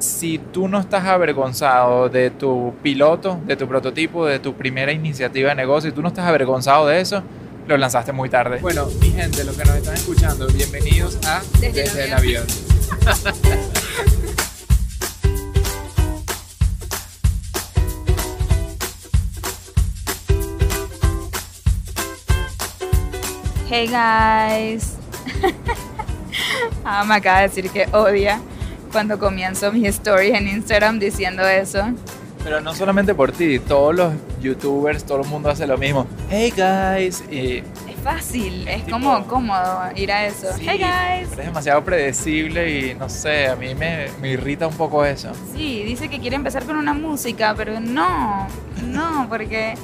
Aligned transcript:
si 0.00 0.38
tú 0.38 0.66
no 0.66 0.80
estás 0.80 1.04
avergonzado 1.04 2.08
de 2.08 2.30
tu 2.30 2.74
piloto, 2.82 3.38
de 3.46 3.54
tu 3.54 3.68
prototipo, 3.68 4.26
de 4.26 4.38
tu 4.38 4.54
primera 4.54 4.92
iniciativa 4.92 5.50
de 5.50 5.54
negocio, 5.54 5.90
y 5.90 5.92
tú 5.92 6.00
no 6.00 6.08
estás 6.08 6.26
avergonzado 6.26 6.86
de 6.86 7.00
eso, 7.00 7.22
lo 7.68 7.76
lanzaste 7.76 8.12
muy 8.12 8.30
tarde. 8.30 8.58
Bueno, 8.60 8.86
mi 9.00 9.10
gente, 9.10 9.44
los 9.44 9.56
que 9.56 9.64
nos 9.64 9.76
están 9.76 9.94
escuchando, 9.94 10.46
bienvenidos 10.48 11.18
a 11.26 11.42
Desde 11.60 11.84
el 11.84 11.98
el 11.98 12.12
avión. 12.14 12.46
Hey 23.68 23.86
guys. 23.86 24.96
ah, 26.84 27.04
me 27.04 27.14
acaba 27.14 27.42
de 27.42 27.48
decir 27.48 27.70
que 27.70 27.86
odia 27.92 28.40
cuando 28.92 29.18
comienzo 29.18 29.72
mis 29.72 29.88
stories 29.88 30.34
en 30.34 30.48
Instagram 30.48 30.98
diciendo 30.98 31.46
eso. 31.46 31.82
Pero 32.42 32.60
no 32.62 32.74
solamente 32.74 33.14
por 33.14 33.32
ti, 33.32 33.58
todos 33.58 33.94
los 33.94 34.14
youtubers, 34.40 35.04
todo 35.04 35.20
el 35.20 35.28
mundo 35.28 35.50
hace 35.50 35.66
lo 35.66 35.76
mismo. 35.76 36.06
Hey 36.30 36.50
guys, 36.56 37.22
y 37.30 37.58
Es 37.58 38.02
fácil, 38.02 38.66
es 38.66 38.86
Tipo- 38.86 38.92
como 38.92 39.26
cómodo 39.26 39.82
ir 39.94 40.10
a 40.10 40.24
eso. 40.26 40.46
Sí, 40.56 40.64
Hey 40.66 40.78
guys. 40.78 41.30
es 41.32 41.36
demasiado 41.36 41.84
predecible 41.84 42.78
y 42.90 42.94
no 42.94 43.10
sé, 43.10 43.48
a 43.48 43.56
mí 43.56 43.74
me, 43.74 44.06
me 44.22 44.30
irrita 44.30 44.66
un 44.66 44.74
poco 44.74 45.04
eso. 45.04 45.32
Sí, 45.54 45.82
dice 45.84 46.08
que 46.08 46.18
quiere 46.18 46.36
empezar 46.36 46.64
con 46.64 46.76
una 46.76 46.94
música, 46.94 47.52
pero 47.54 47.78
no, 47.78 48.46
no, 48.86 49.26
porque 49.28 49.74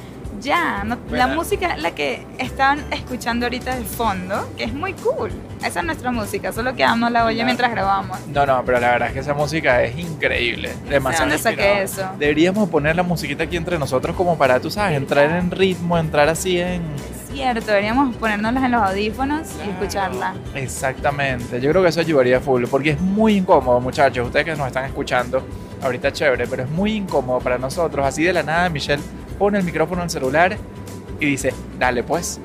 ya, 0.47 0.85
no- 0.85 0.97
la 1.11 1.27
música, 1.27 1.77
la 1.77 1.91
que 1.95 2.25
están 2.39 2.85
escuchando 2.91 3.47
ahorita 3.47 3.77
de 3.77 3.85
fondo, 3.85 4.49
que 4.57 4.65
es 4.65 4.73
muy 4.73 4.93
cool. 4.95 5.31
Esa 5.65 5.81
es 5.81 5.87
nuestra 5.87 6.11
música, 6.13 6.53
solo 6.53 6.75
que 6.77 6.87
no 6.97 7.11
la 7.11 7.25
oye 7.25 7.37
Claro. 7.37 7.47
mientras 7.47 7.71
grabamos. 7.71 8.19
No, 8.29 8.47
no, 8.47 8.63
pero 8.65 8.79
la 8.79 8.91
verdad 8.93 9.09
es 9.09 9.15
que 9.15 9.21
esa 9.21 9.35
música 9.35 9.83
es 9.83 9.99
increíble. 9.99 10.73
Demasiado. 10.89 11.27
dónde 11.29 11.43
saqué 11.43 11.83
eso. 11.83 12.09
Deberíamos 12.19 12.69
poner 12.69 12.95
la 12.95 13.03
musiquita 13.03 13.45
aquí 13.45 13.57
entre 13.57 13.79
nosotros 13.79 14.15
como 14.17 14.37
para, 14.39 14.61
tú 14.61 14.71
sabes, 14.71 14.97
entrar 14.97 15.31
en 15.31 15.51
ritmo, 15.51 15.99
entrar 15.99 16.29
así 16.29 16.61
en... 16.61 16.83
Es 16.95 17.33
cierto, 17.33 17.67
deberíamos 17.67 18.15
ponérnoslas 18.17 18.65
en 18.65 18.71
los 18.73 18.83
audífonos 18.83 19.49
y 19.67 19.71
escucharla. 19.71 20.35
Exactamente, 20.55 21.61
yo 21.61 21.71
creo 21.71 21.83
que 21.83 21.89
eso 21.89 22.01
ayudaría 22.01 22.41
full, 22.41 22.65
porque 22.71 22.91
es 22.91 23.01
muy 23.01 23.37
incómodo, 23.39 23.81
muchachos, 23.81 24.27
ustedes 24.27 24.45
que 24.47 24.55
nos 24.57 24.67
están 24.69 24.85
escuchando, 24.85 25.45
ahorita 25.83 26.13
chévere, 26.13 26.47
pero 26.47 26.63
es 26.63 26.71
muy 26.71 26.93
incómodo 26.93 27.41
para 27.41 27.59
nosotros, 27.59 28.07
así 28.07 28.23
de 28.23 28.33
la 28.33 28.43
nada 28.43 28.69
Michelle 28.69 29.03
pone 29.39 29.59
el 29.59 29.65
micrófono 29.65 30.03
el 30.03 30.11
celular 30.11 30.57
y 31.21 31.27
dice, 31.27 31.53
dale 31.79 32.03
pues. 32.03 32.41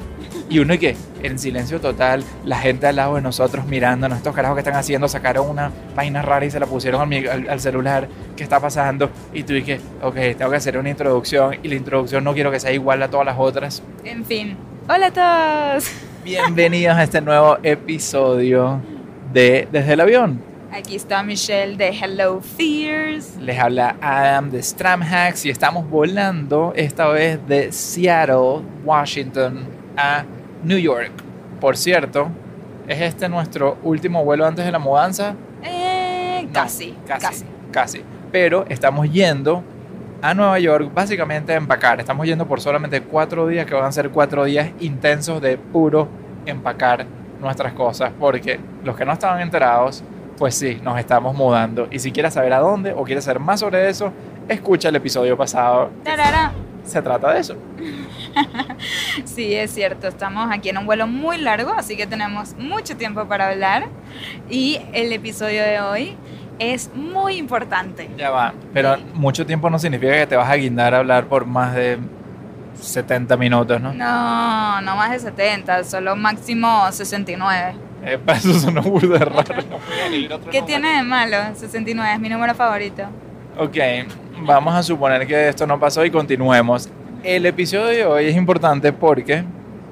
Y 0.50 0.59
uno 0.59 0.73
y 0.73 0.78
que, 0.78 0.95
en 1.23 1.39
silencio 1.39 1.80
total, 1.80 2.23
la 2.45 2.58
gente 2.58 2.86
al 2.88 2.97
lado 2.97 3.16
de 3.16 3.22
nosotros 3.22 3.66
mirándonos, 3.66 4.17
estos 4.17 4.36
carajos 4.36 4.56
que 4.56 4.59
están 4.61 4.75
haciendo, 4.75 5.08
sacaron 5.08 5.50
una 5.50 5.72
vaina 5.95 6.22
rara 6.22 6.45
y 6.45 6.52
se 6.52 6.59
la 6.59 6.66
pusieron 6.66 7.02
al, 7.02 7.28
al- 7.30 7.50
al 7.50 7.59
celular, 7.62 8.08
¿qué 8.36 8.44
está 8.44 8.59
pasando? 8.59 9.09
Y 9.34 9.44
tú 9.44 9.53
y 9.53 9.64
que, 9.64 9.80
ok, 10.02 10.16
tengo 10.38 10.52
que 10.52 10.58
hacer 10.58 10.78
una 10.78 10.89
introducción 10.89 11.56
y 11.64 11.67
la 11.69 11.75
introducción 11.75 12.23
no 12.25 12.34
quiero 12.34 12.52
que 12.52 12.59
sea 12.59 12.72
igual 12.73 13.02
a 13.03 13.09
todas 13.09 13.25
las 13.25 13.38
otras. 13.39 13.81
En 14.03 14.25
fin, 14.25 14.58
hola 14.89 15.08
a 15.16 15.73
todos. 15.75 15.89
Bienvenidos 16.25 16.97
a 16.97 17.03
este 17.03 17.22
nuevo 17.22 17.58
episodio 17.64 18.81
de 19.34 19.67
Desde 19.72 19.94
el 19.94 20.02
Avión. 20.02 20.51
Aquí 20.74 20.96
está 20.96 21.22
Michelle 21.22 21.76
de 21.76 21.90
Hello 21.90 22.40
Fears. 22.40 23.36
Les 23.38 23.60
habla 23.60 23.98
Adam 24.02 24.50
de 24.50 24.64
Stramhacks 24.64 25.46
y 25.46 25.50
estamos 25.50 25.90
volando 25.90 26.72
esta 26.76 27.08
vez 27.10 27.46
de 27.46 27.72
Seattle, 27.74 28.62
Washington 28.86 29.66
a 29.98 30.24
New 30.64 30.78
York. 30.78 31.12
Por 31.60 31.76
cierto, 31.76 32.30
¿es 32.88 33.02
este 33.02 33.28
nuestro 33.28 33.78
último 33.84 34.24
vuelo 34.24 34.46
antes 34.46 34.64
de 34.64 34.72
la 34.72 34.80
mudanza? 34.80 35.36
Eh, 35.62 36.44
No, 36.46 36.54
casi, 36.54 36.96
casi, 37.06 37.26
casi. 37.26 37.46
casi. 37.72 38.04
Pero 38.32 38.66
estamos 38.70 39.12
yendo 39.12 39.64
a 40.22 40.34
Nueva 40.34 40.58
York 40.60 40.90
básicamente 40.94 41.52
a 41.52 41.58
empacar. 41.58 42.00
Estamos 42.00 42.26
yendo 42.26 42.48
por 42.48 42.62
solamente 42.62 43.02
cuatro 43.02 43.46
días, 43.46 43.66
que 43.66 43.74
van 43.74 43.86
a 43.86 43.92
ser 43.92 44.10
cuatro 44.10 44.46
días 44.46 44.70
intensos 44.80 45.42
de 45.42 45.58
puro 45.58 46.08
empacar 46.46 47.06
nuestras 47.42 47.74
cosas. 47.74 48.14
Porque 48.18 48.58
los 48.86 48.96
que 48.96 49.04
no 49.04 49.12
estaban 49.12 49.42
enterados, 49.42 50.02
pues 50.41 50.56
sí, 50.56 50.79
nos 50.81 50.97
estamos 50.97 51.35
mudando. 51.35 51.88
Y 51.91 52.00
si 52.00 52.12
quieres 52.12 52.34
saber 52.34 52.52
a 52.53 52.57
dónde 52.57 52.94
o 52.94 53.03
quieres 53.03 53.25
saber 53.25 53.40
más 53.40 53.59
sobre 53.59 53.88
eso, 53.88 54.12
escucha 54.50 54.90
el 54.90 54.96
episodio 54.96 55.38
pasado. 55.38 55.91
Tarara. 56.03 56.52
Se 56.84 57.00
trata 57.00 57.31
de 57.31 57.41
eso. 57.41 57.56
Sí, 59.25 59.53
es 59.53 59.72
cierto, 59.72 60.07
estamos 60.07 60.50
aquí 60.51 60.69
en 60.69 60.80
un 60.80 60.88
vuelo 60.88 61.06
muy 61.06 61.38
largo, 61.38 61.74
así 61.74 61.96
que 61.96 62.07
tenemos 62.07 62.56
mucho 62.57 62.97
tiempo 62.97 63.28
para 63.28 63.50
hablar. 63.50 63.88
Y 64.50 64.80
el 64.94 65.13
episodio 65.13 65.62
de 65.62 65.80
hoy 65.80 66.18
es 66.57 66.90
muy 66.96 67.35
importante. 67.35 68.09
Ya 68.18 68.31
va. 68.31 68.56
Pero 68.74 68.97
mucho 69.13 69.46
tiempo 69.46 69.69
no 69.69 69.78
significa 69.78 70.13
que 70.13 70.25
te 70.25 70.35
vas 70.35 70.50
a 70.50 70.56
guindar 70.56 70.96
a 70.96 71.00
hablar 71.00 71.25
por 71.25 71.46
más 71.46 71.75
de 71.75 72.00
70 72.81 73.38
minutos, 73.38 73.80
¿no? 73.80 73.94
No, 73.94 74.81
no 74.81 74.96
más 74.96 75.12
de 75.12 75.19
70, 75.19 75.84
solo 75.84 76.16
máximo 76.16 76.91
69. 76.91 77.91
Epa, 78.03 78.34
eso 78.34 78.53
suena 78.53 78.81
burda 78.81 79.19
de 79.19 79.25
raro. 79.25 79.63
¿Qué 80.51 80.62
tiene 80.63 80.97
de 80.97 81.03
malo? 81.03 81.38
69 81.53 82.13
es 82.13 82.19
mi 82.19 82.29
número 82.29 82.53
favorito. 82.56 83.03
Ok, 83.57 83.78
vamos 84.45 84.73
a 84.73 84.84
suponer 84.84 85.28
que 85.28 85.50
esto 85.50 85.67
no 85.67 85.79
pasó 85.79 86.03
y 86.03 86.09
continuemos. 86.12 86.89
El 87.23 87.45
episodio 87.45 87.88
de 87.89 88.06
hoy 88.06 88.25
es 88.28 88.35
importante 88.35 88.91
porque 88.91 89.44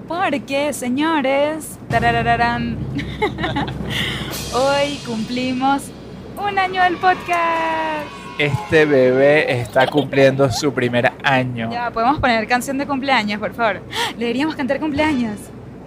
Porque, 0.08 0.74
señores, 0.74 1.78
hoy 4.54 5.00
cumplimos 5.06 5.92
un 6.38 6.58
año 6.58 6.82
del 6.84 6.98
podcast. 6.98 8.08
este 8.40 8.86
bebé 8.86 9.60
está 9.62 9.86
cumpliendo 9.88 10.50
su 10.52 10.74
primer 10.74 11.12
año. 11.24 11.70
Ya, 11.72 11.92
podemos 11.92 12.20
poner 12.20 12.48
canción 12.48 12.78
de 12.78 12.88
cumpleaños, 12.88 13.40
por 13.40 13.54
favor. 13.54 13.82
Deberíamos 14.18 14.56
cantar 14.56 14.80
cumpleaños. 14.80 15.38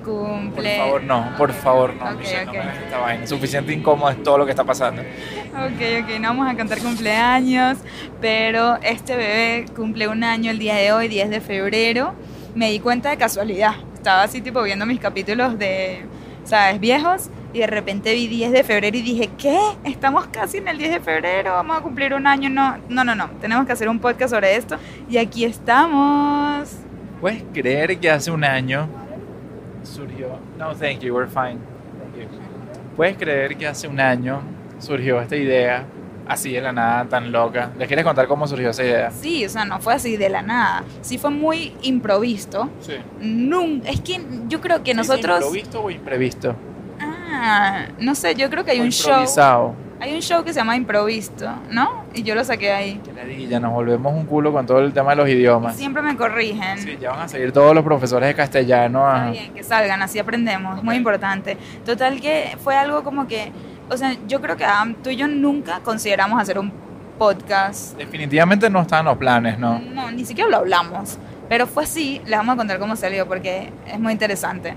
Por 0.04 0.28
Cumple. 0.28 0.76
favor, 0.78 1.02
no, 1.04 1.32
por 1.36 1.52
favor, 1.52 1.94
no. 1.94 2.04
Ok, 2.10 2.18
Michelle, 2.18 2.46
no 2.46 2.52
me 2.52 2.58
hagas 2.58 2.78
esta 2.78 2.98
vaina. 2.98 3.26
Suficiente 3.26 3.72
incómodo 3.72 4.10
es 4.10 4.22
todo 4.22 4.38
lo 4.38 4.44
que 4.44 4.50
está 4.50 4.64
pasando. 4.64 5.02
Ok, 5.02 6.02
ok, 6.04 6.18
no 6.20 6.28
vamos 6.28 6.48
a 6.50 6.56
cantar 6.56 6.78
cumpleaños, 6.78 7.78
pero 8.20 8.76
este 8.82 9.16
bebé 9.16 9.66
cumple 9.76 10.08
un 10.08 10.24
año 10.24 10.50
el 10.50 10.58
día 10.58 10.74
de 10.74 10.92
hoy, 10.92 11.08
10 11.08 11.30
de 11.30 11.40
febrero. 11.40 12.14
Me 12.54 12.70
di 12.70 12.80
cuenta 12.80 13.10
de 13.10 13.16
casualidad. 13.16 13.74
Estaba 13.94 14.22
así 14.22 14.40
tipo 14.40 14.62
viendo 14.62 14.84
mis 14.86 14.98
capítulos 14.98 15.58
de, 15.58 16.04
¿sabes? 16.44 16.80
Viejos 16.80 17.30
y 17.54 17.58
de 17.60 17.66
repente 17.66 18.12
vi 18.14 18.26
10 18.28 18.50
de 18.52 18.64
febrero 18.64 18.96
y 18.96 19.02
dije, 19.02 19.30
¿qué? 19.38 19.58
Estamos 19.84 20.26
casi 20.26 20.58
en 20.58 20.68
el 20.68 20.78
10 20.78 20.90
de 20.94 21.00
febrero, 21.00 21.52
vamos 21.52 21.78
a 21.78 21.80
cumplir 21.80 22.12
un 22.14 22.26
año. 22.26 22.48
No, 22.50 22.76
no, 22.88 23.04
no, 23.04 23.14
no. 23.14 23.30
Tenemos 23.40 23.64
que 23.66 23.72
hacer 23.72 23.88
un 23.88 23.98
podcast 24.00 24.34
sobre 24.34 24.56
esto 24.56 24.76
y 25.08 25.18
aquí 25.18 25.44
estamos. 25.44 26.68
¿Puedes 27.20 27.44
creer 27.54 27.98
que 27.98 28.10
hace 28.10 28.30
un 28.32 28.42
año 28.42 28.88
surgió... 29.84 30.28
No, 30.58 30.74
thank 30.74 31.00
you, 31.00 31.14
we're 31.14 31.28
fine. 31.28 31.58
Thank 32.14 32.30
you. 32.30 32.38
¿Puedes 32.96 33.16
creer 33.16 33.56
que 33.56 33.66
hace 33.66 33.88
un 33.88 34.00
año 34.00 34.40
surgió 34.78 35.20
esta 35.20 35.36
idea 35.36 35.84
así 36.28 36.52
de 36.52 36.60
la 36.60 36.72
nada, 36.72 37.04
tan 37.06 37.32
loca? 37.32 37.70
¿Les 37.78 37.86
quieres 37.88 38.04
contar 38.04 38.26
cómo 38.28 38.46
surgió 38.46 38.70
esa 38.70 38.84
idea? 38.84 39.10
Sí, 39.10 39.44
o 39.44 39.48
sea, 39.48 39.64
no 39.64 39.80
fue 39.80 39.94
así 39.94 40.16
de 40.16 40.28
la 40.28 40.42
nada. 40.42 40.84
Sí 41.00 41.18
fue 41.18 41.30
muy 41.30 41.74
improvisto. 41.82 42.68
Sí. 42.80 42.94
Nunca, 43.20 43.88
es 43.88 44.00
que 44.00 44.20
yo 44.48 44.60
creo 44.60 44.82
que 44.82 44.94
nosotros... 44.94 45.36
¿Improvisto 45.38 45.82
o 45.82 45.90
imprevisto? 45.90 46.54
Ah, 47.00 47.86
no 47.98 48.14
sé, 48.14 48.34
yo 48.34 48.48
creo 48.50 48.64
que 48.64 48.72
hay 48.72 48.80
O 48.80 48.84
un 48.84 48.92
show. 48.92 49.10
improvisado. 49.10 49.74
Hay 50.02 50.12
un 50.16 50.20
show 50.20 50.42
que 50.42 50.52
se 50.52 50.58
llama 50.58 50.74
Improvisto, 50.74 51.48
¿no? 51.70 52.06
Y 52.12 52.24
yo 52.24 52.34
lo 52.34 52.42
saqué 52.42 52.66
de 52.66 52.72
ahí. 52.72 53.00
Que 53.04 53.12
ladilla, 53.12 53.60
nos 53.60 53.72
volvemos 53.72 54.12
un 54.12 54.26
culo 54.26 54.52
con 54.52 54.66
todo 54.66 54.80
el 54.80 54.92
tema 54.92 55.10
de 55.10 55.16
los 55.16 55.28
idiomas. 55.28 55.76
Siempre 55.76 56.02
me 56.02 56.16
corrigen. 56.16 56.76
Sí, 56.78 56.98
ya 57.00 57.10
van 57.10 57.20
a 57.20 57.28
seguir 57.28 57.52
todos 57.52 57.72
los 57.72 57.84
profesores 57.84 58.26
de 58.28 58.34
castellano. 58.34 59.06
Está 59.06 59.30
bien, 59.30 59.54
que 59.54 59.62
salgan, 59.62 60.02
así 60.02 60.18
aprendemos. 60.18 60.82
Muy 60.82 60.96
Ok. 60.96 60.98
importante. 60.98 61.56
Total 61.86 62.20
que 62.20 62.56
fue 62.64 62.74
algo 62.76 63.04
como 63.04 63.28
que, 63.28 63.52
o 63.88 63.96
sea, 63.96 64.16
yo 64.26 64.40
creo 64.40 64.56
que 64.56 64.64
Adam, 64.64 64.94
tú 64.94 65.10
y 65.10 65.14
yo 65.16 65.28
nunca 65.28 65.78
consideramos 65.84 66.42
hacer 66.42 66.58
un 66.58 66.72
podcast. 67.16 67.96
Definitivamente 67.96 68.68
no 68.68 68.82
están 68.82 69.04
los 69.04 69.16
planes, 69.16 69.56
¿no? 69.56 69.78
No, 69.78 70.10
ni 70.10 70.24
siquiera 70.24 70.50
lo 70.50 70.56
hablamos. 70.56 71.16
Pero 71.48 71.68
fue 71.68 71.84
así, 71.84 72.20
les 72.26 72.36
vamos 72.38 72.54
a 72.54 72.56
contar 72.56 72.80
cómo 72.80 72.96
salió 72.96 73.28
porque 73.28 73.70
es 73.86 74.00
muy 74.00 74.10
interesante. 74.12 74.74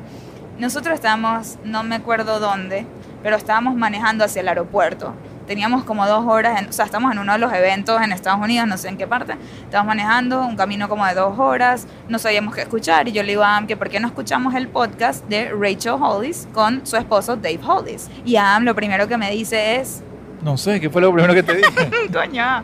Nosotros 0.60 0.94
estábamos, 0.94 1.58
no 1.66 1.82
me 1.84 1.96
acuerdo 1.96 2.40
dónde, 2.40 2.86
pero 3.26 3.38
estábamos 3.38 3.74
manejando 3.76 4.24
hacia 4.24 4.42
el 4.42 4.48
aeropuerto. 4.50 5.12
Teníamos 5.48 5.84
como 5.84 6.06
dos 6.08 6.26
horas, 6.28 6.62
en- 6.62 6.70
o 6.70 6.72
sea, 6.72 6.86
estamos 6.86 7.12
en 7.12 7.18
uno 7.18 7.34
de 7.34 7.40
los 7.40 7.52
eventos 7.52 8.00
en 8.00 8.12
Estados 8.12 8.40
Unidos, 8.40 8.68
no 8.68 8.78
sé 8.78 8.88
en 8.90 8.98
qué 8.98 9.08
parte. 9.08 9.34
Estábamos 9.64 9.96
manejando 9.96 10.46
un 10.46 10.56
camino 10.56 10.88
como 10.88 11.04
de 11.08 11.16
dos 11.16 11.40
horas, 11.40 11.88
no 12.08 12.20
sabíamos 12.20 12.54
qué 12.54 12.62
escuchar. 12.62 13.08
Y 13.08 13.14
yo 13.14 13.24
le 13.24 13.30
digo 13.30 13.42
a 13.44 13.58
Am 13.58 13.66
que 13.66 13.76
por 13.76 13.90
qué 13.90 14.00
no 14.00 14.08
escuchamos 14.08 14.54
el 14.54 14.68
podcast 14.68 15.26
de 15.28 15.50
Rachel 15.60 15.94
Hollis 16.00 16.48
con 16.54 16.86
su 16.86 16.98
esposo 16.98 17.36
Dave 17.36 17.60
Hollis. 17.66 18.10
Y 18.26 18.36
Am 18.36 18.64
lo 18.64 18.76
primero 18.76 19.08
que 19.08 19.18
me 19.18 19.32
dice 19.32 19.78
es, 19.78 20.04
No 20.46 20.58
sé, 20.58 20.80
¿qué 20.80 20.92
fue 20.92 21.02
lo 21.02 21.12
primero 21.12 21.34
que 21.34 21.42
te 21.42 21.56
dije? 21.56 21.90
coño, 22.14 22.64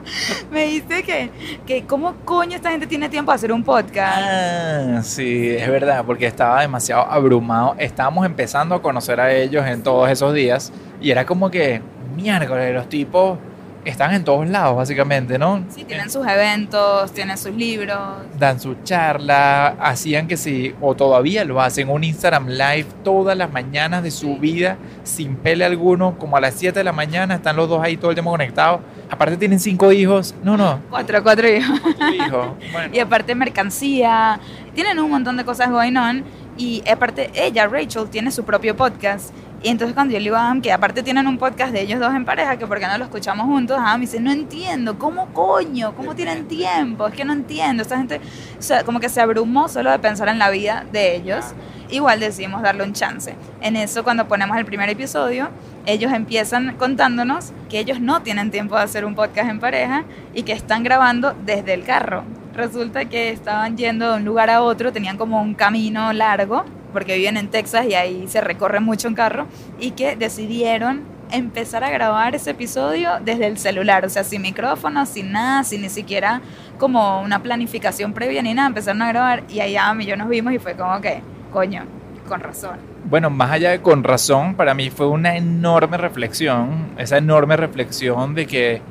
me 0.51 0.67
dice 0.67 1.01
que, 1.01 1.31
que 1.65 1.83
cómo 1.87 2.13
coño 2.25 2.55
esta 2.55 2.69
gente 2.69 2.85
tiene 2.85 3.09
tiempo 3.09 3.31
de 3.31 3.37
hacer 3.37 3.51
un 3.51 3.63
podcast. 3.63 4.19
Ah, 4.21 4.99
sí, 5.01 5.49
es 5.49 5.67
verdad, 5.67 6.05
porque 6.05 6.27
estaba 6.27 6.61
demasiado 6.61 7.01
abrumado. 7.11 7.73
Estábamos 7.79 8.27
empezando 8.27 8.75
a 8.75 8.83
conocer 8.83 9.19
a 9.19 9.33
ellos 9.33 9.65
en 9.65 9.81
todos 9.81 10.11
esos 10.11 10.31
días 10.31 10.71
y 11.01 11.09
era 11.09 11.25
como 11.25 11.49
que, 11.49 11.81
miércoles, 12.15 12.71
los 12.71 12.87
tipos 12.87 13.39
están 13.85 14.13
en 14.13 14.23
todos 14.23 14.47
lados, 14.47 14.75
básicamente, 14.75 15.39
¿no? 15.39 15.63
Sí, 15.69 15.83
tienen 15.83 16.09
sus 16.09 16.25
eventos, 16.27 17.11
tienen 17.13 17.37
sus 17.37 17.55
libros. 17.55 17.97
Dan 18.37 18.59
su 18.59 18.75
charla, 18.83 19.75
hacían 19.79 20.27
que 20.27 20.37
sí, 20.37 20.75
o 20.81 20.95
todavía 20.95 21.43
lo 21.45 21.61
hacen, 21.61 21.89
un 21.89 22.03
Instagram 22.03 22.47
Live 22.47 22.87
todas 23.03 23.37
las 23.37 23.51
mañanas 23.51 24.03
de 24.03 24.11
su 24.11 24.37
vida, 24.37 24.77
sin 25.03 25.35
pele 25.35 25.65
alguno, 25.65 26.17
como 26.17 26.37
a 26.37 26.41
las 26.41 26.55
7 26.55 26.79
de 26.79 26.83
la 26.83 26.91
mañana, 26.91 27.35
están 27.35 27.55
los 27.55 27.67
dos 27.69 27.81
ahí 27.83 27.97
todo 27.97 28.11
el 28.11 28.15
tiempo 28.15 28.31
conectados. 28.31 28.81
Aparte 29.09 29.35
tienen 29.37 29.59
cinco 29.59 29.91
hijos, 29.91 30.35
no, 30.43 30.55
no. 30.55 30.79
Cuatro, 30.89 31.21
cuatro 31.21 31.47
hijos. 31.47 31.79
Cuatro 31.81 32.13
hijos. 32.13 32.47
Bueno. 32.71 32.93
Y 32.93 32.99
aparte 32.99 33.35
mercancía, 33.35 34.39
tienen 34.73 34.99
un 34.99 35.11
montón 35.11 35.35
de 35.35 35.43
cosas 35.43 35.69
going 35.69 35.97
on. 35.97 36.23
Y 36.57 36.83
aparte 36.89 37.31
ella, 37.33 37.67
Rachel, 37.67 38.09
tiene 38.09 38.31
su 38.31 38.43
propio 38.43 38.75
podcast. 38.75 39.33
Y 39.63 39.69
entonces 39.69 39.93
cuando 39.93 40.13
yo 40.13 40.17
le 40.17 40.23
digo 40.23 40.35
a 40.37 40.45
Adam 40.45 40.61
que 40.61 40.71
aparte 40.71 41.03
tienen 41.03 41.27
un 41.27 41.37
podcast 41.37 41.71
de 41.71 41.81
ellos 41.81 41.99
dos 41.99 42.15
en 42.15 42.25
pareja, 42.25 42.57
que 42.57 42.65
porque 42.65 42.87
no 42.87 42.97
lo 42.97 43.03
escuchamos 43.03 43.45
juntos, 43.45 43.77
Adam 43.79 43.99
me 43.99 44.05
dice, 44.07 44.19
no 44.19 44.31
entiendo, 44.31 44.97
¿cómo 44.97 45.27
coño? 45.33 45.93
¿Cómo 45.95 46.15
tienen 46.15 46.47
tiempo? 46.47 47.05
Es 47.05 47.13
que 47.13 47.23
no 47.23 47.33
entiendo. 47.33 47.83
Esta 47.83 47.97
gente, 47.97 48.19
o 48.57 48.61
sea, 48.61 48.83
como 48.83 48.99
que 48.99 49.07
se 49.07 49.21
abrumó 49.21 49.69
solo 49.69 49.91
de 49.91 49.99
pensar 49.99 50.29
en 50.29 50.39
la 50.39 50.49
vida 50.49 50.85
de 50.91 51.15
ellos. 51.15 51.45
Igual 51.91 52.19
decidimos 52.21 52.63
darle 52.63 52.83
un 52.83 52.93
chance. 52.93 53.35
En 53.61 53.75
eso, 53.75 54.03
cuando 54.03 54.27
ponemos 54.27 54.57
el 54.57 54.65
primer 54.65 54.89
episodio, 54.89 55.49
ellos 55.85 56.11
empiezan 56.11 56.75
contándonos 56.77 57.53
que 57.69 57.77
ellos 57.77 57.99
no 57.99 58.23
tienen 58.23 58.49
tiempo 58.49 58.75
de 58.77 58.81
hacer 58.81 59.05
un 59.05 59.13
podcast 59.13 59.49
en 59.49 59.59
pareja 59.59 60.05
y 60.33 60.41
que 60.41 60.53
están 60.53 60.83
grabando 60.83 61.35
desde 61.45 61.75
el 61.75 61.83
carro. 61.83 62.23
Resulta 62.55 63.05
que 63.05 63.29
estaban 63.29 63.77
yendo 63.77 64.09
de 64.09 64.17
un 64.17 64.25
lugar 64.25 64.49
a 64.49 64.63
otro, 64.63 64.91
tenían 64.91 65.17
como 65.17 65.39
un 65.39 65.53
camino 65.53 66.11
largo 66.13 66.65
porque 66.93 67.15
viven 67.15 67.37
en 67.37 67.49
Texas 67.49 67.85
y 67.87 67.93
ahí 67.93 68.25
se 68.27 68.41
recorre 68.41 68.79
mucho 68.79 69.07
en 69.07 69.15
carro, 69.15 69.47
y 69.79 69.91
que 69.91 70.15
decidieron 70.15 71.03
empezar 71.31 71.83
a 71.83 71.89
grabar 71.89 72.35
ese 72.35 72.51
episodio 72.51 73.11
desde 73.23 73.47
el 73.47 73.57
celular, 73.57 74.05
o 74.05 74.09
sea, 74.09 74.23
sin 74.23 74.41
micrófono, 74.41 75.05
sin 75.05 75.31
nada, 75.31 75.63
sin 75.63 75.81
ni 75.81 75.89
siquiera 75.89 76.41
como 76.77 77.21
una 77.21 77.41
planificación 77.41 78.13
previa 78.13 78.41
ni 78.41 78.53
nada, 78.53 78.67
empezaron 78.67 79.01
a 79.01 79.07
grabar 79.07 79.43
y 79.49 79.61
allá 79.61 79.93
yo 80.01 80.17
nos 80.17 80.29
vimos 80.29 80.53
y 80.53 80.59
fue 80.59 80.75
como 80.75 80.99
que, 80.99 81.21
coño, 81.51 81.83
con 82.27 82.39
razón. 82.39 82.77
Bueno, 83.05 83.29
más 83.29 83.51
allá 83.51 83.71
de 83.71 83.81
con 83.81 84.03
razón, 84.03 84.55
para 84.55 84.73
mí 84.73 84.89
fue 84.89 85.07
una 85.07 85.35
enorme 85.35 85.97
reflexión, 85.97 86.91
esa 86.97 87.17
enorme 87.17 87.57
reflexión 87.57 88.35
de 88.35 88.45
que 88.45 88.81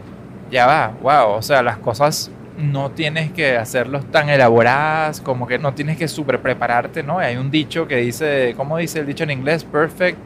ya 0.51 0.67
va, 0.67 0.93
wow, 1.03 1.37
o 1.37 1.43
sea, 1.43 1.63
las 1.63 1.79
cosas 1.79 2.31
no 2.59 2.91
tienes 2.91 3.33
que 3.33 3.57
hacerlos 3.57 4.05
tan 4.11 4.29
elaboradas, 4.29 5.21
como 5.21 5.47
que 5.47 5.59
no 5.59 5.73
tienes 5.75 5.97
que 5.97 6.09
super 6.09 6.41
prepararte, 6.41 7.03
¿no? 7.03 7.19
Hay 7.19 7.37
un 7.37 7.51
dicho 7.51 7.87
que 7.89 7.97
dice, 7.97 8.55
¿cómo 8.57 8.77
dice 8.77 9.01
el 9.01 9.07
dicho 9.07 9.25
en 9.25 9.31
inglés? 9.31 9.65
Perfect. 9.65 10.19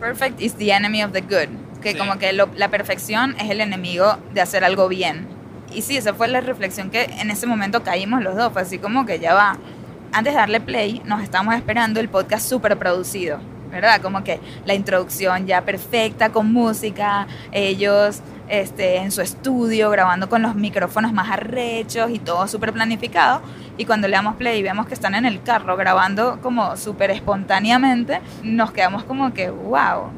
Perfect 0.00 0.40
is 0.40 0.54
the 0.56 0.72
enemy 0.72 1.02
of 1.02 1.12
the 1.12 1.20
good. 1.22 1.48
Que 1.82 1.92
Sí. 1.92 1.98
como 1.98 2.18
que 2.18 2.32
lo- 2.32 2.48
la 2.56 2.68
perfección 2.68 3.34
es 3.40 3.48
el 3.50 3.60
enemigo 3.60 4.18
de 4.34 4.40
hacer 4.42 4.64
algo 4.64 4.88
bien. 4.88 5.26
Y 5.74 5.82
sí, 5.82 5.96
esa 5.96 6.12
fue 6.14 6.28
la 6.28 6.40
reflexión 6.40 6.90
que 6.90 7.04
en 7.04 7.30
ese 7.30 7.46
momento 7.46 7.82
caímos 7.82 8.22
los 8.22 8.36
dos. 8.36 8.52
Fue 8.52 8.62
así 8.62 8.78
como 8.78 9.06
que 9.06 9.18
ya 9.18 9.34
va. 9.34 9.56
Antes 10.12 10.32
de 10.34 10.38
darle 10.40 10.60
play, 10.60 11.00
nos 11.04 11.22
estamos 11.22 11.54
esperando 11.54 12.00
el 12.00 12.08
podcast 12.08 12.46
súper 12.48 12.76
producido. 12.76 13.38
¿Verdad? 13.70 14.00
Como 14.00 14.24
que 14.24 14.40
la 14.64 14.74
introducción 14.74 15.46
ya 15.46 15.62
perfecta, 15.62 16.30
con 16.30 16.52
música, 16.52 17.26
ellos 17.52 18.20
este, 18.48 18.96
en 18.96 19.12
su 19.12 19.20
estudio, 19.20 19.90
grabando 19.90 20.28
con 20.28 20.42
los 20.42 20.56
micrófonos 20.56 21.12
más 21.12 21.30
arrechos 21.30 22.10
y 22.10 22.18
todo 22.18 22.48
súper 22.48 22.72
planificado. 22.72 23.40
Y 23.78 23.84
cuando 23.84 24.08
le 24.08 24.16
damos 24.16 24.36
play 24.36 24.58
y 24.58 24.62
vemos 24.62 24.86
que 24.86 24.94
están 24.94 25.14
en 25.14 25.24
el 25.24 25.42
carro 25.42 25.76
grabando 25.76 26.40
como 26.42 26.76
súper 26.76 27.10
espontáneamente, 27.12 28.20
nos 28.42 28.72
quedamos 28.72 29.04
como 29.04 29.32
que, 29.32 29.50
wow, 29.50 30.10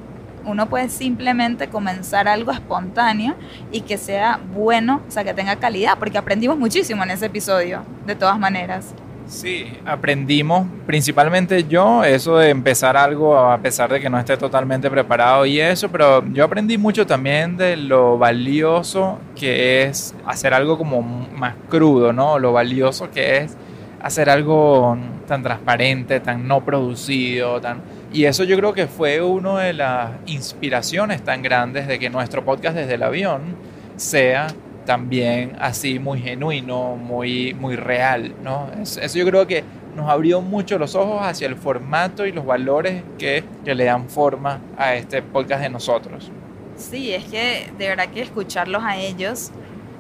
uno 0.45 0.69
puede 0.69 0.89
simplemente 0.89 1.69
comenzar 1.69 2.27
algo 2.27 2.51
espontáneo 2.53 3.35
y 3.71 3.83
que 3.83 3.99
sea 3.99 4.41
bueno, 4.55 5.03
o 5.07 5.11
sea, 5.11 5.25
que 5.25 5.35
tenga 5.35 5.57
calidad, 5.57 5.99
porque 5.99 6.19
aprendimos 6.19 6.59
muchísimo 6.59 7.03
en 7.03 7.11
ese 7.11 7.27
episodio, 7.27 7.85
de 8.07 8.17
todas 8.17 8.39
maneras. 8.39 8.95
Sí, 9.33 9.73
aprendimos, 9.87 10.67
principalmente 10.87 11.65
yo, 11.65 12.05
eso 12.05 12.37
de 12.37 12.51
empezar 12.51 12.99
algo 12.99 13.39
a 13.39 13.57
pesar 13.59 13.91
de 13.91 13.99
que 13.99 14.11
no 14.11 14.19
esté 14.19 14.37
totalmente 14.37 14.91
preparado 14.91 15.47
y 15.47 15.59
eso, 15.59 15.91
pero 15.91 16.23
yo 16.35 16.45
aprendí 16.45 16.77
mucho 16.77 17.07
también 17.07 17.57
de 17.57 17.79
lo 17.79 18.19
valioso 18.19 19.19
que 19.35 19.85
es 19.85 20.15
hacer 20.27 20.53
algo 20.53 20.77
como 20.77 21.01
más 21.01 21.55
crudo, 21.71 22.13
¿no? 22.13 22.39
Lo 22.39 22.53
valioso 22.53 23.11
que 23.11 23.39
es 23.39 23.57
hacer 24.03 24.29
algo 24.29 24.99
tan 25.27 25.43
transparente, 25.43 26.21
tan 26.21 26.47
no 26.47 26.63
producido, 26.63 27.59
tan... 27.59 27.81
Y 28.13 28.27
eso 28.27 28.45
yo 28.45 28.59
creo 28.59 28.75
que 28.75 28.87
fue 28.87 29.23
una 29.23 29.61
de 29.61 29.73
las 29.73 30.11
inspiraciones 30.27 31.23
tan 31.23 31.41
grandes 31.41 31.89
de 31.89 31.99
que 31.99 32.11
nuestro 32.11 32.45
podcast 32.45 32.77
desde 32.77 32.95
el 32.95 33.03
avión 33.03 33.57
sea 33.97 34.49
también 34.85 35.57
así 35.61 35.99
muy 35.99 36.21
genuino, 36.21 36.97
muy, 36.97 37.55
muy 37.55 37.77
real, 37.77 38.35
¿no? 38.43 38.69
Es- 38.81 38.97
Eso 38.97 39.19
yo 39.19 39.27
creo 39.27 39.47
que 39.47 39.65
nos 39.97 40.09
abrió 40.09 40.41
mucho 40.41 40.79
los 40.79 40.95
ojos 40.95 41.21
hacia 41.23 41.47
el 41.47 41.57
formato 41.57 42.25
y 42.27 42.33
los 42.33 42.47
valores 42.47 43.03
que, 43.19 43.45
que 43.65 43.75
le 43.75 43.85
dan 43.85 44.09
forma 44.09 44.61
a 44.79 44.95
este 44.95 45.21
podcast 45.23 45.63
de 45.63 45.69
nosotros. 45.71 46.31
Sí, 46.77 47.13
es 47.13 47.25
que 47.25 47.71
de 47.79 47.89
verdad 47.89 48.09
que 48.09 48.23
escucharlos 48.23 48.83
a 48.83 48.97
ellos 48.97 49.51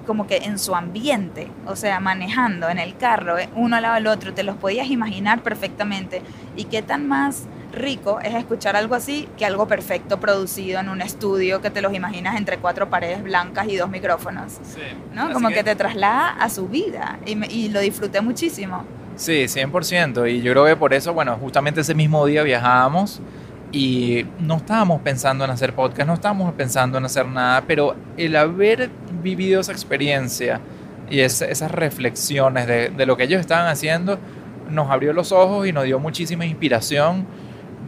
como 0.06 0.26
que 0.26 0.38
en 0.38 0.58
su 0.58 0.74
ambiente, 0.74 1.46
o 1.66 1.76
sea, 1.76 2.00
manejando 2.00 2.68
en 2.68 2.78
el 2.78 2.96
carro, 2.96 3.38
eh, 3.38 3.48
uno 3.54 3.76
al 3.76 3.82
lado 3.82 3.94
del 3.94 4.06
otro, 4.08 4.34
te 4.34 4.42
los 4.42 4.56
podías 4.56 4.88
imaginar 4.90 5.42
perfectamente. 5.42 6.22
Y 6.56 6.64
qué 6.64 6.82
tan 6.82 7.06
más 7.06 7.44
rico 7.72 8.20
es 8.20 8.34
escuchar 8.34 8.76
algo 8.76 8.94
así 8.94 9.28
que 9.36 9.44
algo 9.46 9.66
perfecto 9.66 10.20
producido 10.20 10.78
en 10.80 10.88
un 10.88 11.00
estudio 11.00 11.60
que 11.62 11.70
te 11.70 11.80
los 11.80 11.94
imaginas 11.94 12.36
entre 12.36 12.58
cuatro 12.58 12.90
paredes 12.90 13.22
blancas 13.22 13.66
y 13.68 13.76
dos 13.76 13.88
micrófonos, 13.90 14.60
¿no? 15.14 15.22
Así 15.24 15.32
Como 15.32 15.48
que- 15.48 15.54
que 15.56 15.64
te 15.64 15.74
traslada 15.76 16.30
a 16.30 16.48
su 16.50 16.68
vida 16.68 17.18
y, 17.26 17.34
me- 17.36 17.46
y 17.48 17.68
lo 17.70 17.80
disfruté 17.80 18.20
muchísimo. 18.20 18.84
Sí, 19.16 19.46
100%. 19.48 20.26
Y 20.26 20.40
yo 20.42 20.52
creo 20.52 20.64
que 20.66 20.76
por 20.76 20.94
eso, 20.94 21.12
bueno, 21.14 21.36
justamente 21.36 21.80
ese 21.82 21.94
mismo 21.94 22.24
día 22.26 22.42
viajábamos 22.42 23.20
y 23.70 24.26
no 24.38 24.56
estábamos 24.56 25.00
pensando 25.00 25.44
en 25.44 25.50
hacer 25.50 25.74
podcast, 25.74 26.06
no 26.06 26.14
estábamos 26.14 26.52
pensando 26.54 26.98
en 26.98 27.04
hacer 27.06 27.26
nada, 27.26 27.62
pero 27.66 27.94
el 28.16 28.36
haber 28.36 28.90
vivido 29.22 29.60
esa 29.60 29.72
experiencia 29.72 30.60
y 31.10 31.20
es- 31.20 31.40
esas 31.42 31.70
reflexiones 31.70 32.66
de, 32.66 32.90
de 32.90 33.06
lo 33.06 33.16
que 33.16 33.24
ellos 33.24 33.40
estaban 33.40 33.66
haciendo 33.68 34.18
nos 34.70 34.90
abrió 34.90 35.12
los 35.12 35.32
ojos 35.32 35.66
y 35.66 35.72
nos 35.72 35.84
dio 35.84 35.98
muchísima 35.98 36.44
inspiración 36.46 37.26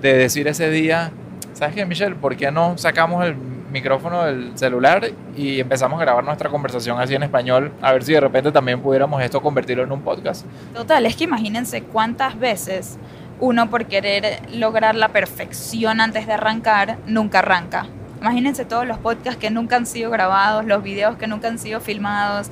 de 0.01 0.15
decir 0.15 0.49
ese 0.49 0.71
día, 0.71 1.11
¿sabes 1.53 1.75
qué, 1.75 1.85
Michelle? 1.87 2.15
¿Por 2.15 2.37
qué 2.37 2.51
no 2.51 2.77
sacamos 2.79 3.25
el 3.25 3.35
micrófono 3.35 4.25
del 4.25 4.57
celular 4.57 5.11
y 5.37 5.61
empezamos 5.61 6.01
a 6.01 6.05
grabar 6.05 6.25
nuestra 6.25 6.49
conversación 6.49 7.01
así 7.01 7.15
en 7.15 7.23
español? 7.23 7.73
A 7.83 7.93
ver 7.93 8.05
si 8.05 8.13
de 8.13 8.21
repente 8.21 8.53
también 8.53 8.81
pudiéramos 8.81 9.23
esto 9.23 9.41
convertirlo 9.41 9.83
en 9.85 9.93
un 9.93 10.03
podcast. 10.03 10.47
Total, 10.75 11.05
es 11.07 11.17
que 11.17 11.25
imagínense 11.25 11.83
cuántas 11.83 12.39
veces 12.39 12.99
uno 13.41 13.69
por 13.69 13.87
querer 13.87 14.41
lograr 14.53 14.95
la 14.95 15.09
perfección 15.09 16.01
antes 16.01 16.27
de 16.27 16.33
arrancar, 16.35 16.99
nunca 17.07 17.41
arranca. 17.41 17.87
Imagínense 18.21 18.65
todos 18.65 18.87
los 18.87 18.97
podcasts 18.99 19.39
que 19.39 19.51
nunca 19.51 19.77
han 19.77 19.85
sido 19.85 20.11
grabados, 20.11 20.65
los 20.65 20.83
videos 20.83 21.17
que 21.17 21.27
nunca 21.27 21.49
han 21.49 21.59
sido 21.59 21.81
filmados. 21.81 22.51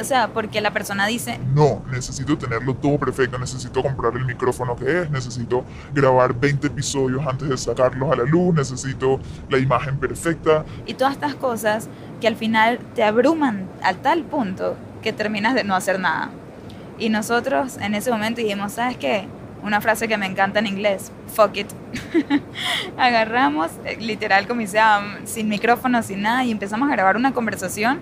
O 0.00 0.04
sea, 0.04 0.28
porque 0.28 0.60
la 0.60 0.72
persona 0.72 1.06
dice, 1.06 1.38
No, 1.54 1.82
necesito 1.90 2.36
tenerlo 2.38 2.74
todo 2.74 2.98
perfecto, 2.98 3.38
necesito 3.38 3.82
comprar 3.82 4.14
el 4.14 4.24
micrófono 4.24 4.76
que 4.76 5.02
es, 5.02 5.10
necesito 5.10 5.64
grabar 5.92 6.34
20 6.34 6.66
episodios 6.66 7.26
antes 7.26 7.48
de 7.48 7.56
sacarlos 7.56 8.12
a 8.12 8.16
la 8.16 8.24
luz, 8.24 8.54
necesito 8.54 9.20
la 9.50 9.58
imagen 9.58 9.98
perfecta. 9.98 10.64
y 10.86 10.94
todas 10.94 11.14
estas 11.14 11.34
cosas 11.34 11.88
que 12.20 12.28
al 12.28 12.36
final 12.36 12.78
te 12.94 13.02
abruman 13.02 13.68
a 13.82 13.94
tal 13.94 14.22
punto 14.24 14.76
que 15.02 15.12
terminas 15.12 15.54
de 15.54 15.64
no 15.64 15.74
hacer 15.74 15.98
nada. 15.98 16.30
Y 16.98 17.08
nosotros 17.08 17.78
en 17.78 17.94
ese 17.94 18.10
momento 18.10 18.40
dijimos, 18.40 18.72
¿sabes 18.72 18.96
qué? 18.96 19.26
Una 19.62 19.80
frase 19.80 20.08
que 20.08 20.16
me 20.16 20.26
encanta 20.26 20.58
en 20.58 20.66
inglés, 20.66 21.12
fuck 21.34 21.56
it. 21.56 21.68
Agarramos, 22.96 23.70
eh, 23.84 23.96
literal, 24.00 24.46
como 24.46 24.60
dice, 24.60 24.78
Adam, 24.78 25.24
sin 25.24 25.48
micrófono, 25.48 26.02
sin 26.02 26.22
nada, 26.22 26.44
y 26.44 26.50
empezamos 26.50 26.88
a 26.88 26.92
grabar 26.92 27.16
una 27.16 27.32
conversación 27.32 28.00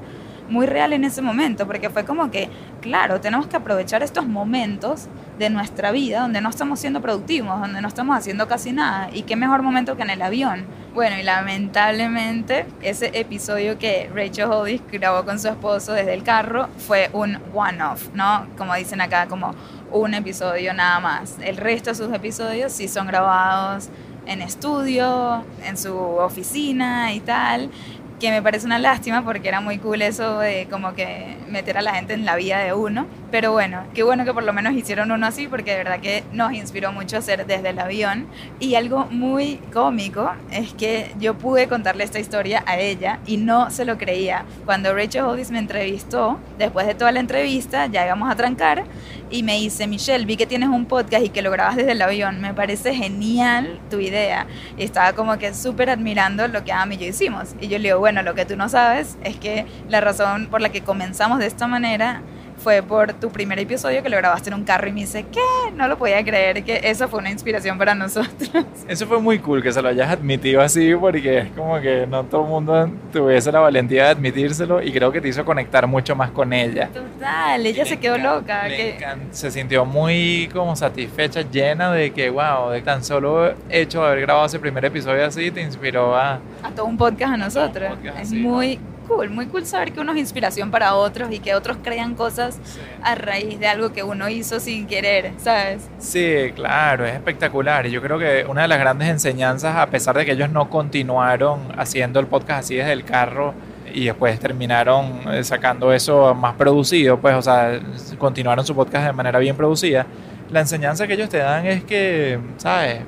muy 0.51 0.67
real 0.67 0.93
en 0.93 1.05
ese 1.05 1.23
momento, 1.23 1.67
porque 1.67 1.89
fue 1.89 2.05
como 2.05 2.31
que, 2.31 2.51
claro, 2.81 3.21
tenemos 3.21 3.47
que 3.47 3.57
aprovechar 3.57 4.03
estos 4.03 4.27
momentos 4.27 5.07
de 5.39 5.49
nuestra 5.49 5.91
vida 5.91 6.21
donde 6.21 6.41
no 6.41 6.51
estamos 6.51 6.81
siendo 6.81 7.01
productivos, 7.01 7.59
donde 7.61 7.81
no 7.81 7.89
estamos 7.89 8.17
haciendo 8.17 8.47
casi 8.49 8.73
nada, 8.73 9.09
y 9.13 9.23
qué 9.23 9.37
mejor 9.37 9.63
momento 9.63 9.97
que 9.97 10.03
en 10.03 10.11
el 10.11 10.23
avión. 10.23 10.67
Bueno, 10.93 11.17
y 11.19 11.23
lamentablemente 11.23 12.67
ese 12.83 13.11
episodio 13.19 13.79
que 13.79 14.11
Rachel 14.13 14.51
Hollis 14.51 14.83
grabó 14.91 15.25
con 15.25 15.39
su 15.39 15.49
esposo 15.49 15.93
desde 15.93 16.15
el 16.15 16.25
carro 16.25 16.69
fue 16.79 17.11
un 17.13 17.39
one-off, 17.55 18.09
¿no? 18.13 18.47
Como 18.59 18.75
dicen 18.75 19.01
acá, 19.01 19.27
como 19.27 19.55
un 19.93 20.15
episodio 20.15 20.75
nada 20.75 20.99
más. 20.99 21.37
El 21.41 21.57
resto 21.57 21.91
de 21.91 21.97
sus 21.97 22.13
episodios 22.13 22.73
sí 22.73 22.89
son 22.89 23.07
grabados 23.07 23.89
en 24.27 24.43
estudio, 24.43 25.45
en 25.65 25.77
su 25.77 25.97
oficina 25.97 27.13
y 27.13 27.21
tal. 27.21 27.71
Que 28.21 28.31
me 28.31 28.43
parece 28.43 28.67
una 28.67 28.79
lástima 28.79 29.25
porque 29.25 29.49
era 29.49 29.61
muy 29.61 29.79
cool 29.79 30.03
eso 30.03 30.39
de 30.39 30.69
como 30.71 30.95
que 30.95 31.39
meter 31.49 31.79
a 31.79 31.83
la 31.83 31.95
gente 31.95 32.13
en 32.13 32.25
la 32.25 32.37
vida 32.37 32.59
de 32.59 32.75
uno. 32.75 33.07
Pero 33.31 33.53
bueno, 33.53 33.85
qué 33.95 34.03
bueno 34.03 34.25
que 34.25 34.35
por 34.35 34.43
lo 34.43 34.53
menos 34.53 34.75
hicieron 34.75 35.11
uno 35.11 35.27
así 35.27 35.49
porque 35.49 35.73
de 35.73 35.79
verdad 35.79 36.01
que 36.01 36.23
nos 36.33 36.53
inspiró 36.53 36.93
mucho 36.93 37.17
hacer 37.17 37.47
desde 37.47 37.71
el 37.71 37.79
avión. 37.79 38.27
Y 38.61 38.75
algo 38.75 39.07
muy 39.07 39.57
cómico 39.73 40.31
es 40.53 40.75
que 40.75 41.15
yo 41.19 41.39
pude 41.39 41.67
contarle 41.67 42.05
esta 42.05 42.19
historia 42.19 42.63
a 42.67 42.79
ella 42.79 43.21
y 43.27 43.39
no 43.39 43.71
se 43.71 43.85
lo 43.85 43.97
creía. 43.97 44.45
Cuando 44.67 44.95
Rachel 44.95 45.23
Hollis 45.23 45.51
me 45.51 45.59
entrevistó, 45.59 46.39
después 46.59 46.87
de 46.87 46.95
toda 46.95 47.13
la 47.13 47.21
entrevista, 47.21 47.87
ya 47.87 48.05
íbamos 48.05 48.31
a 48.31 48.37
trancar 48.37 48.85
y 49.31 49.43
me 49.43 49.57
dice, 49.57 49.87
Michelle, 49.87 50.25
vi 50.25 50.37
que 50.37 50.47
tienes 50.47 50.69
un 50.69 50.87
podcast 50.87 51.25
y 51.25 51.29
que 51.29 51.43
lo 51.43 51.51
grabas 51.51 51.77
desde 51.77 51.93
el 51.93 52.03
avión, 52.03 52.41
me 52.41 52.53
parece 52.53 52.95
genial 52.95 53.81
tu 53.89 54.01
idea. 54.01 54.47
Y 54.77 54.83
estaba 54.83 55.13
como 55.13 55.39
que 55.39 55.55
súper 55.55 55.91
admirando 55.91 56.49
lo 56.49 56.65
que 56.65 56.73
Amy 56.73 56.97
y 56.97 56.99
yo 56.99 57.07
hicimos. 57.07 57.55
Y 57.61 57.69
yo 57.69 57.79
le 57.79 57.89
digo, 57.89 57.99
bueno, 57.99 58.23
lo 58.23 58.35
que 58.35 58.45
tú 58.45 58.57
no 58.57 58.69
sabes 58.69 59.17
es 59.23 59.37
que 59.37 59.67
la 59.89 60.01
razón 60.01 60.49
por 60.51 60.61
la 60.61 60.71
que 60.71 60.83
comenzamos 60.83 61.39
de 61.39 61.47
esta 61.47 61.67
manera 61.67 62.23
fue 62.61 62.83
por 62.83 63.13
tu 63.15 63.31
primer 63.31 63.59
episodio 63.59 64.03
que 64.03 64.09
lo 64.09 64.17
grabaste 64.17 64.51
en 64.51 64.55
un 64.55 64.65
carro 64.65 64.89
y 64.89 64.93
me 64.93 65.01
dice, 65.01 65.25
¿qué? 65.33 65.41
No 65.75 65.89
lo 65.89 65.97
podía 65.97 66.23
creer 66.23 66.63
que 66.63 66.81
eso 66.85 67.09
fue 67.09 67.19
una 67.19 67.31
inspiración 67.31 67.79
para 67.79 67.95
nosotros. 67.95 68.31
Eso 68.89 69.07
fue 69.07 69.21
muy 69.21 69.39
cool 69.39 69.63
que 69.63 69.73
se 69.73 69.81
lo 69.81 69.89
hayas 69.89 70.11
admitido 70.11 70.61
así 70.61 70.95
porque 70.97 71.39
es 71.39 71.51
como 71.51 71.81
que 71.81 72.07
no 72.09 72.25
todo 72.25 72.43
el 72.43 72.49
mundo 72.49 72.91
tuviese 73.13 73.53
la 73.53 73.61
valentía 73.61 74.05
de 74.05 74.11
admitírselo 74.11 74.83
y 74.83 74.93
creo 74.93 75.13
que 75.13 75.21
te 75.21 75.29
hizo 75.29 75.45
conectar 75.45 75.87
mucho 75.87 76.17
más 76.17 76.31
con 76.33 76.53
ella. 76.53 76.89
Total, 76.89 77.65
ella 77.65 77.85
se 77.85 77.99
quedó 77.99 78.19
loca. 78.19 78.67
que... 78.67 78.99
se 79.31 79.51
sintió 79.51 79.85
muy 79.85 80.49
como 80.53 80.75
satisfecha, 80.75 81.43
llena 81.43 81.93
de 81.93 82.11
que, 82.11 82.31
wow, 82.31 82.71
de 82.71 82.83
tan 82.83 83.05
solo 83.05 83.55
hecho 83.69 84.01
de 84.01 84.07
haber 84.09 84.21
grabado 84.23 84.47
ese 84.47 84.59
primer 84.59 84.85
episodio 84.85 85.25
así 85.25 85.51
te 85.51 85.63
inspiró 85.63 86.17
a... 86.17 86.41
a 86.63 86.71
todo 86.75 86.87
un 86.87 86.97
podcast 86.97 87.35
a 87.35 87.37
nosotros. 87.37 87.91
podcast 87.91 88.17
es 88.17 88.29
así, 88.29 88.37
muy 88.37 88.81
cool, 89.11 89.31
muy 89.31 89.47
cool 89.47 89.67
saber 89.67 89.93
que 89.93 90.01
uno 90.01 90.13
es 90.13 90.19
inspiración 90.19 90.71
para 90.71 90.95
otros 90.95 91.33
y 91.33 91.39
que 91.41 91.55
otros 91.55 91.79
crean 91.83 92.15
cosas 92.15 92.59
a 93.03 93.15
raíz 93.15 93.59
de 93.59 93.67
algo 93.67 93.93
que 93.93 94.03
uno 94.03 94.29
hizo 94.29 94.61
sin 94.61 94.87
querer, 94.87 95.33
¿sabes? 95.39 95.89
Sí, 95.99 96.53
claro, 96.55 97.05
es 97.07 97.15
espectacular. 97.15 97.87
Y 97.87 97.91
yo 97.91 98.01
creo 98.01 98.19
que 98.19 98.45
una 98.49 98.63
de 98.63 98.69
las 98.69 98.79
grandes 98.79 99.09
enseñanzas, 99.09 99.77
a 99.77 99.87
pesar 99.89 100.17
de 100.17 100.25
que 100.25 100.33
ellos 100.33 100.51
no 100.51 100.71
continuaron 100.71 101.61
haciendo 101.77 102.21
el 102.21 102.27
podcast 102.27 102.61
así 102.65 102.77
desde 102.77 102.93
el 102.93 103.05
carro 103.05 103.55
y 103.93 104.05
después 104.05 104.39
terminaron 104.39 105.21
eh, 105.33 105.43
sacando 105.43 105.93
eso 105.93 106.33
más 106.35 106.55
producido, 106.55 107.19
pues, 107.21 107.35
o 107.35 107.43
sea, 107.43 107.81
continuaron 108.19 108.65
su 108.65 108.75
podcast 108.75 109.07
de 109.07 109.13
manera 109.13 109.39
bien 109.41 109.57
producida, 109.57 110.07
la 110.51 110.61
enseñanza 110.61 111.07
que 111.09 111.15
ellos 111.15 111.29
te 111.29 111.39
dan 111.39 111.67
es 111.67 111.83
que, 111.85 112.39
¿sabes? 112.57 113.01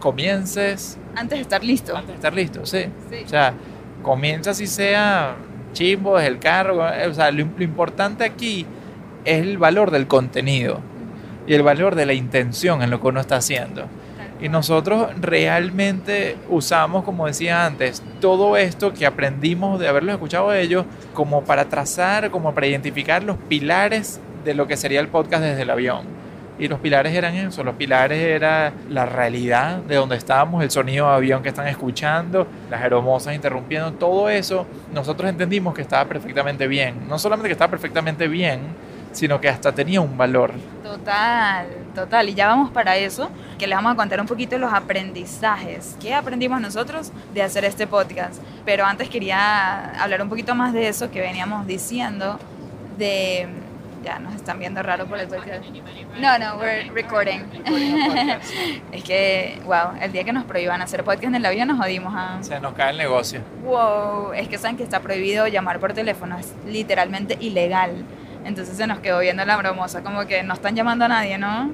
Comiences 0.00 0.98
Antes 1.16 1.38
de 1.38 1.42
estar 1.42 1.62
listo. 1.64 1.92
antes 1.96 2.08
de 2.08 2.14
estar 2.16 2.34
listo, 2.34 2.66
sí. 2.66 2.86
Sí. 3.10 3.22
O 3.24 3.28
sea, 3.28 3.54
comienza 4.04 4.52
así 4.52 4.68
sea 4.68 5.34
chimbo 5.72 6.16
desde 6.16 6.28
el 6.28 6.38
carro. 6.38 6.88
eh, 6.88 7.08
O 7.08 7.14
sea, 7.14 7.32
lo, 7.32 7.40
importante 7.40 8.22
aquí 8.22 8.64
es 9.24 9.42
el 9.42 9.58
valor 9.58 9.90
del 9.90 10.06
contenido 10.06 10.78
y 11.48 11.54
el 11.54 11.64
valor 11.64 11.96
de 11.96 12.06
la 12.06 12.12
intención 12.12 12.82
en 12.82 12.90
lo 12.90 13.00
que 13.00 13.08
uno 13.08 13.20
está 13.20 13.36
haciendo. 13.36 13.86
Y 14.40 14.48
nosotros 14.48 15.08
realmente 15.20 16.36
usamos, 16.48 17.04
como 17.04 17.26
decía 17.26 17.66
antes, 17.66 18.02
todo 18.20 18.56
esto 18.56 18.92
que 18.92 19.06
aprendimos 19.06 19.80
de 19.80 19.88
haberlos 19.88 20.14
escuchado 20.14 20.50
a 20.50 20.58
ellos 20.58 20.84
como 21.14 21.44
para 21.44 21.68
trazar, 21.68 22.30
como 22.30 22.54
para 22.54 22.66
identificar 22.66 23.22
los 23.24 23.36
pilares 23.36 24.20
de 24.44 24.54
lo 24.54 24.66
que 24.66 24.76
sería 24.76 25.00
el 25.00 25.08
podcast 25.08 25.42
desde 25.42 25.62
el 25.62 25.70
avión. 25.70 26.23
Y 26.64 26.68
los 26.68 26.80
pilares 26.80 27.14
eran 27.14 27.34
eso, 27.34 27.62
los 27.62 27.74
pilares 27.74 28.18
era 28.18 28.72
la 28.88 29.04
realidad 29.04 29.80
de 29.82 29.96
donde 29.96 30.16
estábamos, 30.16 30.62
el 30.62 30.70
sonido 30.70 31.10
de 31.10 31.16
avión 31.16 31.42
que 31.42 31.50
están 31.50 31.68
escuchando, 31.68 32.46
las 32.70 32.80
aeromosas 32.80 33.34
interrumpiendo, 33.34 33.92
todo 33.92 34.30
eso, 34.30 34.66
nosotros 34.90 35.28
entendimos 35.28 35.74
que 35.74 35.82
estaba 35.82 36.08
perfectamente 36.08 36.66
bien. 36.66 37.06
No 37.06 37.18
solamente 37.18 37.50
que 37.50 37.52
estaba 37.52 37.70
perfectamente 37.70 38.28
bien, 38.28 38.60
sino 39.12 39.42
que 39.42 39.50
hasta 39.50 39.72
tenía 39.72 40.00
un 40.00 40.16
valor. 40.16 40.52
Total, 40.82 41.66
total. 41.94 42.30
Y 42.30 42.34
ya 42.34 42.46
vamos 42.46 42.70
para 42.70 42.96
eso, 42.96 43.28
que 43.58 43.66
les 43.66 43.76
vamos 43.76 43.92
a 43.92 43.96
contar 43.96 44.18
un 44.18 44.26
poquito 44.26 44.56
los 44.56 44.72
aprendizajes. 44.72 45.98
¿Qué 46.00 46.14
aprendimos 46.14 46.62
nosotros 46.62 47.12
de 47.34 47.42
hacer 47.42 47.66
este 47.66 47.86
podcast? 47.86 48.42
Pero 48.64 48.86
antes 48.86 49.10
quería 49.10 49.90
hablar 50.02 50.22
un 50.22 50.30
poquito 50.30 50.54
más 50.54 50.72
de 50.72 50.88
eso 50.88 51.10
que 51.10 51.20
veníamos 51.20 51.66
diciendo, 51.66 52.38
de... 52.96 53.48
Ya 54.04 54.18
nos 54.18 54.34
están 54.34 54.58
viendo 54.58 54.82
raro 54.82 55.06
por 55.06 55.18
el 55.18 55.28
podcast. 55.28 55.64
No, 56.20 56.38
no, 56.38 56.56
we're 56.56 56.90
recording. 56.92 57.40
es 58.92 59.02
que, 59.02 59.58
wow, 59.64 59.96
el 60.00 60.12
día 60.12 60.24
que 60.24 60.32
nos 60.32 60.44
prohíban 60.44 60.82
hacer 60.82 61.02
podcast 61.04 61.24
en 61.24 61.36
el 61.36 61.46
avión 61.46 61.68
nos 61.68 61.78
jodimos 61.78 62.12
a... 62.14 62.42
Se 62.42 62.60
nos 62.60 62.74
cae 62.74 62.90
el 62.90 62.98
negocio. 62.98 63.40
Wow, 63.62 64.34
es 64.34 64.48
que 64.48 64.58
saben 64.58 64.76
que 64.76 64.82
está 64.82 65.00
prohibido 65.00 65.46
llamar 65.46 65.80
por 65.80 65.94
teléfono, 65.94 66.38
es 66.38 66.54
literalmente 66.66 67.38
ilegal. 67.40 68.04
Entonces 68.44 68.76
se 68.76 68.86
nos 68.86 68.98
quedó 68.98 69.20
viendo 69.20 69.44
la 69.44 69.56
bromosa, 69.56 70.02
como 70.02 70.26
que 70.26 70.42
no 70.42 70.54
están 70.54 70.76
llamando 70.76 71.06
a 71.06 71.08
nadie, 71.08 71.38
¿no? 71.38 71.70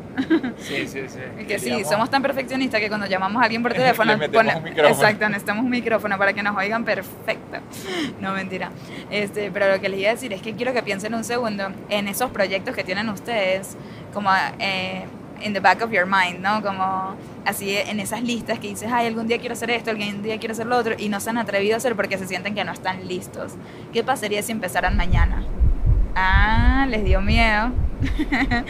Sí, 0.59 0.87
sí, 0.87 1.03
sí. 1.09 1.19
Que 1.49 1.59
sí, 1.59 1.85
somos 1.85 2.09
tan 2.11 2.23
perfeccionistas 2.23 2.81
que 2.81 2.89
cuando 2.89 3.07
llamamos 3.07 3.43
a 3.43 3.47
alguien 3.47 3.62
por 3.62 3.73
teléfono, 3.75 4.12
Le 4.12 4.19
metemos 4.19 4.55
un 4.55 4.62
micrófono. 4.62 4.95
exacto, 4.95 5.29
necesitamos 5.29 5.65
un 5.65 5.71
micrófono 5.71 6.17
para 6.17 6.33
que 6.33 6.43
nos 6.43 6.57
oigan 6.57 6.85
perfecto. 6.85 7.59
No, 8.21 8.33
mentira. 8.35 8.71
Este, 9.11 9.50
pero 9.50 9.69
lo 9.73 9.81
que 9.81 9.89
les 9.89 10.00
iba 10.00 10.11
a 10.11 10.12
decir 10.15 10.33
es 10.33 10.43
que 10.43 10.55
quiero 10.55 10.73
que 10.73 10.83
piensen 10.83 11.15
un 11.15 11.25
segundo 11.25 11.71
en 11.89 12.07
esos 12.09 12.31
proyectos 12.31 12.75
que 12.77 12.85
tienen 12.85 13.09
ustedes, 13.09 13.77
como 14.12 14.31
eh, 14.59 15.05
in 15.43 15.53
the 15.55 15.61
back 15.61 15.83
of 15.83 15.91
your 15.91 16.07
mind, 16.07 16.41
¿no? 16.41 16.62
Como 16.62 17.15
así 17.47 17.75
en 17.77 17.99
esas 17.99 18.23
listas 18.23 18.59
que 18.59 18.69
dices, 18.69 18.91
ay, 18.93 19.07
algún 19.07 19.27
día 19.27 19.39
quiero 19.39 19.55
hacer 19.55 19.71
esto, 19.71 19.91
algún 19.91 20.23
día 20.23 20.39
quiero 20.39 20.53
hacer 20.53 20.67
lo 20.67 20.77
otro, 20.77 20.95
y 20.99 21.09
no 21.09 21.19
se 21.21 21.31
han 21.31 21.39
atrevido 21.39 21.75
a 21.75 21.77
hacer 21.79 21.97
porque 21.97 22.19
se 22.19 22.27
sienten 22.27 22.55
que 22.55 22.62
no 22.65 22.73
están 22.73 23.09
listos. 23.09 23.55
¿Qué 23.93 24.05
pasaría 24.05 24.43
si 24.43 24.53
empezaran 24.53 24.97
mañana? 24.97 25.45
Ah, 26.14 26.87
les 26.88 27.05
dio 27.05 27.21
miedo. 27.21 27.71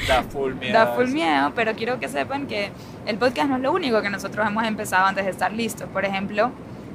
Da 0.09 0.23
full 0.23 0.55
miedo. 0.55 0.73
Da 0.73 0.87
full 0.89 1.09
miedo, 1.09 1.53
pero 1.55 1.75
quiero 1.75 1.99
que 2.01 2.09
sepan 2.09 2.47
que 2.47 2.71
el 3.07 3.17
podcast 3.17 3.49
no 3.49 3.57
es 3.57 3.63
lo 3.63 3.73
único 3.73 4.03
que 4.03 4.11
nosotros 4.11 4.47
hemos 4.47 4.65
empezado 4.65 5.07
antes 5.07 5.25
de 5.25 5.31
estar 5.31 5.53
listos. 5.53 5.89
Por 5.89 6.05
ejemplo, 6.05 6.51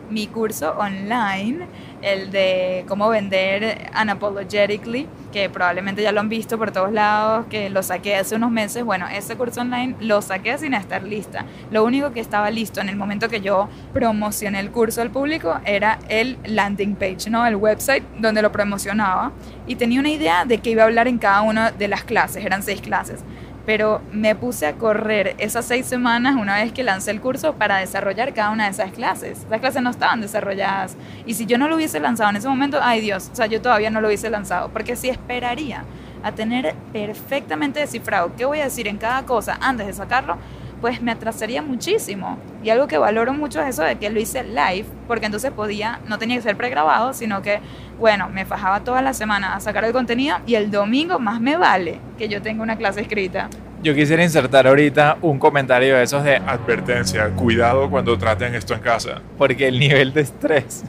mi 0.10 0.28
curso 0.28 0.76
online, 0.78 1.68
el 2.02 2.32
de 2.32 2.86
cómo 2.88 3.10
vender 3.10 3.90
unapologetically, 4.00 5.08
que 5.32 5.50
probablemente 5.50 6.02
ya 6.02 6.12
lo 6.12 6.20
han 6.20 6.30
visto 6.30 6.58
por 6.58 6.72
todos 6.72 6.92
lados, 6.92 7.46
que 7.50 7.70
lo 7.70 7.84
saqué 7.84 8.16
hace 8.16 8.36
unos 8.36 8.52
meses. 8.52 8.84
Bueno, 8.84 9.08
ese 9.08 9.36
curso 9.36 9.62
online 9.62 9.96
lo 10.00 10.22
saqué 10.22 10.58
sin 10.58 10.74
estar 10.74 11.04
lista. 11.04 11.46
Lo 11.72 11.84
único 11.84 12.12
que 12.12 12.20
estaba 12.20 12.52
listo 12.52 12.82
en 12.82 12.90
el 12.90 12.96
momento 12.96 13.30
que 13.30 13.42
yo 13.42 13.68
promocioné 13.94 14.60
el 14.60 14.72
curso 14.72 15.02
al 15.02 15.12
público 15.12 15.60
era 15.66 16.00
el 16.10 16.38
landing 16.46 16.96
page, 16.96 17.30
¿no? 17.30 17.46
El 17.46 17.56
website 17.56 18.04
donde 18.20 18.42
lo 18.42 18.52
promocionaba. 18.52 19.32
Y 19.68 19.76
tenía 19.76 20.00
una 20.00 20.10
idea 20.10 20.46
de 20.46 20.60
que 20.60 20.72
iba 20.72 20.84
a 20.84 20.86
hablar 20.86 21.08
en 21.08 21.18
cada 21.18 21.42
una 21.42 21.72
de 21.72 21.88
las 21.88 22.04
clases, 22.04 22.46
eran 22.46 22.64
seis 22.64 22.82
clases 22.82 23.24
pero 23.66 24.02
me 24.12 24.36
puse 24.36 24.68
a 24.68 24.74
correr 24.74 25.36
esas 25.38 25.66
seis 25.66 25.86
semanas 25.86 26.36
una 26.36 26.56
vez 26.56 26.72
que 26.72 26.84
lancé 26.84 27.12
el 27.12 27.22
curso 27.22 27.54
para 27.56 27.78
desarrollar 27.78 28.34
cada 28.34 28.52
una 28.52 28.66
de 28.66 28.72
esas 28.72 28.92
clases. 28.92 29.40
Esas 29.40 29.60
clases 29.60 29.82
no 29.82 29.90
estaban 29.90 30.22
desarrolladas. 30.22 30.96
Y 31.26 31.34
si 31.34 31.46
yo 31.46 31.58
no 31.58 31.68
lo 31.68 31.76
hubiese 31.76 32.00
lanzado 32.00 32.30
en 32.30 32.36
ese 32.36 32.48
momento, 32.48 32.80
ay 32.82 33.02
Dios, 33.02 33.30
o 33.32 33.36
sea, 33.36 33.48
yo 33.48 33.62
todavía 33.62 33.90
no 33.90 34.02
lo 34.02 34.08
hubiese 34.08 34.30
lanzado, 34.30 34.70
porque 34.70 34.96
si 34.96 35.10
esperaría 35.10 35.84
a 36.24 36.32
tener 36.32 36.76
perfectamente 36.92 37.80
descifrado 37.80 38.32
qué 38.36 38.46
voy 38.46 38.60
a 38.60 38.66
decir 38.66 38.88
en 38.88 38.98
cada 38.98 39.24
cosa 39.26 39.58
antes 39.62 39.88
de 39.88 39.94
sacarlo, 39.94 40.38
pues 40.86 41.02
me 41.02 41.12
atrasaría 41.12 41.64
muchísimo. 41.64 42.38
Y 42.64 42.70
algo 42.70 42.86
que 42.86 43.00
valoro 43.00 43.34
mucho 43.34 43.60
es 43.60 43.70
eso 43.70 43.82
de 43.82 43.96
que 43.96 44.12
lo 44.12 44.20
hice 44.20 44.44
live, 44.44 44.86
porque 45.08 45.26
entonces 45.26 45.50
podía, 45.50 46.00
no 46.08 46.20
tenía 46.20 46.36
que 46.36 46.44
ser 46.44 46.56
pregrabado, 46.56 47.12
sino 47.16 47.42
que, 47.42 47.60
bueno, 47.98 48.30
me 48.30 48.46
fajaba 48.46 48.82
toda 48.84 49.02
la 49.02 49.16
semana 49.16 49.56
a 49.56 49.60
sacar 49.60 49.84
el 49.86 49.94
contenido 49.94 50.38
y 50.46 50.54
el 50.54 50.70
domingo 50.70 51.18
más 51.18 51.42
me 51.42 51.58
vale 51.58 51.98
que 52.20 52.30
yo 52.30 52.40
tenga 52.40 52.62
una 52.62 52.76
clase 52.78 53.02
escrita. 53.02 53.50
Yo 53.82 53.96
quisiera 53.96 54.22
insertar 54.22 54.68
ahorita 54.68 55.18
un 55.24 55.40
comentario 55.40 55.96
de 55.96 56.04
esos 56.04 56.24
de 56.24 56.36
Advertencia, 56.36 57.32
cuidado 57.32 57.90
cuando 57.90 58.16
traten 58.16 58.54
esto 58.54 58.76
en 58.76 58.82
casa. 58.82 59.24
porque 59.40 59.68
el 59.68 59.80
nivel 59.80 60.14
de 60.14 60.22
estrés, 60.22 60.84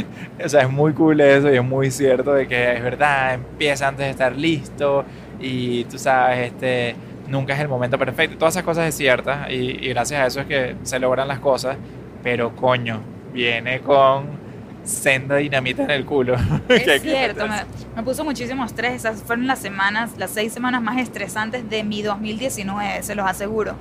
o 0.42 0.48
sea, 0.48 0.62
es 0.62 0.70
muy 0.70 0.94
cool 0.94 1.20
eso 1.20 1.52
y 1.52 1.56
es 1.56 1.62
muy 1.62 1.90
cierto 1.90 2.32
de 2.32 2.48
que 2.48 2.72
es 2.72 2.82
verdad, 2.82 3.34
empieza 3.34 3.88
antes 3.88 4.06
de 4.06 4.12
estar 4.12 4.34
listo 4.34 5.04
y 5.38 5.84
tú 5.84 5.98
sabes, 5.98 6.52
este, 6.52 6.96
nunca 7.32 7.54
es 7.54 7.60
el 7.60 7.68
momento 7.68 7.98
perfecto. 7.98 8.36
Todas 8.38 8.54
esas 8.54 8.64
cosas 8.64 8.86
es 8.86 8.94
ciertas 8.94 9.50
y, 9.50 9.54
y 9.54 9.88
gracias 9.88 10.20
a 10.20 10.26
eso 10.26 10.40
es 10.40 10.46
que 10.46 10.76
se 10.82 10.98
logran 11.00 11.26
las 11.26 11.40
cosas, 11.40 11.76
pero 12.22 12.54
coño, 12.54 13.00
viene 13.32 13.80
con 13.80 14.42
senda 14.84 15.36
dinamita 15.36 15.84
en 15.84 15.90
el 15.90 16.04
culo. 16.04 16.36
Es 16.68 17.02
cierto, 17.02 17.46
me, 17.48 17.64
me 17.96 18.02
puso 18.02 18.24
muchísimo 18.24 18.64
estrés. 18.64 18.94
Esas 18.94 19.22
fueron 19.22 19.46
las 19.46 19.60
semanas, 19.60 20.12
las 20.18 20.30
seis 20.30 20.52
semanas 20.52 20.82
más 20.82 20.98
estresantes 20.98 21.68
de 21.68 21.82
mi 21.84 22.02
2019, 22.02 23.02
se 23.02 23.14
los 23.14 23.26
aseguro. 23.26 23.74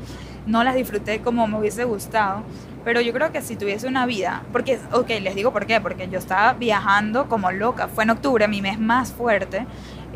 No 0.45 0.63
las 0.63 0.75
disfruté 0.75 1.19
como 1.19 1.45
me 1.47 1.59
hubiese 1.59 1.83
gustado, 1.83 2.43
pero 2.83 3.01
yo 3.01 3.13
creo 3.13 3.31
que 3.31 3.41
si 3.41 3.55
tuviese 3.55 3.87
una 3.87 4.05
vida, 4.05 4.43
porque, 4.51 4.79
ok, 4.91 5.09
les 5.21 5.35
digo 5.35 5.51
por 5.51 5.65
qué, 5.65 5.79
porque 5.81 6.07
yo 6.09 6.17
estaba 6.17 6.53
viajando 6.53 7.27
como 7.27 7.51
loca. 7.51 7.87
Fue 7.87 8.03
en 8.03 8.11
octubre, 8.11 8.47
mi 8.47 8.61
mes 8.61 8.79
más 8.79 9.11
fuerte, 9.11 9.65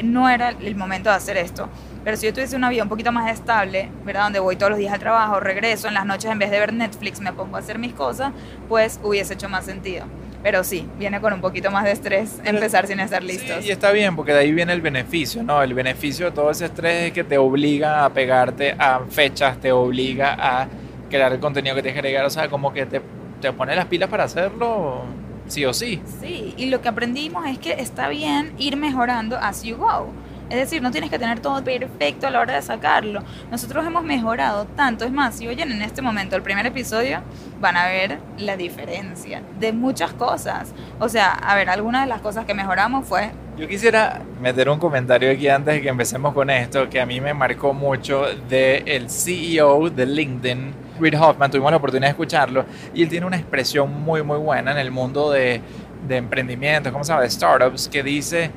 no 0.03 0.29
era 0.29 0.49
el 0.49 0.75
momento 0.75 1.09
de 1.09 1.15
hacer 1.15 1.37
esto. 1.37 1.69
Pero 2.05 2.15
si 2.17 2.27
yo 2.27 2.33
tuviese 2.33 2.55
una 2.55 2.69
vida 2.69 2.83
un 2.83 2.89
poquito 2.89 3.12
más 3.12 3.29
estable, 3.31 3.89
¿verdad? 4.05 4.25
Donde 4.25 4.39
voy 4.39 4.55
todos 4.55 4.69
los 4.69 4.77
días 4.79 4.93
al 4.93 5.00
trabajo, 5.00 5.39
regreso, 5.39 5.88
en 5.88 5.95
las 5.95 6.05
noches 6.05 6.31
en 6.31 6.38
vez 6.39 6.51
de 6.51 6.59
ver 6.59 6.71
Netflix 6.71 7.19
me 7.19 7.33
pongo 7.33 7.57
a 7.57 7.59
hacer 7.59 7.79
mis 7.79 7.93
cosas, 7.93 8.31
pues 8.69 9.00
hubiese 9.03 9.33
hecho 9.33 9.50
más 9.50 9.65
sentido. 9.65 10.05
Pero 10.43 10.63
sí, 10.63 10.88
viene 11.00 11.19
con 11.19 11.33
un 11.33 11.41
poquito 11.41 11.71
más 11.71 11.83
de 11.83 11.91
estrés 11.91 12.35
Pero- 12.43 12.57
empezar 12.57 12.85
sin 12.85 13.00
estar 13.00 13.24
listos. 13.24 13.63
Sí, 13.63 13.69
y 13.69 13.71
está 13.71 13.91
bien, 13.91 14.15
porque 14.15 14.31
de 14.33 14.39
ahí 14.39 14.51
viene 14.53 14.71
el 14.74 14.81
beneficio, 14.81 15.41
¿no? 15.41 15.63
El 15.63 15.74
beneficio 15.74 16.27
de 16.27 16.31
todo 16.31 16.51
ese 16.51 16.65
estrés 16.65 17.05
es 17.07 17.12
que 17.12 17.24
te 17.24 17.39
obliga 17.39 18.05
a 18.05 18.12
pegarte 18.12 18.75
a 18.77 19.00
fechas, 19.09 19.57
te 19.59 19.71
obliga 19.71 20.35
a 20.39 20.67
crear 21.09 21.33
el 21.33 21.39
contenido 21.39 21.75
que 21.75 21.81
tienes 21.81 22.00
que 22.00 22.07
agregar, 22.07 22.25
o 22.25 22.29
sea, 22.29 22.47
como 22.50 22.71
que 22.71 22.85
te, 22.85 23.01
te 23.41 23.51
pone 23.51 23.75
las 23.75 23.85
pilas 23.85 24.09
para 24.09 24.25
hacerlo, 24.25 25.01
sí 25.47 25.65
o 25.65 25.74
sí. 25.74 26.00
Sí, 26.21 26.53
y 26.55 26.67
lo 26.67 26.79
que 26.81 26.89
aprendimos 26.89 27.47
es 27.47 27.57
que 27.57 27.74
está 27.74 28.09
bien 28.09 28.53
ir 28.59 28.77
mejorando 28.77 29.38
as 29.41 29.63
you 29.63 29.77
go. 29.77 30.09
Es 30.49 30.57
decir, 30.57 30.81
no 30.81 30.91
tienes 30.91 31.09
que 31.09 31.17
tener 31.17 31.39
todo 31.39 31.63
perfecto 31.63 32.27
a 32.27 32.29
la 32.29 32.39
hora 32.39 32.55
de 32.55 32.61
sacarlo. 32.61 33.23
Nosotros 33.49 33.85
hemos 33.85 34.03
mejorado 34.03 34.65
tanto. 34.65 35.03
Es 35.03 35.11
más, 35.11 35.35
si 35.35 35.47
oyen 35.47 35.71
en 35.71 35.81
este 35.81 36.01
momento 36.01 36.35
el 36.35 36.43
primer 36.43 36.65
episodio, 36.67 37.21
van 37.59 37.75
a 37.77 37.87
ver 37.87 38.19
la 38.37 38.55
diferencia 38.55 39.41
de 39.59 39.73
muchas 39.73 40.13
cosas. 40.13 40.73
O 40.99 41.09
sea, 41.09 41.31
a 41.31 41.55
ver, 41.55 41.69
alguna 41.69 42.01
de 42.01 42.07
las 42.07 42.21
cosas 42.21 42.45
que 42.45 42.53
mejoramos 42.53 43.07
fue 43.07 43.31
Yo 43.57 43.67
quisiera 43.67 44.21
meter 44.39 44.69
un 44.69 44.77
comentario 44.77 45.31
aquí 45.31 45.47
antes 45.47 45.75
de 45.75 45.81
que 45.81 45.89
empecemos 45.89 46.33
con 46.33 46.49
esto, 46.51 46.89
que 46.89 47.01
a 47.01 47.07
mí 47.07 47.19
me 47.19 47.33
marcó 47.33 47.73
mucho 47.73 48.25
de 48.47 48.83
el 48.85 49.09
CEO 49.09 49.89
de 49.89 50.05
LinkedIn, 50.05 50.73
Reid 50.99 51.19
Hoffman, 51.19 51.49
tuvimos 51.49 51.71
la 51.71 51.77
oportunidad 51.77 52.07
de 52.07 52.11
escucharlo, 52.11 52.65
y 52.93 53.03
él 53.03 53.09
tiene 53.09 53.25
una 53.25 53.37
expresión 53.37 53.91
muy, 54.03 54.21
muy 54.23 54.37
buena 54.37 54.71
en 54.71 54.77
el 54.77 54.91
mundo 54.91 55.31
de, 55.31 55.61
de 56.07 56.17
emprendimientos, 56.17 56.91
¿cómo 56.91 57.03
se 57.03 57.13
llama? 57.13 57.23
De 57.23 57.29
startups, 57.29 57.87
que 57.87 58.03
dice 58.03 58.51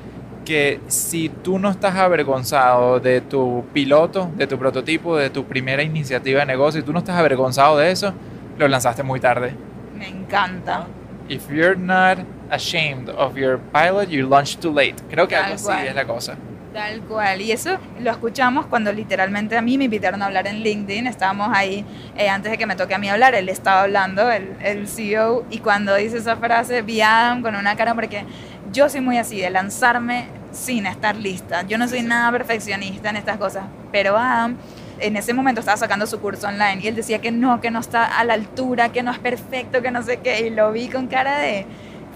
que 0.48 0.80
si 0.86 1.28
tú 1.28 1.58
no 1.58 1.68
estás 1.70 1.94
avergonzado 1.96 3.00
de 3.00 3.20
tu 3.20 3.66
piloto, 3.74 4.30
de 4.34 4.46
tu 4.46 4.58
prototipo, 4.58 5.14
de 5.14 5.28
tu 5.28 5.44
primera 5.44 5.82
iniciativa 5.82 6.40
de 6.40 6.46
negocio, 6.46 6.80
y 6.80 6.84
tú 6.84 6.90
no 6.94 7.00
estás 7.00 7.16
avergonzado 7.16 7.76
de 7.76 7.90
eso, 7.90 8.14
lo 8.56 8.66
lanzaste 8.66 9.02
muy 9.02 9.20
tarde. 9.20 9.52
me 9.94 10.08
encanta. 10.08 10.86
If 11.28 11.50
you're 11.50 11.76
not 11.76 12.20
ashamed 12.50 13.10
of 13.10 13.36
your 13.36 13.58
pilot, 13.74 14.08
you 14.08 14.26
launched 14.26 14.60
too 14.62 14.72
late. 14.72 14.94
Creo 15.10 15.28
que 15.28 15.34
Tal 15.34 15.44
algo 15.44 15.54
así 15.56 15.64
cual. 15.66 15.86
es 15.86 15.94
la 15.94 16.06
cosa. 16.06 16.36
Tal 16.72 17.00
cual. 17.02 17.42
Y 17.42 17.52
eso 17.52 17.76
lo 18.00 18.10
escuchamos 18.10 18.64
cuando 18.66 18.90
literalmente 18.90 19.54
a 19.54 19.60
mí 19.60 19.76
me 19.76 19.84
invitaron 19.84 20.22
a 20.22 20.26
hablar 20.26 20.46
en 20.46 20.60
LinkedIn. 20.62 21.06
Estábamos 21.06 21.50
ahí, 21.52 21.84
eh, 22.16 22.30
antes 22.30 22.50
de 22.50 22.56
que 22.56 22.64
me 22.64 22.74
toque 22.76 22.94
a 22.94 22.98
mí 22.98 23.10
hablar, 23.10 23.34
él 23.34 23.50
estaba 23.50 23.82
hablando, 23.82 24.30
el, 24.30 24.54
el 24.62 24.88
CEO, 24.88 25.44
y 25.50 25.58
cuando 25.58 25.94
dice 25.96 26.16
esa 26.16 26.36
frase, 26.36 26.80
vi 26.80 27.02
a 27.02 27.26
Adam 27.26 27.42
con 27.42 27.54
una 27.54 27.76
cara, 27.76 27.94
porque 27.94 28.24
yo 28.72 28.88
soy 28.88 29.02
muy 29.02 29.18
así, 29.18 29.38
de 29.40 29.50
lanzarme 29.50 30.26
sin 30.52 30.86
estar 30.86 31.16
lista. 31.16 31.62
Yo 31.62 31.78
no 31.78 31.88
soy 31.88 32.02
nada 32.02 32.30
perfeccionista 32.32 33.10
en 33.10 33.16
estas 33.16 33.36
cosas, 33.36 33.64
pero 33.92 34.16
Adam 34.16 34.56
en 35.00 35.16
ese 35.16 35.32
momento 35.32 35.60
estaba 35.60 35.76
sacando 35.76 36.06
su 36.06 36.20
curso 36.20 36.48
online 36.48 36.80
y 36.82 36.88
él 36.88 36.96
decía 36.96 37.20
que 37.20 37.30
no, 37.30 37.60
que 37.60 37.70
no 37.70 37.78
está 37.78 38.18
a 38.18 38.24
la 38.24 38.34
altura, 38.34 38.90
que 38.90 39.02
no 39.02 39.12
es 39.12 39.18
perfecto, 39.18 39.80
que 39.82 39.90
no 39.90 40.02
sé 40.02 40.18
qué, 40.18 40.46
y 40.46 40.50
lo 40.50 40.72
vi 40.72 40.88
con 40.88 41.06
cara 41.06 41.38
de, 41.38 41.66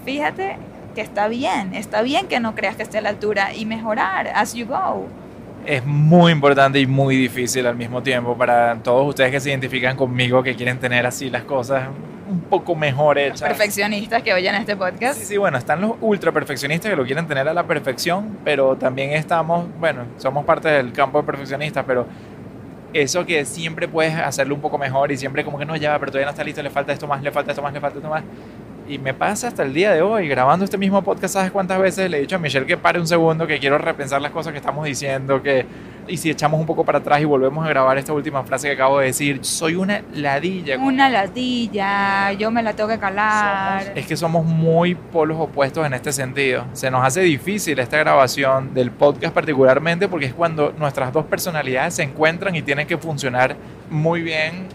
fíjate 0.05 0.57
que 0.93 1.01
está 1.01 1.27
bien, 1.27 1.73
está 1.73 2.01
bien 2.01 2.27
que 2.27 2.39
no 2.39 2.55
creas 2.55 2.75
que 2.75 2.83
esté 2.83 2.97
a 2.99 3.01
la 3.01 3.09
altura 3.09 3.53
y 3.53 3.65
mejorar 3.65 4.27
as 4.35 4.53
you 4.53 4.65
go. 4.65 5.07
Es 5.65 5.85
muy 5.85 6.31
importante 6.31 6.79
y 6.79 6.85
muy 6.85 7.15
difícil 7.15 7.65
al 7.65 7.75
mismo 7.75 8.03
tiempo 8.03 8.37
para 8.37 8.75
todos 8.83 9.07
ustedes 9.07 9.31
que 9.31 9.39
se 9.39 9.49
identifican 9.49 9.95
conmigo, 9.95 10.43
que 10.43 10.55
quieren 10.55 10.77
tener 10.77 11.05
así 11.05 11.29
las 11.29 11.43
cosas 11.43 11.87
un 12.29 12.41
poco 12.41 12.75
mejor 12.75 13.17
hechas. 13.17 13.43
Perfeccionistas 13.43 14.21
que 14.23 14.33
oyen 14.33 14.55
este 14.55 14.75
podcast. 14.75 15.19
Sí, 15.19 15.25
sí, 15.25 15.37
bueno, 15.37 15.57
están 15.57 15.81
los 15.81 15.93
ultra 16.01 16.31
perfeccionistas 16.31 16.89
que 16.89 16.95
lo 16.95 17.05
quieren 17.05 17.27
tener 17.27 17.47
a 17.47 17.53
la 17.53 17.63
perfección, 17.63 18.39
pero 18.43 18.75
también 18.75 19.11
estamos, 19.11 19.67
bueno, 19.79 20.05
somos 20.17 20.43
parte 20.45 20.67
del 20.67 20.91
campo 20.91 21.19
de 21.19 21.25
perfeccionistas, 21.25 21.85
pero 21.85 22.07
eso 22.93 23.25
que 23.25 23.43
siempre 23.45 23.87
puedes 23.87 24.15
hacerlo 24.15 24.55
un 24.55 24.61
poco 24.61 24.77
mejor 24.77 25.11
y 25.11 25.17
siempre 25.17 25.43
como 25.43 25.57
que 25.57 25.65
no, 25.65 25.75
ya, 25.75 25.97
pero 25.97 26.11
todavía 26.11 26.25
no 26.25 26.31
está 26.31 26.43
listo, 26.43 26.61
le 26.61 26.69
falta 26.69 26.93
esto 26.93 27.07
más, 27.07 27.21
le 27.23 27.31
falta 27.31 27.51
esto 27.51 27.61
más, 27.61 27.73
le 27.73 27.79
falta 27.79 27.97
esto 27.97 28.09
más. 28.09 28.23
Y 28.87 28.97
me 28.97 29.13
pasa 29.13 29.47
hasta 29.47 29.63
el 29.63 29.73
día 29.73 29.93
de 29.93 30.01
hoy, 30.01 30.27
grabando 30.27 30.65
este 30.65 30.77
mismo 30.77 31.01
podcast, 31.01 31.35
¿sabes 31.35 31.51
cuántas 31.51 31.79
veces 31.79 32.09
le 32.09 32.17
he 32.17 32.21
dicho 32.21 32.35
a 32.35 32.39
Michelle 32.39 32.65
que 32.65 32.75
pare 32.75 32.99
un 32.99 33.07
segundo, 33.07 33.47
que 33.47 33.57
quiero 33.57 33.77
repensar 33.77 34.21
las 34.21 34.31
cosas 34.31 34.51
que 34.51 34.57
estamos 34.59 34.85
diciendo, 34.85 35.41
que... 35.41 35.65
Y 36.05 36.17
si 36.17 36.29
echamos 36.29 36.59
un 36.59 36.65
poco 36.65 36.83
para 36.83 36.97
atrás 36.97 37.21
y 37.21 37.23
volvemos 37.23 37.65
a 37.65 37.69
grabar 37.69 37.97
esta 37.97 38.11
última 38.11 38.43
frase 38.43 38.67
que 38.67 38.73
acabo 38.73 38.99
de 38.99 39.05
decir, 39.05 39.39
soy 39.41 39.75
una 39.75 40.01
ladilla. 40.13 40.77
Una 40.77 41.09
latilla, 41.09 42.33
yo 42.33 42.51
me 42.51 42.61
la 42.61 42.73
tengo 42.73 42.89
que 42.89 42.99
calar. 42.99 43.93
es 43.95 44.05
que 44.05 44.17
somos 44.17 44.45
muy 44.45 44.95
polos 44.95 45.37
opuestos 45.39 45.85
en 45.85 45.93
este 45.93 46.11
sentido. 46.11 46.65
Se 46.73 46.91
nos 46.91 47.05
hace 47.05 47.21
difícil 47.21 47.79
esta 47.79 47.97
grabación 47.99 48.73
del 48.73 48.91
podcast 48.91 49.33
particularmente 49.33 50.09
porque 50.09 50.25
es 50.25 50.33
cuando 50.33 50.73
nuestras 50.77 51.13
dos 51.13 51.23
personalidades 51.23 51.93
se 51.93 52.03
encuentran 52.03 52.53
y 52.53 52.61
tienen 52.61 52.85
que 52.85 52.97
funcionar 52.97 53.55
muy 53.89 54.21
bien, 54.21 54.67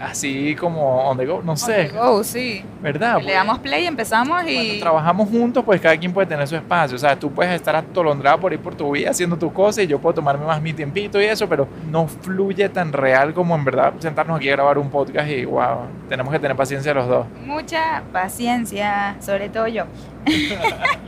así 0.00 0.54
como 0.56 1.08
on 1.08 1.16
the 1.18 1.26
go, 1.26 1.42
no 1.42 1.56
sé, 1.56 1.90
Oh, 1.98 2.22
sí. 2.22 2.64
¿verdad? 2.80 3.20
Le 3.22 3.32
damos 3.32 3.58
play, 3.58 3.86
empezamos 3.86 4.28
Cuando 4.42 4.50
y... 4.52 4.78
trabajamos 4.80 5.28
juntos, 5.28 5.64
pues 5.64 5.80
cada 5.80 5.96
quien 5.96 6.12
puede 6.12 6.26
tener 6.26 6.46
su 6.46 6.56
espacio. 6.56 6.96
O 6.96 6.98
sea, 6.98 7.16
tú 7.18 7.30
puedes 7.30 7.52
estar 7.54 7.74
atolondrado 7.74 8.38
por 8.40 8.52
ir 8.52 8.60
por 8.60 8.74
tu 8.74 8.92
vida 8.92 9.10
haciendo 9.10 9.36
tus 9.36 9.52
cosas 9.52 9.84
y 9.84 9.86
yo 9.86 9.98
puedo 9.98 10.14
tomarme 10.14 10.44
más 10.46 10.60
mi 10.62 10.72
tiempito 10.72 11.20
y 11.20 11.24
eso, 11.24 11.48
pero 11.48 11.66
no 11.90 12.06
fluye 12.06 12.68
tan 12.68 12.92
real 12.92 13.34
como 13.34 13.54
en 13.56 13.64
verdad 13.64 13.92
sentarnos 13.98 14.36
aquí 14.38 14.48
a 14.48 14.52
grabar 14.52 14.78
un 14.78 14.90
podcast 14.90 15.28
y 15.28 15.44
wow, 15.44 15.78
tenemos 16.08 16.32
que 16.32 16.38
tener 16.38 16.56
paciencia 16.56 16.94
los 16.94 17.08
dos. 17.08 17.26
Mucha 17.44 18.02
paciencia, 18.12 19.16
sobre 19.20 19.48
todo 19.48 19.66
yo. 19.68 19.84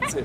Sí. 0.09 0.19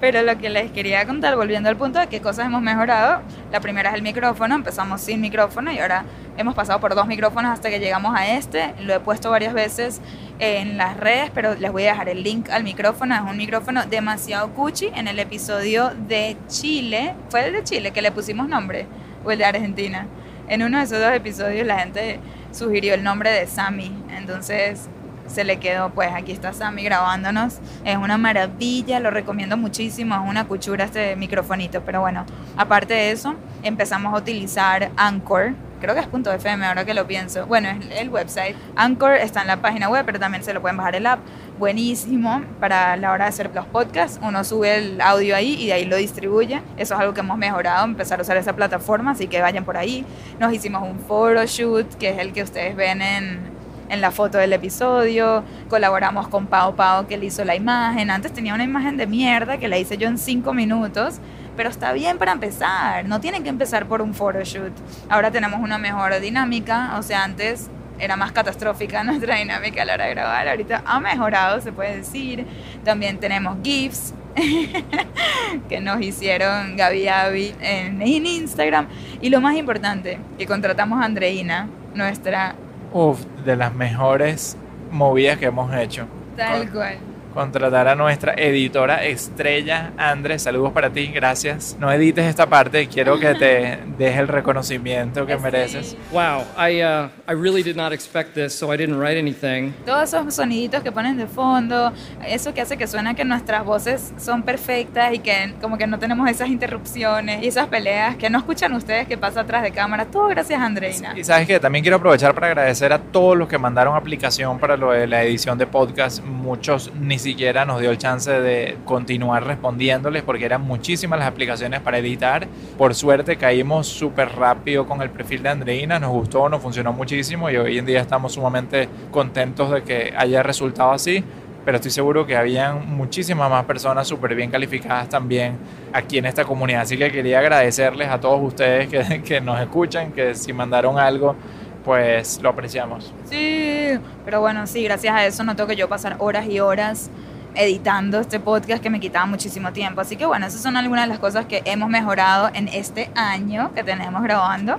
Pero 0.00 0.22
lo 0.22 0.38
que 0.38 0.50
les 0.50 0.70
quería 0.70 1.04
contar, 1.04 1.34
volviendo 1.34 1.68
al 1.68 1.76
punto 1.76 1.98
de 1.98 2.06
qué 2.06 2.20
cosas 2.20 2.46
hemos 2.46 2.62
mejorado, 2.62 3.22
la 3.50 3.60
primera 3.60 3.90
es 3.90 3.96
el 3.96 4.02
micrófono, 4.02 4.54
empezamos 4.54 5.00
sin 5.00 5.20
micrófono 5.20 5.72
y 5.72 5.78
ahora 5.78 6.04
hemos 6.36 6.54
pasado 6.54 6.80
por 6.80 6.94
dos 6.94 7.06
micrófonos 7.06 7.52
hasta 7.52 7.70
que 7.70 7.80
llegamos 7.80 8.14
a 8.16 8.36
este, 8.36 8.74
lo 8.80 8.94
he 8.94 9.00
puesto 9.00 9.30
varias 9.30 9.52
veces 9.52 10.00
en 10.38 10.76
las 10.76 10.96
redes, 10.96 11.30
pero 11.34 11.54
les 11.54 11.72
voy 11.72 11.84
a 11.84 11.90
dejar 11.90 12.08
el 12.08 12.22
link 12.22 12.48
al 12.50 12.64
micrófono, 12.64 13.14
es 13.14 13.22
un 13.22 13.36
micrófono 13.36 13.84
demasiado 13.86 14.50
cuchi, 14.50 14.90
en 14.94 15.08
el 15.08 15.18
episodio 15.18 15.90
de 16.08 16.36
Chile, 16.48 17.14
fue 17.28 17.46
el 17.46 17.52
de 17.52 17.64
Chile 17.64 17.90
que 17.90 18.02
le 18.02 18.12
pusimos 18.12 18.48
nombre, 18.48 18.86
o 19.24 19.30
el 19.30 19.38
de 19.38 19.44
Argentina, 19.44 20.06
en 20.48 20.62
uno 20.62 20.78
de 20.78 20.84
esos 20.84 20.98
dos 20.98 21.12
episodios 21.12 21.66
la 21.66 21.78
gente 21.80 22.20
sugirió 22.52 22.94
el 22.94 23.02
nombre 23.02 23.30
de 23.30 23.46
Sammy, 23.46 23.92
entonces 24.16 24.88
se 25.30 25.44
le 25.44 25.58
quedó, 25.58 25.90
pues 25.90 26.10
aquí 26.12 26.32
está 26.32 26.52
Sammy 26.52 26.82
grabándonos. 26.82 27.60
Es 27.84 27.96
una 27.96 28.18
maravilla, 28.18 29.00
lo 29.00 29.10
recomiendo 29.10 29.56
muchísimo, 29.56 30.14
es 30.14 30.28
una 30.28 30.46
cuchura 30.46 30.84
este 30.84 31.16
microfonito. 31.16 31.82
Pero 31.82 32.00
bueno, 32.00 32.26
aparte 32.56 32.94
de 32.94 33.12
eso, 33.12 33.34
empezamos 33.62 34.12
a 34.12 34.18
utilizar 34.18 34.90
Anchor. 34.96 35.54
Creo 35.80 35.94
que 35.94 36.00
es 36.00 36.08
punto 36.08 36.30
.fm 36.30 36.66
ahora 36.66 36.84
que 36.84 36.92
lo 36.92 37.06
pienso. 37.06 37.46
Bueno, 37.46 37.70
es 37.70 38.00
el 38.00 38.10
website. 38.10 38.54
Anchor 38.76 39.14
está 39.14 39.40
en 39.40 39.46
la 39.46 39.62
página 39.62 39.88
web, 39.88 40.04
pero 40.04 40.18
también 40.18 40.44
se 40.44 40.52
lo 40.52 40.60
pueden 40.60 40.76
bajar 40.76 40.94
el 40.96 41.06
app. 41.06 41.20
Buenísimo 41.58 42.42
para 42.58 42.96
la 42.98 43.12
hora 43.12 43.24
de 43.24 43.28
hacer 43.30 43.50
los 43.54 43.64
podcasts. 43.66 44.20
Uno 44.22 44.44
sube 44.44 44.76
el 44.76 45.00
audio 45.00 45.34
ahí 45.34 45.54
y 45.54 45.68
de 45.68 45.72
ahí 45.72 45.84
lo 45.86 45.96
distribuye. 45.96 46.60
Eso 46.76 46.94
es 46.94 47.00
algo 47.00 47.14
que 47.14 47.20
hemos 47.20 47.38
mejorado, 47.38 47.84
empezar 47.84 48.18
a 48.18 48.22
usar 48.22 48.36
esa 48.36 48.54
plataforma, 48.54 49.12
así 49.12 49.26
que 49.26 49.40
vayan 49.40 49.64
por 49.64 49.78
ahí. 49.78 50.04
Nos 50.38 50.52
hicimos 50.52 50.82
un 50.82 50.98
photoshoot, 50.98 51.94
que 51.94 52.10
es 52.10 52.18
el 52.18 52.34
que 52.34 52.42
ustedes 52.42 52.76
ven 52.76 53.00
en, 53.00 53.59
en 53.90 54.00
la 54.00 54.12
foto 54.12 54.38
del 54.38 54.52
episodio, 54.52 55.44
colaboramos 55.68 56.28
con 56.28 56.46
Pau 56.46 56.76
Pau 56.76 57.06
que 57.06 57.18
le 57.18 57.26
hizo 57.26 57.44
la 57.44 57.56
imagen, 57.56 58.08
antes 58.10 58.32
tenía 58.32 58.54
una 58.54 58.62
imagen 58.62 58.96
de 58.96 59.06
mierda 59.06 59.58
que 59.58 59.68
la 59.68 59.78
hice 59.78 59.98
yo 59.98 60.08
en 60.08 60.16
cinco 60.16 60.54
minutos, 60.54 61.18
pero 61.56 61.68
está 61.68 61.92
bien 61.92 62.16
para 62.16 62.32
empezar, 62.32 63.04
no 63.06 63.20
tienen 63.20 63.42
que 63.42 63.48
empezar 63.48 63.86
por 63.86 64.00
un 64.00 64.14
photoshoot, 64.14 64.72
ahora 65.08 65.32
tenemos 65.32 65.60
una 65.60 65.76
mejor 65.76 66.18
dinámica, 66.20 66.96
o 66.98 67.02
sea, 67.02 67.24
antes 67.24 67.68
era 67.98 68.16
más 68.16 68.30
catastrófica 68.30 69.02
nuestra 69.04 69.34
dinámica 69.34 69.82
a 69.82 69.84
la 69.84 69.94
hora 69.94 70.04
de 70.06 70.10
grabar, 70.14 70.48
ahorita 70.48 70.82
ha 70.86 71.00
mejorado, 71.00 71.60
se 71.60 71.72
puede 71.72 71.96
decir, 71.96 72.46
también 72.84 73.18
tenemos 73.18 73.58
GIFs, 73.64 74.14
que 75.68 75.80
nos 75.80 76.00
hicieron 76.00 76.76
Gaby 76.76 77.08
Avi 77.08 77.54
en, 77.60 78.00
en 78.00 78.26
Instagram, 78.26 78.86
y 79.20 79.30
lo 79.30 79.40
más 79.40 79.56
importante, 79.56 80.20
que 80.38 80.46
contratamos 80.46 81.02
a 81.02 81.06
Andreina, 81.06 81.68
nuestra 81.92 82.54
Uf, 82.92 83.24
de 83.44 83.56
las 83.56 83.74
mejores 83.74 84.56
movidas 84.90 85.38
que 85.38 85.46
hemos 85.46 85.72
hecho. 85.74 86.06
Tal 86.36 86.70
cual. 86.70 86.98
Contratar 87.34 87.86
a 87.86 87.94
nuestra 87.94 88.34
editora 88.34 89.04
estrella, 89.04 89.92
Andrés, 89.96 90.42
saludos 90.42 90.72
para 90.72 90.90
ti, 90.90 91.06
gracias. 91.06 91.76
No 91.78 91.92
edites 91.92 92.24
esta 92.24 92.46
parte, 92.46 92.88
quiero 92.88 93.20
que 93.20 93.34
te 93.36 93.78
deje 93.98 94.18
el 94.18 94.26
reconocimiento 94.26 95.24
que 95.26 95.36
mereces. 95.36 95.96
Wow, 96.10 96.42
I 96.58 96.82
uh, 96.82 97.08
I 97.28 97.34
really 97.34 97.62
did 97.62 97.76
not 97.76 97.92
expect 97.92 98.34
this, 98.34 98.52
so 98.52 98.74
I 98.74 98.76
didn't 98.76 98.98
write 99.00 99.16
anything. 99.16 99.72
Todos 99.86 100.12
esos 100.12 100.34
soniditos 100.34 100.82
que 100.82 100.90
ponen 100.90 101.16
de 101.16 101.28
fondo, 101.28 101.92
eso 102.26 102.52
que 102.52 102.62
hace 102.62 102.76
que 102.76 102.88
suena 102.88 103.14
que 103.14 103.24
nuestras 103.24 103.64
voces 103.64 104.12
son 104.18 104.42
perfectas 104.42 105.14
y 105.14 105.20
que 105.20 105.54
como 105.60 105.78
que 105.78 105.86
no 105.86 106.00
tenemos 106.00 106.28
esas 106.28 106.48
interrupciones 106.48 107.44
y 107.44 107.46
esas 107.46 107.68
peleas 107.68 108.16
que 108.16 108.28
no 108.28 108.38
escuchan 108.38 108.72
ustedes 108.74 109.06
que 109.06 109.16
pasa 109.16 109.42
atrás 109.42 109.62
de 109.62 109.70
cámara. 109.70 110.06
Todo 110.06 110.26
gracias 110.26 110.60
Andreina. 110.60 111.16
Y 111.16 111.22
sabes 111.22 111.46
que 111.46 111.60
también 111.60 111.84
quiero 111.84 111.98
aprovechar 111.98 112.34
para 112.34 112.48
agradecer 112.48 112.92
a 112.92 112.98
todos 112.98 113.36
los 113.36 113.46
que 113.46 113.56
mandaron 113.56 113.94
aplicación 113.94 114.58
para 114.58 114.76
lo 114.76 114.90
de 114.90 115.06
la 115.06 115.22
edición 115.22 115.56
de 115.56 115.68
podcast. 115.68 116.24
Muchos 116.24 116.92
ni 117.00 117.19
siquiera 117.20 117.64
nos 117.64 117.80
dio 117.80 117.92
el 117.92 117.98
chance 117.98 118.30
de 118.30 118.78
continuar 118.84 119.46
respondiéndoles 119.46 120.24
porque 120.24 120.44
eran 120.44 120.62
muchísimas 120.62 121.20
las 121.20 121.28
aplicaciones 121.28 121.80
para 121.80 121.98
editar. 121.98 122.48
Por 122.76 122.94
suerte 122.96 123.36
caímos 123.36 123.86
súper 123.86 124.30
rápido 124.30 124.86
con 124.86 125.00
el 125.02 125.10
perfil 125.10 125.44
de 125.44 125.50
Andreina, 125.50 126.00
nos 126.00 126.10
gustó, 126.10 126.48
nos 126.48 126.60
funcionó 126.60 126.92
muchísimo 126.92 127.48
y 127.48 127.56
hoy 127.56 127.78
en 127.78 127.86
día 127.86 128.00
estamos 128.00 128.32
sumamente 128.32 128.88
contentos 129.12 129.70
de 129.70 129.82
que 129.82 130.12
haya 130.16 130.42
resultado 130.42 130.90
así. 130.92 131.22
pero 131.64 131.76
estoy 131.76 131.90
seguro 131.90 132.26
que 132.26 132.36
habían 132.36 132.96
muchísimas 132.96 133.50
más 133.50 133.64
personas 133.66 134.08
súper 134.08 134.34
bien 134.34 134.50
calificadas 134.50 135.08
también 135.08 135.58
aquí 135.92 136.18
en 136.18 136.26
esta 136.26 136.44
comunidad. 136.44 136.80
Así 136.80 136.96
que 136.96 137.12
quería 137.12 137.38
agradecerles 137.38 138.08
a 138.08 138.18
todos 138.18 138.40
ustedes 138.42 138.88
que, 138.88 139.22
que 139.24 139.40
nos 139.40 139.60
escuchan, 139.60 140.10
que 140.12 140.34
si 140.34 140.52
mandaron 140.52 140.98
algo, 140.98 141.36
pues 141.84 142.40
lo 142.42 142.50
apreciamos. 142.50 143.12
Sí, 143.28 143.98
pero 144.24 144.40
bueno, 144.40 144.66
sí, 144.66 144.82
gracias 144.82 145.14
a 145.14 145.26
eso 145.26 145.44
no 145.44 145.56
tengo 145.56 145.68
que 145.68 145.76
yo 145.76 145.88
pasar 145.88 146.16
horas 146.18 146.46
y 146.46 146.60
horas 146.60 147.10
editando 147.54 148.20
este 148.20 148.38
podcast 148.38 148.82
que 148.82 148.90
me 148.90 149.00
quitaba 149.00 149.26
muchísimo 149.26 149.72
tiempo. 149.72 150.00
Así 150.00 150.16
que 150.16 150.26
bueno, 150.26 150.46
esas 150.46 150.60
son 150.60 150.76
algunas 150.76 151.04
de 151.04 151.08
las 151.08 151.18
cosas 151.18 151.46
que 151.46 151.62
hemos 151.64 151.88
mejorado 151.88 152.50
en 152.54 152.68
este 152.68 153.10
año 153.14 153.72
que 153.74 153.82
tenemos 153.82 154.22
grabando. 154.22 154.78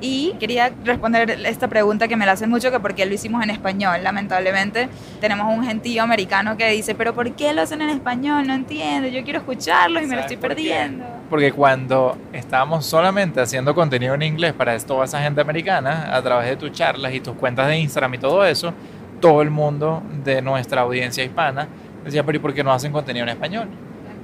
Y 0.00 0.34
quería 0.38 0.72
responder 0.84 1.30
esta 1.46 1.66
pregunta 1.66 2.06
que 2.06 2.16
me 2.16 2.24
la 2.24 2.32
hacen 2.32 2.48
mucho, 2.48 2.70
que 2.70 2.78
por 2.78 2.94
qué 2.94 3.04
lo 3.04 3.14
hicimos 3.14 3.42
en 3.42 3.50
español. 3.50 3.96
Lamentablemente 4.02 4.88
tenemos 5.20 5.52
un 5.52 5.64
gentío 5.64 6.04
americano 6.04 6.56
que 6.56 6.68
dice, 6.70 6.94
pero 6.94 7.14
¿por 7.14 7.32
qué 7.32 7.52
lo 7.52 7.62
hacen 7.62 7.82
en 7.82 7.90
español? 7.90 8.46
No 8.46 8.54
entiendo, 8.54 9.08
yo 9.08 9.24
quiero 9.24 9.40
escucharlo 9.40 10.00
y 10.00 10.06
me 10.06 10.14
lo 10.14 10.20
estoy 10.20 10.36
perdiendo. 10.36 11.04
Porque 11.28 11.52
cuando 11.52 12.16
estábamos 12.32 12.86
solamente 12.86 13.40
haciendo 13.40 13.74
contenido 13.74 14.14
en 14.14 14.22
inglés 14.22 14.52
para 14.52 14.78
toda 14.78 15.04
esa 15.04 15.20
gente 15.20 15.40
americana, 15.40 16.14
a 16.14 16.22
través 16.22 16.48
de 16.48 16.56
tus 16.56 16.70
charlas 16.72 17.12
y 17.12 17.20
tus 17.20 17.34
cuentas 17.34 17.66
de 17.66 17.78
Instagram 17.78 18.14
y 18.14 18.18
todo 18.18 18.44
eso, 18.44 18.72
todo 19.20 19.42
el 19.42 19.50
mundo 19.50 20.02
de 20.24 20.40
nuestra 20.40 20.82
audiencia 20.82 21.24
hispana 21.24 21.66
decía, 22.04 22.22
pero 22.24 22.36
¿y 22.36 22.40
por 22.40 22.54
qué 22.54 22.62
no 22.62 22.72
hacen 22.72 22.92
contenido 22.92 23.24
en 23.24 23.30
español? 23.30 23.68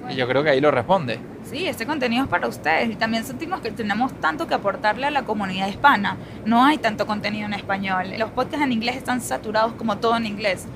Y 0.08 0.14
yo 0.14 0.28
creo 0.28 0.44
que 0.44 0.50
ahí 0.50 0.60
lo 0.60 0.70
responde. 0.70 1.18
Sí, 1.44 1.66
este 1.66 1.84
contenido 1.84 2.24
es 2.24 2.30
para 2.30 2.48
ustedes 2.48 2.90
y 2.90 2.96
también 2.96 3.22
sentimos 3.24 3.60
que 3.60 3.70
tenemos 3.70 4.12
tanto 4.14 4.46
que 4.46 4.54
aportarle 4.54 5.06
a 5.06 5.10
la 5.10 5.24
comunidad 5.24 5.68
hispana. 5.68 6.16
No 6.46 6.64
hay 6.64 6.78
tanto 6.78 7.06
contenido 7.06 7.44
en 7.44 7.52
español. 7.52 8.06
Los 8.18 8.30
podcasts 8.30 8.64
en 8.64 8.72
inglés 8.72 8.96
están 8.96 9.20
saturados 9.20 9.74
como 9.74 9.98
todo 9.98 10.16
en 10.16 10.24
inglés, 10.24 10.66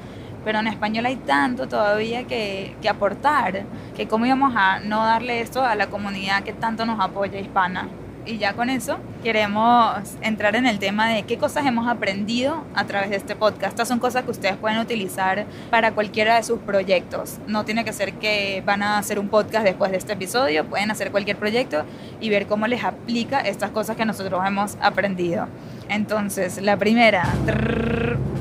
pero 0.44 0.58
en 0.58 0.66
español 0.66 1.06
hay 1.06 1.16
tanto 1.16 1.68
todavía 1.68 2.24
que, 2.24 2.76
que 2.82 2.88
aportar, 2.88 3.64
que 3.96 4.06
cómo 4.06 4.26
íbamos 4.26 4.52
a 4.54 4.80
no 4.80 5.04
darle 5.04 5.40
esto 5.40 5.64
a 5.64 5.74
la 5.74 5.86
comunidad 5.86 6.42
que 6.42 6.52
tanto 6.52 6.84
nos 6.84 7.00
apoya 7.00 7.40
hispana 7.40 7.88
y 8.28 8.38
ya 8.38 8.52
con 8.52 8.68
eso 8.68 8.98
queremos 9.24 9.96
entrar 10.20 10.54
en 10.54 10.66
el 10.66 10.78
tema 10.78 11.08
de 11.08 11.22
qué 11.22 11.38
cosas 11.38 11.66
hemos 11.66 11.88
aprendido 11.88 12.62
a 12.74 12.84
través 12.84 13.10
de 13.10 13.16
este 13.16 13.34
podcast. 13.34 13.72
Estas 13.72 13.88
son 13.88 13.98
cosas 13.98 14.24
que 14.24 14.30
ustedes 14.30 14.56
pueden 14.56 14.78
utilizar 14.78 15.46
para 15.70 15.92
cualquiera 15.92 16.36
de 16.36 16.42
sus 16.42 16.58
proyectos. 16.60 17.38
No 17.46 17.64
tiene 17.64 17.84
que 17.84 17.92
ser 17.92 18.14
que 18.14 18.62
van 18.64 18.82
a 18.82 18.98
hacer 18.98 19.18
un 19.18 19.28
podcast 19.28 19.64
después 19.64 19.90
de 19.90 19.96
este 19.96 20.12
episodio, 20.12 20.64
pueden 20.66 20.90
hacer 20.90 21.10
cualquier 21.10 21.36
proyecto 21.36 21.84
y 22.20 22.28
ver 22.28 22.46
cómo 22.46 22.66
les 22.66 22.84
aplica 22.84 23.40
estas 23.40 23.70
cosas 23.70 23.96
que 23.96 24.04
nosotros 24.04 24.42
hemos 24.46 24.76
aprendido. 24.80 25.48
Entonces, 25.88 26.60
la 26.60 26.76
primera... 26.76 27.24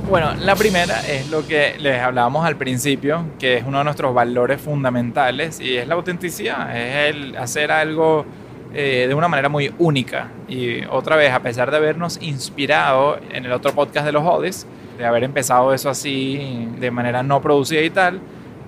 Bueno, 0.10 0.34
la 0.36 0.56
primera 0.56 1.06
es 1.06 1.30
lo 1.30 1.46
que 1.46 1.76
les 1.80 2.02
hablábamos 2.02 2.46
al 2.46 2.56
principio, 2.56 3.26
que 3.40 3.58
es 3.58 3.66
uno 3.66 3.80
de 3.80 3.84
nuestros 3.84 4.14
valores 4.14 4.62
fundamentales 4.62 5.60
y 5.60 5.76
es 5.76 5.88
la 5.88 5.96
autenticidad, 5.96 6.76
es 6.78 7.14
el 7.14 7.36
hacer 7.36 7.74
algo 7.74 8.26
eh, 8.80 9.08
de 9.08 9.16
una 9.16 9.28
manera 9.28 9.50
muy 9.50 9.74
única. 9.80 10.30
Y 10.48 10.86
otra 10.86 11.16
vez, 11.16 11.34
a 11.34 11.42
pesar 11.42 11.72
de 11.72 11.78
habernos 11.78 12.22
inspirado 12.22 13.18
en 13.32 13.44
el 13.44 13.52
otro 13.52 13.74
podcast 13.74 14.06
de 14.06 14.12
los 14.12 14.24
Odis, 14.24 14.68
de 15.00 15.04
haber 15.04 15.24
empezado 15.24 15.74
eso 15.74 15.90
así 15.90 16.70
de 16.80 16.92
manera 16.92 17.24
no 17.24 17.42
producida 17.42 17.82
y 17.82 17.90
tal, 17.90 18.22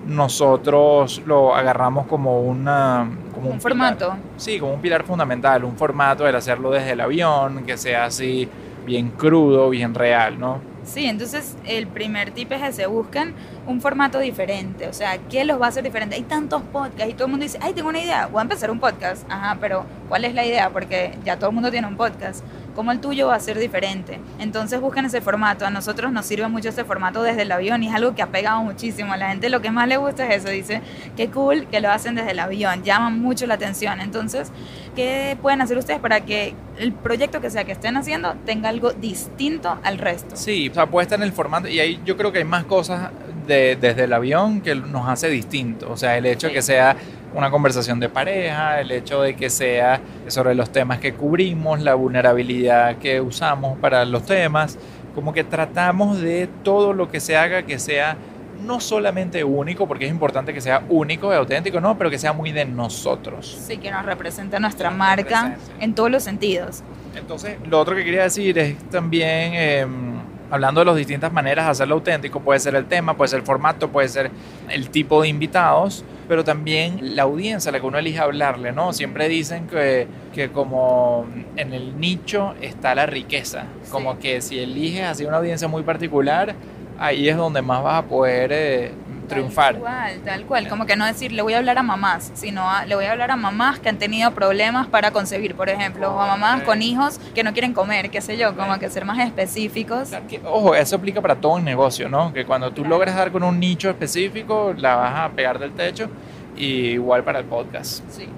nosotros 0.08 1.22
lo 1.26 1.54
agarramos 1.54 2.08
como 2.08 2.40
una 2.40 3.08
como 3.32 3.50
un, 3.50 3.60
formato. 3.60 4.16
Sí, 4.36 4.58
como 4.58 4.74
un 4.74 4.80
pilar 4.80 5.04
fundamental, 5.04 5.62
un 5.62 5.76
formato 5.76 6.24
del 6.24 6.34
hacerlo 6.34 6.72
desde 6.72 6.90
el 6.90 7.00
avión, 7.00 7.62
que 7.64 7.76
sea 7.76 8.06
así 8.06 8.48
bien 8.84 9.10
crudo, 9.10 9.70
bien 9.70 9.94
real, 9.94 10.40
¿no? 10.40 10.69
Sí, 10.84 11.06
entonces 11.06 11.56
el 11.66 11.86
primer 11.86 12.30
tip 12.30 12.50
es 12.52 12.62
ese, 12.62 12.86
busquen 12.86 13.34
un 13.66 13.80
formato 13.80 14.18
diferente, 14.18 14.88
o 14.88 14.92
sea, 14.92 15.18
¿qué 15.28 15.44
los 15.44 15.60
va 15.60 15.66
a 15.66 15.68
hacer 15.68 15.84
diferente? 15.84 16.16
Hay 16.16 16.22
tantos 16.22 16.62
podcasts 16.62 17.10
y 17.10 17.14
todo 17.14 17.26
el 17.26 17.30
mundo 17.30 17.44
dice, 17.44 17.58
ay, 17.60 17.74
tengo 17.74 17.90
una 17.90 18.00
idea, 18.00 18.26
voy 18.26 18.40
a 18.40 18.42
empezar 18.42 18.70
un 18.70 18.80
podcast, 18.80 19.24
ajá, 19.30 19.58
pero 19.60 19.84
¿cuál 20.08 20.24
es 20.24 20.34
la 20.34 20.44
idea? 20.44 20.70
Porque 20.70 21.16
ya 21.24 21.36
todo 21.36 21.50
el 21.50 21.54
mundo 21.54 21.70
tiene 21.70 21.86
un 21.86 21.96
podcast 21.96 22.42
cómo 22.80 22.92
el 22.92 23.00
tuyo 23.00 23.26
va 23.26 23.34
a 23.34 23.40
ser 23.40 23.58
diferente. 23.58 24.20
Entonces 24.38 24.80
busquen 24.80 25.04
ese 25.04 25.20
formato. 25.20 25.66
A 25.66 25.70
nosotros 25.70 26.10
nos 26.12 26.24
sirve 26.24 26.48
mucho 26.48 26.70
ese 26.70 26.82
formato 26.82 27.22
desde 27.22 27.42
el 27.42 27.52
avión 27.52 27.82
y 27.82 27.88
es 27.88 27.94
algo 27.94 28.14
que 28.14 28.22
ha 28.22 28.28
pegado 28.28 28.62
muchísimo. 28.62 29.12
A 29.12 29.18
la 29.18 29.28
gente 29.28 29.50
lo 29.50 29.60
que 29.60 29.70
más 29.70 29.86
le 29.86 29.98
gusta 29.98 30.26
es 30.26 30.42
eso. 30.42 30.50
Dice, 30.50 30.80
qué 31.14 31.28
cool 31.28 31.66
que 31.66 31.80
lo 31.80 31.90
hacen 31.90 32.14
desde 32.14 32.30
el 32.30 32.38
avión. 32.38 32.82
Llaman 32.82 33.20
mucho 33.20 33.46
la 33.46 33.52
atención. 33.52 34.00
Entonces, 34.00 34.50
¿qué 34.96 35.36
pueden 35.42 35.60
hacer 35.60 35.76
ustedes 35.76 36.00
para 36.00 36.22
que 36.22 36.54
el 36.78 36.94
proyecto 36.94 37.42
que 37.42 37.50
sea 37.50 37.64
que 37.64 37.72
estén 37.72 37.98
haciendo 37.98 38.32
tenga 38.46 38.70
algo 38.70 38.92
distinto 38.92 39.78
al 39.82 39.98
resto? 39.98 40.34
Sí, 40.34 40.70
o 40.70 40.72
sea, 40.72 40.86
puesta 40.86 41.16
en 41.16 41.22
el 41.22 41.32
formato. 41.32 41.68
Y 41.68 41.80
ahí 41.80 42.00
yo 42.06 42.16
creo 42.16 42.32
que 42.32 42.38
hay 42.38 42.44
más 42.44 42.64
cosas 42.64 43.10
de, 43.46 43.76
desde 43.78 44.04
el 44.04 44.12
avión 44.14 44.62
que 44.62 44.74
nos 44.74 45.06
hace 45.06 45.28
distinto. 45.28 45.92
O 45.92 45.98
sea, 45.98 46.16
el 46.16 46.24
hecho 46.24 46.46
de 46.46 46.54
que 46.54 46.62
sea 46.62 46.96
una 47.34 47.50
conversación 47.50 48.00
de 48.00 48.08
pareja, 48.08 48.80
el 48.80 48.90
hecho 48.90 49.22
de 49.22 49.36
que 49.36 49.50
sea 49.50 50.00
sobre 50.28 50.54
los 50.54 50.70
temas 50.70 50.98
que 50.98 51.14
cubrimos, 51.14 51.80
la 51.80 51.94
vulnerabilidad 51.94 52.96
que 52.96 53.20
usamos 53.20 53.78
para 53.78 54.04
los 54.04 54.24
temas, 54.24 54.78
como 55.14 55.32
que 55.32 55.44
tratamos 55.44 56.20
de 56.20 56.48
todo 56.62 56.92
lo 56.92 57.10
que 57.10 57.20
se 57.20 57.36
haga 57.36 57.62
que 57.62 57.78
sea 57.78 58.16
no 58.64 58.80
solamente 58.80 59.42
único, 59.42 59.88
porque 59.88 60.04
es 60.04 60.10
importante 60.10 60.52
que 60.52 60.60
sea 60.60 60.82
único 60.88 61.32
y 61.32 61.36
auténtico, 61.36 61.80
no, 61.80 61.96
pero 61.96 62.10
que 62.10 62.18
sea 62.18 62.32
muy 62.32 62.52
de 62.52 62.64
nosotros. 62.64 63.58
Sí, 63.66 63.78
que 63.78 63.90
nos 63.90 64.04
represente 64.04 64.60
nuestra 64.60 64.90
marca 64.90 65.56
en 65.80 65.94
todos 65.94 66.10
los 66.10 66.22
sentidos. 66.22 66.82
Entonces, 67.16 67.56
lo 67.66 67.80
otro 67.80 67.96
que 67.96 68.04
quería 68.04 68.24
decir 68.24 68.58
es 68.58 68.76
también, 68.90 69.54
em, 69.54 70.19
hablando 70.50 70.80
de 70.80 70.86
las 70.86 70.96
distintas 70.96 71.32
maneras 71.32 71.66
de 71.66 71.70
hacerlo 71.70 71.94
auténtico, 71.96 72.40
puede 72.40 72.60
ser 72.60 72.74
el 72.74 72.86
tema, 72.86 73.16
puede 73.16 73.28
ser 73.28 73.40
el 73.40 73.46
formato, 73.46 73.88
puede 73.88 74.08
ser 74.08 74.30
el 74.68 74.90
tipo 74.90 75.22
de 75.22 75.28
invitados, 75.28 76.04
pero 76.28 76.44
también 76.44 77.16
la 77.16 77.22
audiencia 77.22 77.70
a 77.70 77.72
la 77.72 77.80
que 77.80 77.86
uno 77.86 77.98
elige 77.98 78.18
hablarle, 78.18 78.72
¿no? 78.72 78.92
Siempre 78.92 79.28
dicen 79.28 79.66
que, 79.66 80.06
que 80.34 80.50
como 80.50 81.26
en 81.56 81.72
el 81.72 81.98
nicho 81.98 82.54
está 82.60 82.94
la 82.94 83.06
riqueza, 83.06 83.64
como 83.90 84.18
que 84.18 84.40
si 84.40 84.58
eliges 84.58 85.04
así 85.04 85.24
una 85.24 85.38
audiencia 85.38 85.68
muy 85.68 85.82
particular, 85.82 86.54
ahí 86.98 87.28
es 87.28 87.36
donde 87.36 87.62
más 87.62 87.82
vas 87.82 88.04
a 88.04 88.06
poder 88.06 88.50
eh, 88.52 88.92
triunfar. 89.30 89.74
Tal 89.74 89.82
cual, 89.82 90.20
tal 90.24 90.44
cual. 90.44 90.68
Como 90.68 90.86
que 90.86 90.96
no 90.96 91.06
decir, 91.06 91.32
le 91.32 91.42
voy 91.42 91.54
a 91.54 91.58
hablar 91.58 91.78
a 91.78 91.82
mamás, 91.82 92.30
sino 92.34 92.68
le 92.86 92.94
voy 92.94 93.06
a 93.06 93.12
hablar 93.12 93.30
a 93.30 93.36
mamás 93.36 93.78
que 93.78 93.88
han 93.88 93.98
tenido 93.98 94.32
problemas 94.32 94.86
para 94.88 95.10
concebir, 95.10 95.54
por 95.54 95.70
ejemplo, 95.70 96.14
o 96.14 96.20
a 96.20 96.26
mamás 96.26 96.62
con 96.62 96.82
hijos 96.82 97.18
que 97.34 97.42
no 97.42 97.52
quieren 97.52 97.72
comer, 97.72 98.10
qué 98.10 98.20
sé 98.20 98.36
yo, 98.36 98.54
como 98.56 98.78
que 98.78 98.90
ser 98.90 99.04
más 99.04 99.18
específicos. 99.20 100.10
ojo, 100.44 100.74
eso 100.74 100.96
aplica 100.96 101.22
para 101.22 101.36
todo 101.36 101.56
el 101.56 101.64
negocio, 101.64 102.08
¿no? 102.08 102.32
Que 102.32 102.44
cuando 102.44 102.70
tú 102.72 102.84
logras 102.84 103.14
dar 103.14 103.32
con 103.32 103.42
un 103.42 103.58
nicho 103.58 103.88
específico, 103.88 104.74
la 104.76 104.96
vas 104.96 105.18
a 105.20 105.30
pegar 105.30 105.58
del 105.58 105.72
techo, 105.72 106.10
y 106.56 106.90
igual 106.90 107.24
para 107.24 107.38
el 107.38 107.44
podcast. 107.46 108.04
Sí, 108.10 108.28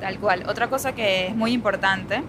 tal 0.00 0.18
cual. 0.18 0.44
Otra 0.48 0.68
cosa 0.68 0.92
que 0.94 1.26
es 1.26 1.36
muy 1.36 1.52
importante 1.52 2.22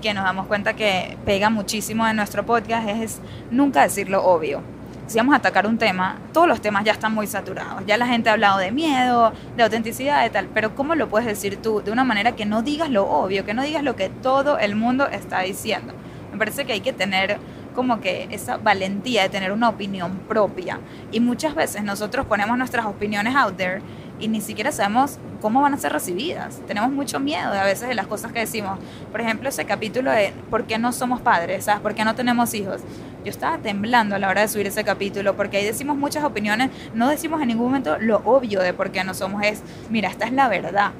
que 0.00 0.14
nos 0.14 0.24
damos 0.24 0.46
cuenta 0.46 0.76
que 0.76 1.16
pega 1.24 1.50
muchísimo 1.50 2.06
en 2.06 2.16
nuestro 2.16 2.44
podcast 2.44 2.88
es 2.88 3.20
nunca 3.50 3.82
decir 3.82 4.08
lo 4.08 4.24
obvio 4.24 4.62
si 5.06 5.18
vamos 5.18 5.34
a 5.34 5.38
atacar 5.38 5.66
un 5.66 5.78
tema, 5.78 6.18
todos 6.32 6.48
los 6.48 6.60
temas 6.60 6.84
ya 6.84 6.92
están 6.92 7.14
muy 7.14 7.26
saturados. 7.26 7.84
Ya 7.86 7.96
la 7.96 8.06
gente 8.06 8.28
ha 8.28 8.32
hablado 8.32 8.58
de 8.58 8.72
miedo, 8.72 9.32
de 9.56 9.62
autenticidad, 9.62 10.22
de 10.22 10.30
tal. 10.30 10.48
Pero 10.52 10.74
¿cómo 10.74 10.94
lo 10.94 11.08
puedes 11.08 11.26
decir 11.26 11.62
tú 11.62 11.80
de 11.80 11.92
una 11.92 12.04
manera 12.04 12.32
que 12.32 12.44
no 12.44 12.62
digas 12.62 12.90
lo 12.90 13.08
obvio, 13.08 13.44
que 13.44 13.54
no 13.54 13.62
digas 13.62 13.84
lo 13.84 13.94
que 13.94 14.08
todo 14.08 14.58
el 14.58 14.74
mundo 14.74 15.06
está 15.06 15.40
diciendo? 15.40 15.94
Me 16.32 16.38
parece 16.38 16.64
que 16.64 16.72
hay 16.72 16.80
que 16.80 16.92
tener 16.92 17.38
como 17.74 18.00
que 18.00 18.26
esa 18.30 18.56
valentía 18.56 19.22
de 19.22 19.28
tener 19.28 19.52
una 19.52 19.68
opinión 19.68 20.18
propia. 20.28 20.80
Y 21.12 21.20
muchas 21.20 21.54
veces 21.54 21.84
nosotros 21.84 22.26
ponemos 22.26 22.58
nuestras 22.58 22.86
opiniones 22.86 23.36
out 23.36 23.56
there 23.56 23.80
y 24.18 24.28
ni 24.28 24.40
siquiera 24.40 24.72
sabemos 24.72 25.18
cómo 25.40 25.62
van 25.62 25.74
a 25.74 25.76
ser 25.76 25.92
recibidas. 25.92 26.60
Tenemos 26.66 26.90
mucho 26.90 27.20
miedo 27.20 27.52
a 27.52 27.64
veces 27.64 27.88
de 27.88 27.94
las 27.94 28.06
cosas 28.06 28.32
que 28.32 28.40
decimos. 28.40 28.78
Por 29.10 29.20
ejemplo, 29.20 29.48
ese 29.48 29.64
capítulo 29.64 30.10
de 30.10 30.32
¿por 30.50 30.64
qué 30.64 30.78
no 30.78 30.92
somos 30.92 31.20
padres? 31.20 31.64
¿Sabes? 31.64 31.80
¿Por 31.82 31.94
qué 31.94 32.04
no 32.04 32.14
tenemos 32.14 32.54
hijos? 32.54 32.80
Yo 33.24 33.30
estaba 33.30 33.58
temblando 33.58 34.14
a 34.14 34.18
la 34.18 34.28
hora 34.28 34.42
de 34.42 34.48
subir 34.48 34.66
ese 34.66 34.84
capítulo 34.84 35.36
porque 35.36 35.58
ahí 35.58 35.64
decimos 35.64 35.96
muchas 35.96 36.24
opiniones, 36.24 36.70
no 36.94 37.08
decimos 37.08 37.42
en 37.42 37.48
ningún 37.48 37.66
momento 37.66 37.98
lo 37.98 38.18
obvio 38.24 38.60
de 38.60 38.72
por 38.72 38.90
qué 38.90 39.04
no 39.04 39.14
somos. 39.14 39.42
Es, 39.44 39.62
mira, 39.90 40.08
esta 40.08 40.26
es 40.26 40.32
la 40.32 40.48
verdad 40.48 40.92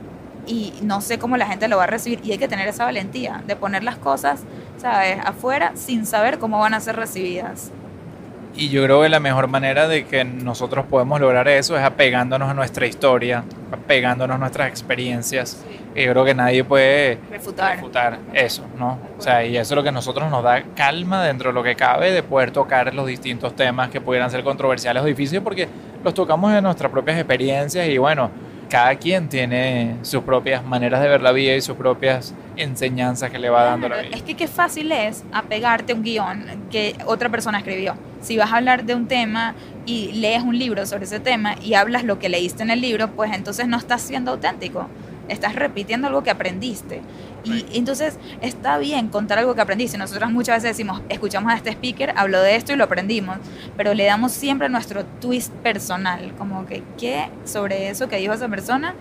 y 0.47 0.75
no 0.83 1.01
sé 1.01 1.19
cómo 1.19 1.37
la 1.37 1.47
gente 1.47 1.69
lo 1.69 1.77
va 1.77 1.85
a 1.85 1.89
recibir 1.89 2.21
y 2.25 2.33
hay 2.33 2.39
que 2.39 2.49
tener 2.49 2.69
esa 2.69 2.85
valentía 2.85 3.43
de 3.47 3.57
poner 3.57 3.83
las 3.83 3.97
cosas, 3.97 4.43
¿sabes?, 4.79 5.19
afuera 5.25 5.73
sin 5.75 6.07
saber 6.07 6.39
cómo 6.39 6.59
van 6.59 6.75
a 6.75 6.81
ser 6.81 6.97
recibidas. 6.97 7.73
Y 8.57 8.71
yo 8.71 8.83
creo 8.85 9.03
que 9.03 9.11
la 9.11 9.21
mejor 9.21 9.49
manera 9.49 9.87
de 9.87 10.07
que 10.07 10.25
nosotros 10.25 10.87
podemos 10.87 11.21
lograr 11.21 11.47
eso 11.47 11.77
es 11.77 11.85
apegándonos 11.85 12.49
a 12.49 12.55
nuestra 12.55 12.87
historia, 12.87 13.45
apegándonos 13.71 14.37
a 14.37 14.39
nuestras 14.39 14.69
experiencias. 14.69 15.63
Y 15.95 16.05
yo 16.05 16.13
creo 16.13 16.25
que 16.25 16.35
nadie 16.35 16.65
puede 16.65 17.19
refutar. 17.31 17.77
refutar 17.77 18.19
eso, 18.33 18.65
¿no? 18.79 18.99
O 19.19 19.21
sea, 19.21 19.45
y 19.45 19.59
eso 19.59 19.75
es 19.75 19.77
lo 19.77 19.83
que 19.83 19.91
a 19.91 19.93
nosotros 19.93 20.31
nos 20.31 20.43
da 20.43 20.63
calma 20.75 21.23
dentro 21.23 21.51
de 21.51 21.55
lo 21.55 21.63
que 21.63 21.77
cabe 21.77 22.13
de 22.13 22.23
poder 22.23 22.51
tocar 22.51 22.95
los 22.95 23.07
distintos 23.07 23.55
temas 23.55 23.91
que 23.91 24.01
pudieran 24.01 24.31
ser 24.31 24.43
controversiales 24.43 25.03
o 25.03 25.07
difíciles 25.07 25.43
porque 25.43 25.69
los 26.03 26.15
tocamos 26.15 26.51
en 26.55 26.65
nuestras 26.65 26.91
propias 26.91 27.19
experiencias 27.19 27.87
y 27.89 27.99
bueno, 27.99 28.31
cada 28.69 28.95
quien 28.97 29.29
tiene 29.29 29.97
sus 30.03 30.23
propias 30.23 30.65
maneras 30.65 31.01
de 31.01 31.09
ver 31.09 31.23
la 31.23 31.33
vida 31.33 31.55
y 31.55 31.61
sus 31.61 31.77
propias 31.77 32.35
enseñanzas 32.57 33.31
que 33.31 33.39
le 33.39 33.51
va 33.51 33.65
dando 33.65 33.89
la 33.89 34.03
vida. 34.03 34.17
Es 34.17 34.23
que 34.23 34.35
qué 34.35 34.49
fácil 34.49 34.93
es 34.93 35.25
apegarte 35.33 35.93
a 35.93 35.97
un 35.97 36.03
guion 36.03 36.45
que 36.71 36.97
otra 37.07 37.29
persona 37.29 37.59
escribió 37.59 37.95
Si 38.21 38.37
vas 38.37 38.53
a 38.53 38.57
hablar 38.57 38.85
de 38.85 38.95
un 38.95 39.07
tema 39.07 39.55
y 39.85 40.13
lees 40.13 40.43
un 40.43 40.59
libro 40.59 40.85
sobre 40.87 41.05
ese 41.05 41.21
tema 41.21 41.55
y 41.63 41.75
hablas 41.75 42.05
lo 42.05 42.19
que 42.19 42.29
leíste 42.29 42.63
en 42.63 42.71
el 42.71 42.81
libro, 42.81 43.09
pues 43.09 43.33
entonces 43.33 43.69
no 43.69 43.77
estás 43.77 44.03
siendo 44.03 44.33
auténtico. 44.33 44.89
Estás 45.29 45.55
repitiendo 45.55 46.09
algo 46.09 46.23
que 46.23 46.31
aprendiste. 46.31 47.03
Y 47.45 47.79
entonces 47.79 48.19
está 48.41 48.79
bien 48.79 49.09
contar 49.09 49.39
algo 49.39 49.55
que 49.55 49.61
aprendiste. 49.61 49.97
Nosotros 49.99 50.31
muchas 50.31 50.57
veces 50.57 50.77
decimos, 50.77 51.01
escuchamos 51.09 51.53
a 51.53 51.57
este 51.57 51.71
speaker, 51.71 52.13
habló 52.17 52.41
de 52.41 52.57
esto 52.57 52.73
y 52.73 52.77
lo 52.77 52.85
aprendimos, 52.85 53.39
pero 53.77 53.95
le 53.95 54.05
damos 54.05 54.33
siempre 54.33 54.69
nuestro 54.69 55.05
twist 55.21 55.53
personal, 55.55 56.33
como 56.39 56.67
que, 56.67 56.83
¿qué 56.99 57.31
sobre 57.45 57.89
eso 57.89 58.09
que 58.09 58.17
dijo 58.17 58.33
esa 58.33 58.49
persona? 58.49 58.95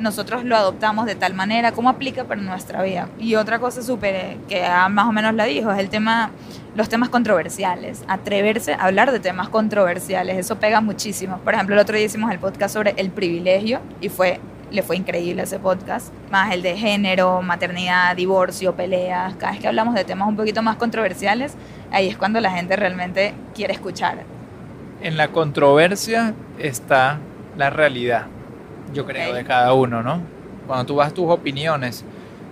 nosotros 0.00 0.44
lo 0.44 0.56
adoptamos 0.56 1.06
de 1.06 1.14
tal 1.14 1.34
manera 1.34 1.72
como 1.72 1.88
aplica 1.88 2.24
para 2.24 2.40
nuestra 2.40 2.82
vida. 2.82 3.08
Y 3.18 3.34
otra 3.34 3.58
cosa 3.58 3.82
súper 3.82 4.36
que 4.48 4.66
más 4.90 5.06
o 5.06 5.12
menos 5.12 5.34
la 5.34 5.44
dijo 5.44 5.70
es 5.70 5.78
el 5.78 5.88
tema, 5.90 6.30
los 6.74 6.88
temas 6.88 7.08
controversiales, 7.08 8.02
atreverse 8.08 8.72
a 8.72 8.86
hablar 8.86 9.12
de 9.12 9.20
temas 9.20 9.48
controversiales, 9.48 10.38
eso 10.38 10.56
pega 10.56 10.80
muchísimo. 10.80 11.38
Por 11.38 11.54
ejemplo, 11.54 11.74
el 11.74 11.80
otro 11.80 11.96
día 11.96 12.06
hicimos 12.06 12.32
el 12.32 12.38
podcast 12.38 12.74
sobre 12.74 12.94
el 12.96 13.10
privilegio 13.10 13.80
y 14.00 14.08
fue 14.08 14.40
le 14.70 14.82
fue 14.82 14.96
increíble 14.96 15.42
ese 15.42 15.58
podcast, 15.58 16.12
más 16.30 16.52
el 16.54 16.62
de 16.62 16.76
género, 16.76 17.42
maternidad, 17.42 18.16
divorcio, 18.16 18.74
peleas, 18.74 19.34
cada 19.34 19.52
vez 19.52 19.60
que 19.60 19.68
hablamos 19.68 19.94
de 19.94 20.04
temas 20.04 20.28
un 20.28 20.36
poquito 20.36 20.62
más 20.62 20.76
controversiales, 20.76 21.54
ahí 21.90 22.08
es 22.08 22.16
cuando 22.16 22.40
la 22.40 22.50
gente 22.50 22.76
realmente 22.76 23.34
quiere 23.54 23.72
escuchar. 23.72 24.24
En 25.02 25.16
la 25.16 25.28
controversia 25.28 26.34
está 26.58 27.18
la 27.56 27.70
realidad 27.70 28.26
yo 28.92 29.06
creo, 29.06 29.32
de 29.32 29.44
cada 29.44 29.72
uno, 29.72 30.02
¿no? 30.02 30.22
Cuando 30.66 30.86
tú 30.86 30.96
das 30.96 31.12
tus 31.14 31.28
opiniones 31.28 32.04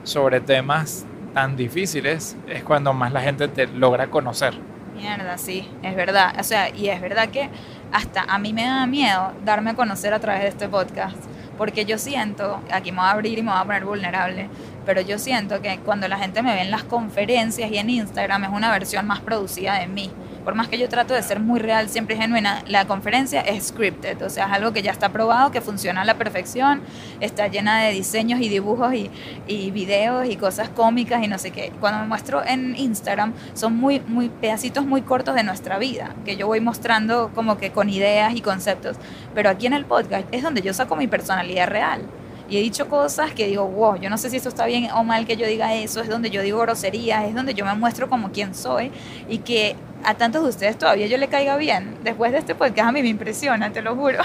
sobre 0.04 0.40
temas 0.40 1.04
tan 1.34 1.56
difíciles, 1.56 2.36
es 2.48 2.62
cuando 2.64 2.92
más 2.92 3.12
la 3.12 3.20
gente 3.20 3.48
te 3.48 3.66
logra 3.66 4.08
conocer. 4.08 4.54
Mierda, 4.96 5.38
sí, 5.38 5.68
es 5.82 5.94
verdad. 5.94 6.34
O 6.38 6.42
sea, 6.42 6.74
y 6.74 6.88
es 6.88 7.00
verdad 7.00 7.28
que 7.28 7.48
hasta 7.92 8.22
a 8.22 8.38
mí 8.38 8.52
me 8.52 8.64
da 8.64 8.86
miedo 8.86 9.32
darme 9.44 9.70
a 9.70 9.74
conocer 9.74 10.12
a 10.12 10.20
través 10.20 10.42
de 10.42 10.48
este 10.48 10.68
podcast, 10.68 11.16
porque 11.58 11.84
yo 11.84 11.98
siento, 11.98 12.62
aquí 12.70 12.92
me 12.92 12.98
voy 12.98 13.06
a 13.08 13.10
abrir 13.10 13.38
y 13.38 13.42
me 13.42 13.50
voy 13.50 13.60
a 13.60 13.64
poner 13.64 13.84
vulnerable, 13.84 14.48
pero 14.86 15.02
yo 15.02 15.18
siento 15.18 15.60
que 15.60 15.80
cuando 15.80 16.08
la 16.08 16.16
gente 16.16 16.42
me 16.42 16.54
ve 16.54 16.62
en 16.62 16.70
las 16.70 16.84
conferencias 16.84 17.70
y 17.70 17.76
en 17.76 17.90
Instagram 17.90 18.44
es 18.44 18.50
una 18.50 18.70
versión 18.70 19.06
más 19.06 19.20
producida 19.20 19.78
de 19.80 19.88
mí 19.88 20.10
por 20.48 20.54
más 20.54 20.68
que 20.68 20.78
yo 20.78 20.88
trato 20.88 21.12
de 21.12 21.22
ser 21.22 21.40
muy 21.40 21.60
real, 21.60 21.90
siempre 21.90 22.16
genuina, 22.16 22.64
la 22.66 22.86
conferencia 22.86 23.42
es 23.42 23.66
scripted, 23.66 24.22
o 24.22 24.30
sea, 24.30 24.46
es 24.46 24.52
algo 24.52 24.72
que 24.72 24.80
ya 24.80 24.90
está 24.90 25.10
probado, 25.10 25.50
que 25.50 25.60
funciona 25.60 26.00
a 26.00 26.04
la 26.06 26.14
perfección, 26.14 26.80
está 27.20 27.48
llena 27.48 27.82
de 27.82 27.92
diseños 27.92 28.40
y 28.40 28.48
dibujos 28.48 28.94
y, 28.94 29.10
y 29.46 29.70
videos 29.72 30.26
y 30.26 30.36
cosas 30.36 30.70
cómicas 30.70 31.22
y 31.22 31.28
no 31.28 31.36
sé 31.36 31.50
qué. 31.50 31.70
Cuando 31.80 32.00
me 32.00 32.06
muestro 32.06 32.42
en 32.46 32.74
Instagram 32.76 33.34
son 33.52 33.76
muy, 33.76 34.00
muy 34.00 34.30
pedacitos 34.30 34.86
muy 34.86 35.02
cortos 35.02 35.34
de 35.34 35.42
nuestra 35.42 35.76
vida, 35.76 36.14
que 36.24 36.36
yo 36.36 36.46
voy 36.46 36.62
mostrando 36.62 37.30
como 37.34 37.58
que 37.58 37.70
con 37.70 37.90
ideas 37.90 38.34
y 38.34 38.40
conceptos, 38.40 38.96
pero 39.34 39.50
aquí 39.50 39.66
en 39.66 39.74
el 39.74 39.84
podcast 39.84 40.28
es 40.32 40.42
donde 40.42 40.62
yo 40.62 40.72
saco 40.72 40.96
mi 40.96 41.08
personalidad 41.08 41.68
real 41.68 42.00
y 42.48 42.56
he 42.56 42.60
dicho 42.60 42.88
cosas 42.88 43.32
que 43.32 43.46
digo, 43.46 43.66
wow, 43.66 43.96
yo 43.96 44.08
no 44.08 44.16
sé 44.16 44.30
si 44.30 44.36
esto 44.36 44.48
está 44.48 44.64
bien 44.66 44.90
o 44.92 45.04
mal 45.04 45.26
que 45.26 45.36
yo 45.36 45.46
diga 45.46 45.74
eso, 45.74 46.00
es 46.00 46.08
donde 46.08 46.30
yo 46.30 46.42
digo 46.42 46.58
groserías, 46.60 47.24
es 47.24 47.34
donde 47.34 47.54
yo 47.54 47.64
me 47.64 47.74
muestro 47.74 48.08
como 48.08 48.32
quien 48.32 48.54
soy 48.54 48.90
y 49.28 49.38
que 49.38 49.76
a 50.04 50.14
tantos 50.14 50.42
de 50.42 50.48
ustedes 50.48 50.78
todavía 50.78 51.06
yo 51.06 51.18
le 51.18 51.28
caiga 51.28 51.56
bien. 51.56 51.98
Después 52.02 52.32
de 52.32 52.38
este 52.38 52.54
podcast 52.54 52.88
a 52.88 52.92
mí 52.92 53.02
me 53.02 53.08
impresiona, 53.08 53.72
te 53.72 53.82
lo 53.82 53.94
juro. 53.94 54.22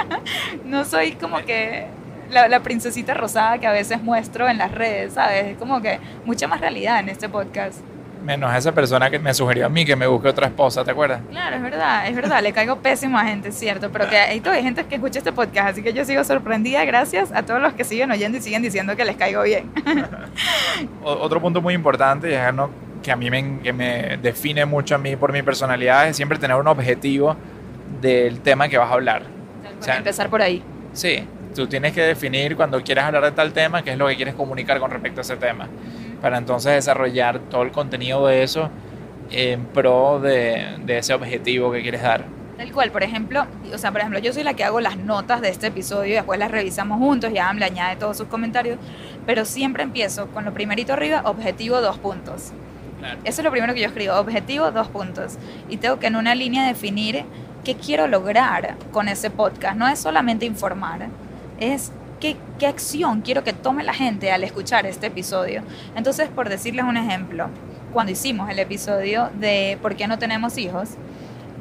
no 0.64 0.84
soy 0.84 1.12
como 1.12 1.38
que 1.38 1.86
la, 2.30 2.48
la, 2.48 2.60
princesita 2.60 3.14
rosada 3.14 3.58
que 3.58 3.66
a 3.66 3.72
veces 3.72 4.02
muestro 4.02 4.48
en 4.48 4.58
las 4.58 4.72
redes, 4.72 5.14
¿sabes? 5.14 5.44
Es 5.44 5.56
como 5.56 5.80
que 5.80 6.00
mucha 6.24 6.48
más 6.48 6.60
realidad 6.60 6.98
en 7.00 7.10
este 7.10 7.28
podcast. 7.28 7.78
Menos 8.24 8.54
esa 8.54 8.72
persona 8.72 9.10
que 9.10 9.18
me 9.18 9.34
sugirió 9.34 9.66
a 9.66 9.68
mí 9.68 9.84
que 9.84 9.96
me 9.96 10.06
busque 10.06 10.28
otra 10.28 10.46
esposa, 10.46 10.84
¿te 10.84 10.92
acuerdas? 10.92 11.20
Claro, 11.28 11.56
es 11.56 11.62
verdad, 11.62 12.06
es 12.06 12.14
verdad, 12.14 12.40
le 12.40 12.52
caigo 12.52 12.76
pésimo 12.76 13.18
a 13.18 13.24
gente, 13.24 13.48
es 13.48 13.58
cierto, 13.58 13.90
pero 13.90 14.08
que 14.08 14.16
hay 14.16 14.40
todavía 14.40 14.62
gente 14.62 14.84
que 14.84 14.94
escucha 14.94 15.18
este 15.18 15.32
podcast, 15.32 15.70
así 15.70 15.82
que 15.82 15.92
yo 15.92 16.04
sigo 16.04 16.22
sorprendida 16.22 16.84
gracias 16.84 17.32
a 17.32 17.42
todos 17.42 17.60
los 17.60 17.72
que 17.72 17.82
siguen 17.82 18.12
oyendo 18.12 18.38
y 18.38 18.40
siguen 18.40 18.62
diciendo 18.62 18.94
que 18.94 19.04
les 19.04 19.16
caigo 19.16 19.42
bien. 19.42 19.70
Otro 21.02 21.40
punto 21.40 21.60
muy 21.60 21.74
importante, 21.74 22.30
y 22.30 22.34
es 22.34 22.42
que 23.02 23.10
a 23.10 23.16
mí 23.16 23.28
me, 23.28 23.58
que 23.60 23.72
me 23.72 24.18
define 24.18 24.66
mucho 24.66 24.94
a 24.94 24.98
mí 24.98 25.16
por 25.16 25.32
mi 25.32 25.42
personalidad, 25.42 26.08
es 26.08 26.16
siempre 26.16 26.38
tener 26.38 26.56
un 26.56 26.68
objetivo 26.68 27.36
del 28.00 28.40
tema 28.40 28.68
que 28.68 28.78
vas 28.78 28.90
a 28.90 28.94
hablar. 28.94 29.22
O 29.80 29.82
sea, 29.82 29.96
empezar 29.96 30.30
por 30.30 30.42
ahí. 30.42 30.62
Sí, 30.92 31.26
tú 31.56 31.66
tienes 31.66 31.92
que 31.92 32.02
definir 32.02 32.54
cuando 32.54 32.80
quieres 32.84 33.02
hablar 33.02 33.24
de 33.24 33.32
tal 33.32 33.52
tema 33.52 33.82
qué 33.82 33.90
es 33.90 33.98
lo 33.98 34.06
que 34.06 34.14
quieres 34.14 34.34
comunicar 34.36 34.78
con 34.78 34.92
respecto 34.92 35.20
a 35.20 35.22
ese 35.22 35.36
tema 35.36 35.68
para 36.22 36.38
entonces 36.38 36.72
desarrollar 36.72 37.40
todo 37.40 37.62
el 37.62 37.72
contenido 37.72 38.26
de 38.26 38.44
eso 38.44 38.70
en 39.30 39.66
pro 39.66 40.20
de, 40.20 40.78
de, 40.84 40.98
ese 40.98 41.12
objetivo 41.12 41.72
que 41.72 41.82
quieres 41.82 42.02
dar. 42.02 42.24
Tal 42.56 42.70
cual, 42.70 42.92
por 42.92 43.02
ejemplo, 43.02 43.44
o 43.74 43.78
sea, 43.78 43.90
por 43.90 44.00
ejemplo, 44.00 44.20
yo 44.20 44.32
soy 44.32 44.44
la 44.44 44.54
que 44.54 44.62
hago 44.62 44.80
las 44.80 44.96
notas 44.96 45.40
de 45.40 45.48
este 45.48 45.66
episodio 45.66 46.12
y 46.12 46.14
después 46.14 46.38
las 46.38 46.50
revisamos 46.50 46.98
juntos, 46.98 47.32
ya 47.32 47.52
le 47.52 47.64
añade 47.64 47.96
todos 47.96 48.16
sus 48.16 48.28
comentarios, 48.28 48.78
pero 49.26 49.44
siempre 49.44 49.82
empiezo 49.82 50.28
con 50.28 50.44
lo 50.44 50.54
primerito 50.54 50.92
arriba, 50.92 51.22
objetivo 51.24 51.80
dos 51.80 51.98
puntos. 51.98 52.52
Claro. 53.00 53.18
Eso 53.24 53.40
es 53.40 53.44
lo 53.44 53.50
primero 53.50 53.74
que 53.74 53.80
yo 53.80 53.88
escribo, 53.88 54.14
objetivo 54.14 54.70
dos 54.70 54.86
puntos. 54.88 55.38
Y 55.68 55.78
tengo 55.78 55.98
que 55.98 56.06
en 56.06 56.14
una 56.14 56.36
línea 56.36 56.64
definir 56.64 57.24
qué 57.64 57.74
quiero 57.74 58.06
lograr 58.06 58.76
con 58.92 59.08
ese 59.08 59.30
podcast. 59.30 59.76
No 59.76 59.88
es 59.88 59.98
solamente 59.98 60.46
informar, 60.46 61.08
es 61.58 61.90
¿Qué, 62.22 62.36
acción 62.68 63.22
quiero 63.22 63.42
que 63.42 63.52
tome 63.52 63.82
la 63.82 63.94
gente 63.94 64.30
al 64.30 64.44
escuchar 64.44 64.86
este 64.86 65.08
episodio? 65.08 65.64
Entonces, 65.96 66.28
por 66.28 66.48
decirles 66.48 66.84
un 66.84 66.96
ejemplo, 66.96 67.48
cuando 67.92 68.12
hicimos 68.12 68.48
el 68.48 68.60
episodio 68.60 69.30
de 69.40 69.76
¿Por 69.82 69.96
qué 69.96 70.06
no 70.06 70.20
tenemos 70.20 70.56
hijos? 70.56 70.90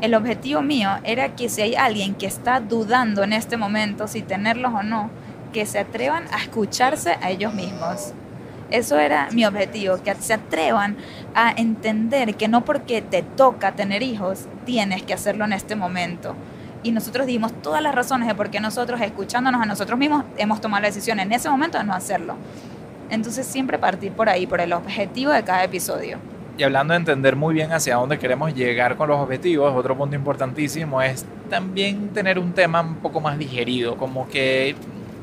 El 0.01 0.13
objetivo 0.13 0.61
mío 0.61 0.91
era 1.03 1.35
que 1.35 1.49
si 1.49 1.63
hay 1.63 1.73
alguien 1.73 2.13
que 2.13 2.27
está 2.27 2.59
dudando 2.59 3.23
en 3.23 3.33
este 3.33 3.57
momento 3.57 4.07
si 4.07 4.21
tenerlos 4.21 4.71
o 4.71 4.83
no, 4.83 5.09
que 5.51 5.65
se 5.65 5.79
atrevan 5.79 6.25
a 6.31 6.37
escucharse 6.37 7.17
a 7.19 7.31
ellos 7.31 7.55
mismos. 7.55 8.13
Eso 8.69 8.99
era 8.99 9.29
mi 9.31 9.45
objetivo, 9.45 10.03
que 10.03 10.13
se 10.13 10.35
atrevan 10.35 10.95
a 11.33 11.51
entender 11.57 12.35
que 12.35 12.47
no 12.47 12.63
porque 12.65 13.01
te 13.01 13.23
toca 13.23 13.71
tener 13.71 14.03
hijos, 14.03 14.45
tienes 14.67 15.01
que 15.01 15.15
hacerlo 15.15 15.43
en 15.45 15.53
este 15.53 15.75
momento 15.75 16.35
y 16.83 16.91
nosotros 16.91 17.27
dimos 17.27 17.53
todas 17.61 17.81
las 17.81 17.93
razones 17.93 18.27
de 18.27 18.35
por 18.35 18.49
qué 18.49 18.59
nosotros, 18.59 18.99
escuchándonos 19.01 19.61
a 19.61 19.65
nosotros 19.65 19.97
mismos, 19.99 20.23
hemos 20.37 20.61
tomado 20.61 20.81
la 20.81 20.87
decisión 20.87 21.19
en 21.19 21.31
ese 21.31 21.49
momento 21.49 21.77
de 21.77 21.83
no 21.83 21.93
hacerlo. 21.93 22.35
Entonces 23.09 23.45
siempre 23.45 23.77
partir 23.77 24.11
por 24.11 24.29
ahí, 24.29 24.47
por 24.47 24.61
el 24.61 24.73
objetivo 24.73 25.31
de 25.31 25.43
cada 25.43 25.63
episodio. 25.63 26.17
Y 26.57 26.63
hablando 26.63 26.93
de 26.93 26.99
entender 26.99 27.35
muy 27.35 27.53
bien 27.53 27.71
hacia 27.71 27.95
dónde 27.95 28.19
queremos 28.19 28.53
llegar 28.53 28.95
con 28.95 29.09
los 29.09 29.19
objetivos, 29.19 29.73
otro 29.75 29.97
punto 29.97 30.15
importantísimo 30.15 31.01
es 31.01 31.25
también 31.49 32.09
tener 32.09 32.39
un 32.39 32.53
tema 32.53 32.81
un 32.81 32.95
poco 32.95 33.21
más 33.21 33.37
digerido, 33.37 33.97
como 33.97 34.27
que 34.29 34.75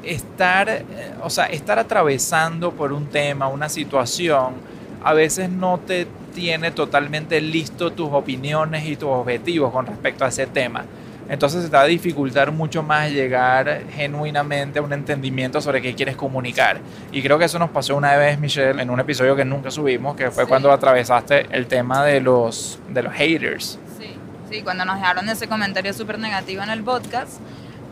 estar, 0.05 0.69
eh, 0.69 0.85
o 1.23 1.31
sea, 1.31 1.47
estar 1.47 1.79
atravesando 1.79 2.73
por 2.73 2.93
un 2.93 3.07
tema, 3.07 3.49
una 3.49 3.69
situación, 3.69 4.55
a 5.03 5.13
veces 5.13 5.51
no 5.51 5.79
te 5.79 6.07
tiene 6.35 6.71
totalmente 6.71 7.41
listo 7.41 7.93
tus 7.93 8.09
opiniones 8.13 8.87
y 8.87 8.97
tus 8.97 9.09
objetivos 9.09 9.73
con 9.73 9.87
respecto 9.87 10.25
a 10.25 10.29
ese 10.29 10.47
tema. 10.47 10.85
Entonces 11.29 11.63
se 11.65 11.69
te 11.69 11.77
va 11.77 11.83
a 11.83 11.87
dificultar 11.87 12.53
mucho 12.53 12.83
más 12.83 13.11
llegar 13.11 13.83
genuinamente 13.91 14.79
a 14.79 14.83
un 14.83 14.93
entendimiento 14.93 15.61
sobre 15.61 15.83
qué 15.83 15.95
quieres 15.95 16.17
comunicar. 16.17 16.81
Y 17.13 17.23
creo 17.23 17.39
que 17.39 17.45
eso 17.45 17.59
nos 17.59 17.71
pasó 17.71 17.97
una 17.97 18.17
vez, 18.17 18.39
Michelle, 18.39 18.81
en 18.81 18.89
un 18.89 18.99
episodio 19.01 19.37
que 19.37 19.45
nunca 19.45 19.71
subimos, 19.71 20.17
que 20.17 20.31
fue 20.31 20.47
cuando 20.47 20.73
atravesaste 20.73 21.47
el 21.51 21.67
tema 21.67 22.05
de 22.05 22.21
los, 22.21 22.79
de 22.89 23.03
los 23.03 23.13
haters. 23.13 23.79
Sí, 23.99 24.17
sí, 24.51 24.63
cuando 24.63 24.85
nos 24.85 24.97
dejaron 24.97 25.29
ese 25.29 25.49
comentario 25.49 25.93
súper 25.93 26.19
negativo 26.19 26.63
en 26.63 26.71
el 26.71 26.83
podcast. 26.83 27.41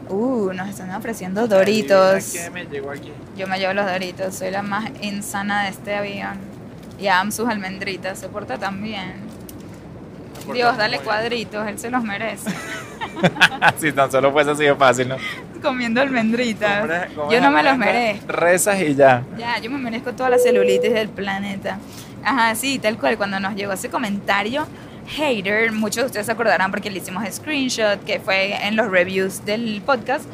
Uh, 0.08 0.52
nos 0.52 0.68
están 0.68 0.94
ofreciendo 0.94 1.48
doritos. 1.48 2.32
¿Qué 2.32 2.48
me 2.50 2.64
llegó 2.64 2.92
aquí? 2.92 3.12
Yo 3.36 3.48
me 3.48 3.58
llevo 3.58 3.72
los 3.72 3.86
doritos, 3.86 4.36
soy 4.36 4.52
la 4.52 4.62
más 4.62 4.90
insana 5.02 5.64
de 5.64 5.70
este 5.70 5.94
avión. 5.94 6.38
Y 6.98 7.08
Am 7.08 7.30
sus 7.32 7.48
almendritas, 7.48 8.18
se 8.18 8.28
porta 8.28 8.56
tan 8.56 8.82
bien. 8.82 9.35
Dios, 10.52 10.76
dale 10.76 10.98
cuadritos, 11.00 11.66
él 11.66 11.78
se 11.78 11.90
los 11.90 12.02
merece. 12.02 12.50
si 13.78 13.92
tan 13.92 14.10
solo 14.10 14.32
fuese 14.32 14.50
así 14.50 14.64
de 14.64 14.74
fácil, 14.74 15.08
¿no? 15.08 15.16
Comiendo 15.62 16.00
almendritas. 16.00 16.88
yo 17.30 17.40
no 17.40 17.50
me 17.50 17.62
los 17.62 17.76
merezco. 17.76 18.32
Rezas 18.32 18.80
y 18.80 18.94
ya. 18.94 19.22
Ya, 19.38 19.58
yo 19.58 19.70
me 19.70 19.78
merezco 19.78 20.12
toda 20.12 20.30
la 20.30 20.38
celulitis 20.38 20.92
del 20.92 21.08
planeta. 21.08 21.78
Ajá, 22.24 22.54
sí, 22.54 22.78
tal 22.78 22.98
cual. 22.98 23.16
Cuando 23.16 23.40
nos 23.40 23.54
llegó 23.54 23.72
ese 23.72 23.88
comentario, 23.88 24.66
hater, 25.08 25.72
muchos 25.72 25.96
de 25.96 26.06
ustedes 26.06 26.26
se 26.26 26.32
acordarán 26.32 26.70
porque 26.70 26.90
le 26.90 26.98
hicimos 26.98 27.24
screenshot, 27.30 28.02
que 28.04 28.20
fue 28.20 28.66
en 28.66 28.76
los 28.76 28.90
reviews 28.90 29.44
del 29.44 29.82
podcast 29.84 30.24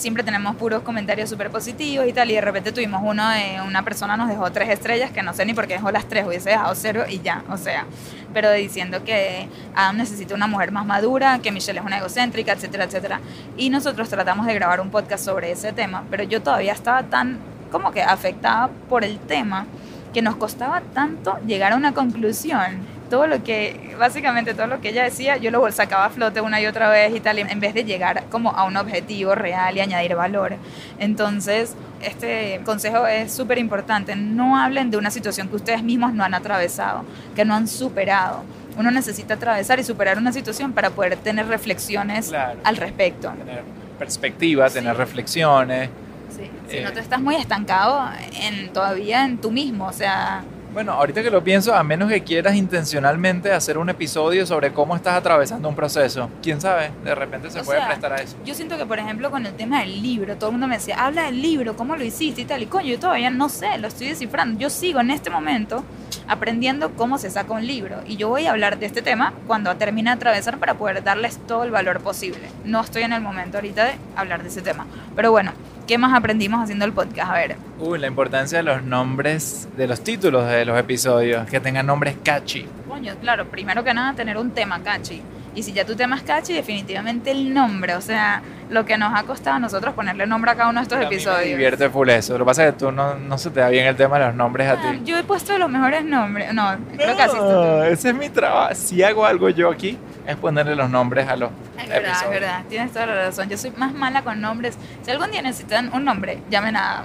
siempre 0.00 0.24
tenemos 0.24 0.56
puros 0.56 0.82
comentarios 0.82 1.28
súper 1.28 1.50
positivos 1.50 2.06
y 2.06 2.12
tal, 2.12 2.30
y 2.30 2.34
de 2.34 2.40
repente 2.40 2.72
tuvimos 2.72 3.02
uno 3.04 3.28
de 3.28 3.60
una 3.66 3.84
persona 3.84 4.16
nos 4.16 4.28
dejó 4.28 4.50
tres 4.50 4.70
estrellas, 4.70 5.10
que 5.10 5.22
no 5.22 5.34
sé 5.34 5.44
ni 5.44 5.54
por 5.54 5.66
qué 5.66 5.74
dejó 5.74 5.90
las 5.90 6.06
tres, 6.06 6.26
hubiese 6.26 6.50
dejado 6.50 6.74
cero 6.74 7.04
y 7.08 7.20
ya, 7.20 7.44
o 7.50 7.56
sea, 7.56 7.84
pero 8.32 8.50
diciendo 8.52 9.04
que 9.04 9.48
Adam 9.74 9.98
necesita 9.98 10.34
una 10.34 10.46
mujer 10.46 10.72
más 10.72 10.86
madura, 10.86 11.38
que 11.40 11.52
Michelle 11.52 11.80
es 11.80 11.84
una 11.84 11.98
egocéntrica, 11.98 12.52
etcétera, 12.52 12.84
etcétera. 12.84 13.20
Y 13.56 13.70
nosotros 13.70 14.08
tratamos 14.08 14.46
de 14.46 14.54
grabar 14.54 14.80
un 14.80 14.90
podcast 14.90 15.24
sobre 15.24 15.52
ese 15.52 15.72
tema, 15.72 16.04
pero 16.10 16.24
yo 16.24 16.42
todavía 16.42 16.72
estaba 16.72 17.02
tan 17.02 17.38
como 17.70 17.92
que 17.92 18.02
afectada 18.02 18.70
por 18.88 19.04
el 19.04 19.18
tema 19.18 19.66
que 20.12 20.22
nos 20.22 20.36
costaba 20.36 20.80
tanto 20.92 21.38
llegar 21.46 21.72
a 21.72 21.76
una 21.76 21.92
conclusión 21.92 22.80
todo 23.10 23.26
lo 23.26 23.42
que, 23.44 23.94
básicamente 23.98 24.54
todo 24.54 24.68
lo 24.68 24.80
que 24.80 24.90
ella 24.90 25.02
decía, 25.04 25.36
yo 25.36 25.50
lo 25.50 25.70
sacaba 25.72 26.06
a 26.06 26.10
flote 26.10 26.40
una 26.40 26.60
y 26.60 26.66
otra 26.66 26.88
vez 26.88 27.14
y 27.14 27.20
tal, 27.20 27.38
en 27.40 27.60
vez 27.60 27.74
de 27.74 27.84
llegar 27.84 28.24
como 28.30 28.50
a 28.52 28.64
un 28.64 28.76
objetivo 28.76 29.34
real 29.34 29.76
y 29.76 29.80
añadir 29.80 30.14
valor. 30.14 30.54
Entonces, 30.98 31.74
este 32.02 32.60
consejo 32.64 33.06
es 33.06 33.32
súper 33.32 33.58
importante. 33.58 34.14
No 34.16 34.56
hablen 34.56 34.90
de 34.90 34.96
una 34.96 35.10
situación 35.10 35.48
que 35.48 35.56
ustedes 35.56 35.82
mismos 35.82 36.14
no 36.14 36.24
han 36.24 36.34
atravesado, 36.34 37.04
que 37.34 37.44
no 37.44 37.54
han 37.54 37.66
superado. 37.68 38.42
Uno 38.76 38.90
necesita 38.92 39.34
atravesar 39.34 39.80
y 39.80 39.84
superar 39.84 40.16
una 40.16 40.32
situación 40.32 40.72
para 40.72 40.90
poder 40.90 41.16
tener 41.16 41.48
reflexiones 41.48 42.28
Claro. 42.28 42.60
al 42.62 42.76
respecto. 42.76 43.30
Tener 43.32 43.62
perspectiva, 43.98 44.70
tener 44.70 44.94
Sí. 44.94 44.98
reflexiones. 44.98 45.90
Sí, 46.36 46.48
Si 46.70 46.76
Eh. 46.76 46.82
no 46.84 46.92
te 46.92 47.00
estás 47.00 47.20
muy 47.20 47.34
estancado 47.34 48.08
en, 48.40 48.72
todavía 48.72 49.24
en 49.24 49.38
tú 49.38 49.50
mismo, 49.50 49.86
o 49.88 49.92
sea, 49.92 50.42
Bueno, 50.72 50.92
ahorita 50.92 51.24
que 51.24 51.30
lo 51.32 51.42
pienso, 51.42 51.74
a 51.74 51.82
menos 51.82 52.08
que 52.08 52.22
quieras 52.22 52.54
intencionalmente 52.54 53.52
hacer 53.52 53.76
un 53.76 53.90
episodio 53.90 54.46
sobre 54.46 54.72
cómo 54.72 54.94
estás 54.94 55.14
atravesando 55.14 55.68
un 55.68 55.74
proceso, 55.74 56.30
quién 56.42 56.60
sabe, 56.60 56.92
de 57.02 57.12
repente 57.12 57.50
se 57.50 57.60
O 57.60 57.64
puede 57.64 57.80
sea, 57.80 57.88
prestar 57.88 58.12
a 58.12 58.16
eso. 58.16 58.36
Yo 58.44 58.54
siento 58.54 58.78
que, 58.78 58.86
por 58.86 59.00
ejemplo, 59.00 59.32
con 59.32 59.44
el 59.46 59.52
tema 59.54 59.80
del 59.80 60.00
libro, 60.00 60.36
todo 60.36 60.50
el 60.50 60.52
mundo 60.52 60.68
me 60.68 60.76
decía, 60.76 61.04
habla 61.04 61.24
del 61.24 61.42
libro, 61.42 61.74
¿cómo 61.76 61.96
lo 61.96 62.04
hiciste 62.04 62.42
y 62.42 62.44
tal? 62.44 62.62
Y 62.62 62.66
coño, 62.66 62.86
yo 62.86 63.00
todavía 63.00 63.30
no 63.30 63.48
sé, 63.48 63.78
lo 63.78 63.88
estoy 63.88 64.08
descifrando. 64.08 64.60
Yo 64.60 64.70
sigo 64.70 65.00
en 65.00 65.10
este 65.10 65.28
momento 65.28 65.82
aprendiendo 66.28 66.92
cómo 66.92 67.18
se 67.18 67.30
saca 67.30 67.52
un 67.52 67.66
libro. 67.66 67.96
Y 68.06 68.16
yo 68.16 68.28
voy 68.28 68.46
a 68.46 68.52
hablar 68.52 68.78
de 68.78 68.86
este 68.86 69.02
tema 69.02 69.32
cuando 69.48 69.74
termine 69.74 70.10
de 70.10 70.14
atravesar 70.16 70.58
para 70.58 70.74
poder 70.74 71.02
darles 71.02 71.38
todo 71.48 71.64
el 71.64 71.72
valor 71.72 72.00
posible. 72.00 72.48
No 72.64 72.80
estoy 72.80 73.02
en 73.02 73.12
el 73.12 73.20
momento 73.20 73.58
ahorita 73.58 73.86
de 73.86 73.94
hablar 74.14 74.44
de 74.44 74.48
ese 74.50 74.62
tema. 74.62 74.86
Pero 75.16 75.32
bueno, 75.32 75.52
¿qué 75.88 75.98
más 75.98 76.16
aprendimos 76.16 76.62
haciendo 76.62 76.84
el 76.84 76.92
podcast? 76.92 77.32
A 77.32 77.34
ver, 77.34 77.56
Uy, 77.80 77.98
la 77.98 78.06
importancia 78.06 78.58
de 78.58 78.64
los 78.64 78.82
nombres, 78.84 79.66
de 79.76 79.88
los 79.88 80.02
títulos 80.02 80.46
de 80.46 80.59
los 80.64 80.78
episodios, 80.78 81.48
que 81.48 81.60
tengan 81.60 81.86
nombres 81.86 82.16
catchy. 82.24 82.66
coño, 82.88 83.14
claro, 83.20 83.46
primero 83.46 83.82
que 83.84 83.94
nada, 83.94 84.14
tener 84.14 84.36
un 84.36 84.50
tema 84.50 84.80
catchy. 84.82 85.22
Y 85.52 85.64
si 85.64 85.72
ya 85.72 85.84
tu 85.84 85.96
tema 85.96 86.14
es 86.14 86.22
catchy, 86.22 86.52
definitivamente 86.52 87.32
el 87.32 87.52
nombre, 87.52 87.96
o 87.96 88.00
sea, 88.00 88.40
lo 88.68 88.84
que 88.84 88.96
nos 88.96 89.12
ha 89.18 89.24
costado 89.24 89.56
a 89.56 89.58
nosotros 89.58 89.94
ponerle 89.94 90.24
nombre 90.24 90.52
a 90.52 90.54
cada 90.54 90.70
uno 90.70 90.78
de 90.78 90.84
estos 90.84 90.96
A 90.96 91.00
mí 91.00 91.06
me 91.08 91.14
episodios. 91.16 91.44
divierte 91.44 91.90
full 91.90 92.08
eso. 92.08 92.34
Lo 92.34 92.40
que 92.40 92.44
pasa 92.44 92.66
es 92.66 92.72
que 92.74 92.78
tú 92.78 92.92
no, 92.92 93.16
no 93.16 93.36
se 93.36 93.50
te 93.50 93.58
da 93.58 93.68
bien 93.68 93.84
el 93.86 93.96
tema 93.96 94.18
de 94.20 94.26
los 94.26 94.34
nombres 94.36 94.68
a 94.68 94.72
Ah, 94.74 94.92
ti. 94.92 95.00
Yo 95.04 95.18
he 95.18 95.24
puesto 95.24 95.58
los 95.58 95.68
mejores 95.68 96.04
nombres. 96.04 96.54
No, 96.54 96.76
creo 96.96 97.16
que 97.16 97.22
así 97.22 97.36
está 97.36 97.52
No, 97.52 97.76
tú. 97.78 97.82
ese 97.82 98.08
es 98.10 98.14
mi 98.14 98.28
trabajo. 98.28 98.74
Si 98.76 99.02
hago 99.02 99.26
algo 99.26 99.48
yo 99.48 99.70
aquí, 99.72 99.98
es 100.24 100.36
ponerle 100.36 100.76
los 100.76 100.88
nombres 100.88 101.26
a 101.28 101.34
los 101.34 101.50
Es 101.76 101.88
verdad, 101.88 101.96
es 101.98 102.08
episodios. 102.10 102.30
verdad. 102.30 102.62
Tienes 102.68 102.92
toda 102.92 103.06
la 103.06 103.14
razón. 103.26 103.48
Yo 103.48 103.58
soy 103.58 103.72
más 103.76 103.92
mala 103.92 104.22
con 104.22 104.40
nombres. 104.40 104.78
Si 105.02 105.10
algún 105.10 105.32
día 105.32 105.42
necesitan 105.42 105.90
un 105.92 106.04
nombre, 106.04 106.38
llamen 106.48 106.76
a. 106.76 107.02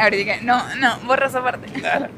Ahorita 0.00 0.34
no, 0.42 0.62
no, 0.76 0.98
borra 1.06 1.26
esa 1.26 1.42
parte. 1.42 1.68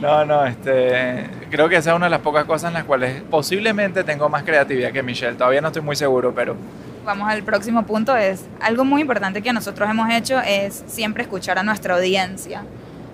No, 0.00 0.24
no, 0.24 0.46
este, 0.46 1.28
creo 1.50 1.68
que 1.68 1.76
esa 1.76 1.90
es 1.90 1.96
una 1.96 2.06
de 2.06 2.10
las 2.10 2.20
pocas 2.20 2.46
cosas 2.46 2.68
en 2.68 2.74
las 2.74 2.84
cuales 2.84 3.20
posiblemente 3.30 4.02
tengo 4.02 4.30
más 4.30 4.44
creatividad 4.44 4.92
que 4.92 5.02
Michelle. 5.02 5.36
Todavía 5.36 5.60
no 5.60 5.68
estoy 5.68 5.82
muy 5.82 5.94
seguro, 5.94 6.34
pero 6.34 6.56
Vamos 7.04 7.28
al 7.30 7.42
próximo 7.42 7.84
punto. 7.84 8.14
Es 8.14 8.44
algo 8.60 8.84
muy 8.84 9.00
importante 9.00 9.42
que 9.42 9.52
nosotros 9.52 9.88
hemos 9.88 10.10
hecho 10.10 10.38
es 10.40 10.84
siempre 10.86 11.22
escuchar 11.22 11.58
a 11.58 11.62
nuestra 11.62 11.94
audiencia 11.94 12.62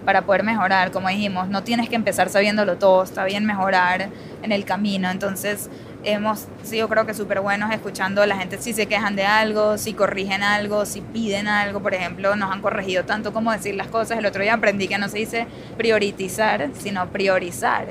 para 0.05 0.23
poder 0.23 0.43
mejorar. 0.43 0.91
Como 0.91 1.09
dijimos, 1.09 1.49
no 1.49 1.63
tienes 1.63 1.89
que 1.89 1.95
empezar 1.95 2.29
sabiéndolo 2.29 2.77
todo. 2.77 3.05
Está 3.05 3.25
bien 3.25 3.47
mejorar 3.47 4.09
en 4.43 4.53
el 4.53 4.65
camino. 4.65 5.09
Entonces 5.09 5.71
hemos 6.07 6.47
sido 6.63 6.89
creo 6.89 7.05
que 7.05 7.13
súper 7.15 7.41
buenos 7.41 7.71
escuchando 7.73 8.23
a 8.23 8.27
la 8.27 8.37
gente 8.37 8.59
si 8.59 8.73
se 8.73 8.87
quejan 8.87 9.17
de 9.17 9.27
algo, 9.27 9.77
si 9.77 9.93
corrigen 9.93 10.43
algo, 10.43 10.87
si 10.87 11.01
piden 11.01 11.49
algo, 11.49 11.81
por 11.81 11.95
ejemplo, 11.95 12.37
nos 12.37 12.53
han 12.53 12.63
corregido 12.63 13.05
tanto 13.05 13.33
como 13.33 13.53
decir 13.53 13.75
las 13.75 13.89
cosas. 13.89 14.19
El 14.19 14.27
otro 14.27 14.43
día 14.43 14.55
aprendí 14.55 14.89
que 14.89 14.99
no 14.99 15.09
se 15.09 15.19
dice 15.19 15.47
prioritizar, 15.77 16.71
sino 16.79 17.07
priorizar. 17.09 17.87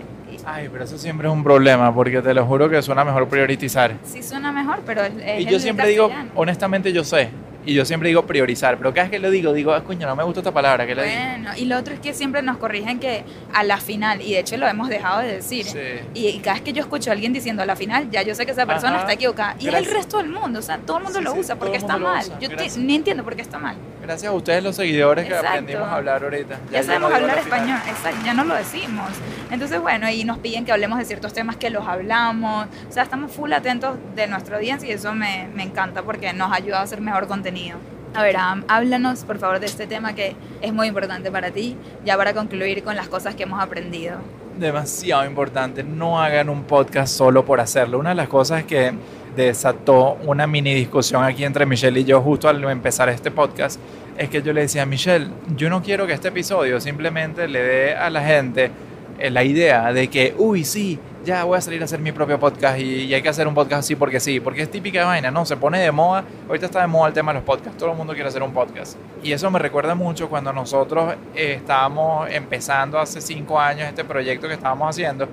Ay, 0.45 0.69
pero 0.71 0.83
eso 0.83 0.97
siempre 0.97 1.27
es 1.27 1.33
un 1.33 1.43
problema 1.43 1.93
porque 1.93 2.21
te 2.21 2.33
lo 2.33 2.45
juro 2.45 2.69
que 2.69 2.81
suena 2.81 3.03
mejor 3.03 3.27
priorizar. 3.27 3.95
sí 4.03 4.23
suena 4.23 4.51
mejor, 4.51 4.79
pero 4.85 5.03
es, 5.03 5.41
Y 5.41 5.45
yo 5.45 5.59
siempre 5.59 5.87
digo, 5.87 6.09
honestamente 6.35 6.93
yo 6.93 7.03
sé, 7.03 7.29
y 7.65 7.73
yo 7.73 7.85
siempre 7.85 8.09
digo 8.09 8.25
priorizar, 8.25 8.77
pero 8.77 8.91
cada 8.93 9.03
vez 9.03 9.11
que 9.11 9.19
lo 9.19 9.31
digo 9.31 9.53
digo, 9.53 9.73
ah, 9.73 9.83
coño, 9.83 10.07
no 10.07 10.15
me 10.15 10.23
gusta 10.23 10.39
esta 10.41 10.51
palabra, 10.53 10.85
¿qué 10.85 10.95
le 10.95 11.03
digo? 11.03 11.15
Bueno, 11.15 11.49
y 11.57 11.65
lo 11.65 11.77
otro 11.77 11.93
es 11.93 11.99
que 11.99 12.13
siempre 12.13 12.41
nos 12.41 12.57
corrigen 12.57 12.99
que 12.99 13.23
a 13.53 13.63
la 13.63 13.77
final, 13.77 14.21
y 14.21 14.33
de 14.33 14.39
hecho 14.39 14.57
lo 14.57 14.67
hemos 14.67 14.89
dejado 14.89 15.21
de 15.21 15.33
decir. 15.35 15.65
Sí. 15.65 15.79
Y, 16.13 16.27
y 16.27 16.39
cada 16.39 16.55
vez 16.55 16.63
que 16.63 16.73
yo 16.73 16.81
escucho 16.81 17.09
a 17.09 17.13
alguien 17.13 17.33
diciendo 17.33 17.63
a 17.63 17.65
la 17.65 17.75
final, 17.75 18.09
ya 18.11 18.21
yo 18.21 18.35
sé 18.35 18.45
que 18.45 18.51
esa 18.51 18.65
persona 18.65 18.93
Ajá. 18.95 19.01
está 19.01 19.13
equivocada. 19.13 19.55
Y 19.59 19.67
es 19.67 19.73
el 19.73 19.85
resto 19.85 20.17
del 20.17 20.27
mundo, 20.29 20.59
o 20.59 20.61
sea, 20.61 20.77
todo 20.77 20.97
el 20.97 21.03
mundo 21.03 21.19
Sí, 21.19 21.25
lo 21.25 21.33
usa 21.33 21.55
porque 21.55 21.77
está 21.77 21.97
mal. 21.97 22.23
usa. 22.25 22.39
Yo 22.39 22.49
te- 22.49 22.69
ni 22.77 22.95
entiendo 22.95 23.23
por 23.23 23.35
qué 23.35 23.41
está 23.41 23.57
mal. 23.57 23.75
Gracias 24.05 24.31
a 24.31 24.35
ustedes 24.35 24.63
los 24.63 24.75
seguidores 24.75 25.25
que 25.25 25.31
Exacto. 25.31 25.49
aprendimos 25.49 25.87
a 25.87 25.95
hablar 25.95 26.23
ahorita. 26.23 26.59
Ya, 26.71 26.79
yo 26.81 26.85
sabemos 26.85 27.09
no 27.09 27.15
hablar 27.15 27.37
español, 27.39 27.79
exacto, 27.87 28.19
ya 28.23 28.33
no 28.33 28.43
lo 28.43 28.55
decimos. 28.55 29.09
Entonces, 29.51 29.81
bueno, 29.81 30.09
y 30.09 30.23
nos 30.23 30.37
piden 30.39 30.63
que 30.65 30.71
hablemos 30.71 30.99
de 30.99 31.05
ciertos 31.05 31.33
temas 31.33 31.55
que 31.55 31.69
los 31.69 31.87
hablamos. 31.87 32.67
O 32.87 32.91
sea, 32.91 33.03
estamos 33.03 33.31
full 33.31 33.51
atentos 33.53 33.97
de 34.15 34.27
nuestra 34.27 34.57
audiencia 34.57 34.87
y 34.87 34.91
eso 34.91 35.13
me, 35.13 35.47
me 35.55 35.63
encanta 35.63 36.03
porque 36.03 36.33
nos 36.33 36.51
ayuda 36.53 36.79
a 36.79 36.83
hacer 36.83 37.01
mejor 37.01 37.27
contenido. 37.27 37.77
A 38.13 38.21
ver, 38.23 38.37
Am, 38.37 38.63
háblanos 38.67 39.25
por 39.25 39.39
favor 39.39 39.59
de 39.59 39.65
este 39.65 39.87
tema 39.87 40.13
que 40.13 40.35
es 40.61 40.71
muy 40.71 40.87
importante 40.87 41.31
para 41.31 41.51
ti, 41.51 41.75
ya 42.05 42.15
para 42.15 42.33
concluir 42.33 42.83
con 42.83 42.95
las 42.95 43.07
cosas 43.09 43.35
que 43.35 43.43
hemos 43.43 43.61
aprendido. 43.61 44.17
demasiado 44.57 45.25
importante. 45.25 45.83
No 45.83 46.21
hagan 46.21 46.47
un 46.49 46.63
podcast 46.63 47.13
solo 47.13 47.43
por 47.43 47.59
hacerlo. 47.59 47.99
Una 47.99 48.09
de 48.09 48.15
las 48.15 48.29
cosas 48.29 48.63
que 48.63 48.93
desató 49.35 50.17
una 50.25 50.47
mini 50.47 50.73
discusión 50.73 51.23
aquí 51.23 51.43
entre 51.43 51.65
Michelle 51.65 51.99
y 51.99 52.03
yo 52.03 52.21
justo 52.21 52.47
al 52.47 52.63
empezar 52.63 53.09
este 53.09 53.31
podcast 53.31 53.79
es 54.17 54.29
que 54.29 54.41
yo 54.41 54.53
le 54.53 54.61
decía 54.61 54.83
a 54.83 54.85
Michelle, 54.85 55.27
yo 55.55 55.69
no 55.69 55.81
quiero 55.81 56.07
que 56.07 56.13
este 56.13 56.29
episodio 56.29 56.79
simplemente 56.79 57.47
le 57.47 57.61
dé 57.61 57.95
a 57.95 58.09
la 58.09 58.21
gente 58.21 58.71
eh, 59.17 59.29
la 59.29 59.43
idea 59.43 59.93
de 59.93 60.09
que, 60.09 60.35
uy, 60.37 60.63
sí, 60.65 60.99
ya 61.23 61.43
voy 61.43 61.57
a 61.57 61.61
salir 61.61 61.81
a 61.81 61.85
hacer 61.85 61.99
mi 61.99 62.11
propio 62.11 62.39
podcast 62.39 62.79
y, 62.79 63.13
hay 63.13 63.21
que 63.21 63.29
hacer 63.29 63.47
un 63.47 63.53
podcast 63.53 63.79
así 63.79 63.95
porque 63.95 64.19
sí, 64.19 64.39
porque 64.39 64.61
es 64.61 64.71
típica 64.71 65.05
vaina, 65.05 65.31
¿no? 65.31 65.45
Se 65.45 65.57
pone 65.57 65.79
de 65.79 65.91
moda, 65.91 66.23
ahorita 66.47 66.65
está 66.65 66.81
de 66.81 66.87
moda 66.87 67.07
el 67.07 67.13
tema 67.13 67.31
de 67.31 67.39
los 67.39 67.45
podcasts, 67.45 67.77
todo 67.77 67.91
el 67.91 67.97
mundo 67.97 68.13
quiere 68.13 68.29
hacer 68.29 68.43
un 68.43 68.53
podcast. 68.53 68.97
Y 69.23 69.31
eso 69.31 69.49
me 69.49 69.59
recuerda 69.59 69.95
mucho 69.95 70.29
cuando 70.29 70.51
nosotros 70.53 71.15
eh, 71.33 71.55
estábamos 71.57 72.29
empezando 72.29 72.99
hace 72.99 73.21
cinco 73.21 73.59
años 73.59 73.87
este 73.87 74.03
proyecto 74.03 74.47
que 74.47 74.53
estábamos 74.53 74.89
haciendo 74.89 75.27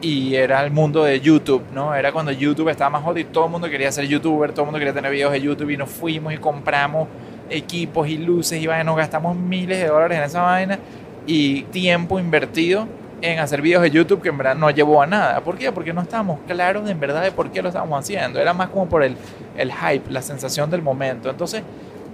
y 0.00 0.34
era 0.34 0.62
el 0.64 0.70
mundo 0.70 1.04
de 1.04 1.20
YouTube, 1.20 1.62
¿no? 1.72 1.94
Era 1.94 2.12
cuando 2.12 2.32
YouTube 2.32 2.68
estaba 2.68 2.90
más 2.90 3.02
hot 3.02 3.16
y 3.18 3.24
todo 3.24 3.46
el 3.46 3.50
mundo 3.50 3.68
quería 3.68 3.90
ser 3.90 4.06
youtuber, 4.06 4.52
todo 4.52 4.62
el 4.62 4.66
mundo 4.66 4.78
quería 4.78 4.94
tener 4.94 5.10
videos 5.10 5.32
de 5.32 5.40
YouTube 5.40 5.70
y 5.70 5.76
nos 5.76 5.90
fuimos 5.90 6.32
y 6.32 6.38
compramos 6.38 7.08
equipos 7.48 8.08
y 8.08 8.18
luces 8.18 8.60
y 8.60 8.66
vaina, 8.66 8.84
nos 8.84 8.96
gastamos 8.96 9.36
miles 9.36 9.78
de 9.78 9.86
dólares 9.86 10.18
en 10.18 10.24
esa 10.24 10.42
vaina 10.42 10.78
y 11.26 11.62
tiempo 11.62 12.18
invertido 12.18 12.86
en 13.22 13.38
hacer 13.38 13.62
videos 13.62 13.82
de 13.82 13.90
YouTube 13.90 14.20
que 14.20 14.28
en 14.28 14.36
verdad 14.38 14.54
no 14.54 14.70
llevó 14.70 15.02
a 15.02 15.06
nada. 15.06 15.40
¿Por 15.40 15.56
qué? 15.56 15.72
Porque 15.72 15.92
no 15.92 16.02
estábamos 16.02 16.40
claros 16.46 16.88
en 16.88 17.00
verdad 17.00 17.22
de 17.22 17.32
por 17.32 17.50
qué 17.50 17.62
lo 17.62 17.68
estábamos 17.68 17.98
haciendo. 17.98 18.38
Era 18.40 18.52
más 18.52 18.68
como 18.68 18.88
por 18.88 19.02
el, 19.02 19.16
el 19.56 19.72
hype, 19.72 20.10
la 20.10 20.20
sensación 20.20 20.70
del 20.70 20.82
momento. 20.82 21.30
Entonces, 21.30 21.62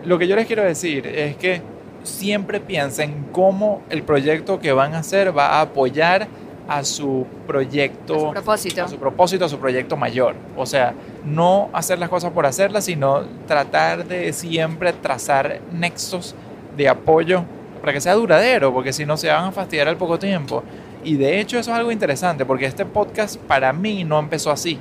lo 0.05 0.19
que 0.19 0.29
yo 0.29 0.37
les 0.37 0.47
quiero 0.47 0.63
decir 0.63 1.07
es 1.07 1.37
que 1.37 1.61
siempre 2.05 2.61
piensen 2.61 3.27
cómo 3.33 3.83
el 3.91 4.03
proyecto 4.03 4.61
que 4.61 4.73
van 4.73 4.95
a 4.95 4.99
hacer 4.99 5.37
va 5.37 5.59
a 5.59 5.61
apoyar 5.63 6.29
a 6.69 6.85
su 6.85 7.27
proyecto, 7.47 8.15
A 8.15 8.19
su 8.19 8.31
propósito. 8.33 8.85
a 8.85 8.89
su 8.89 8.97
propósito, 8.99 9.45
a 9.45 9.49
su 9.49 9.59
proyecto 9.59 9.97
mayor. 9.97 10.35
O 10.57 10.67
sea, 10.67 10.95
no 11.25 11.69
hacer 11.73 11.99
las 11.99 12.09
cosas 12.09 12.33
por 12.33 12.47
hacerlas, 12.47 12.85
sino 12.85 13.23
tratar 13.47 14.07
de 14.07 14.33
siempre 14.33 14.93
trazar 14.93 15.61
nexos 15.73 16.35
de 16.77 16.89
apoyo 16.89 17.45
para 17.81 17.93
que 17.93 18.01
sea 18.01 18.15
duradero, 18.15 18.73
porque 18.73 18.93
si 18.93 19.05
no 19.05 19.17
se 19.17 19.29
van 19.29 19.47
a 19.47 19.53
fastidiar 19.53 19.89
al 19.89 19.97
poco 19.97 20.19
tiempo. 20.19 20.63
Y 21.05 21.17
de 21.17 21.41
hecho 21.41 21.59
eso 21.59 21.73
es 21.73 21.77
algo 21.77 21.91
interesante, 21.91 22.45
porque 22.45 22.67
este 22.67 22.87
podcast 22.87 23.37
para 23.37 23.73
mí 23.73 24.05
no 24.05 24.19
empezó 24.21 24.51
así. 24.53 24.79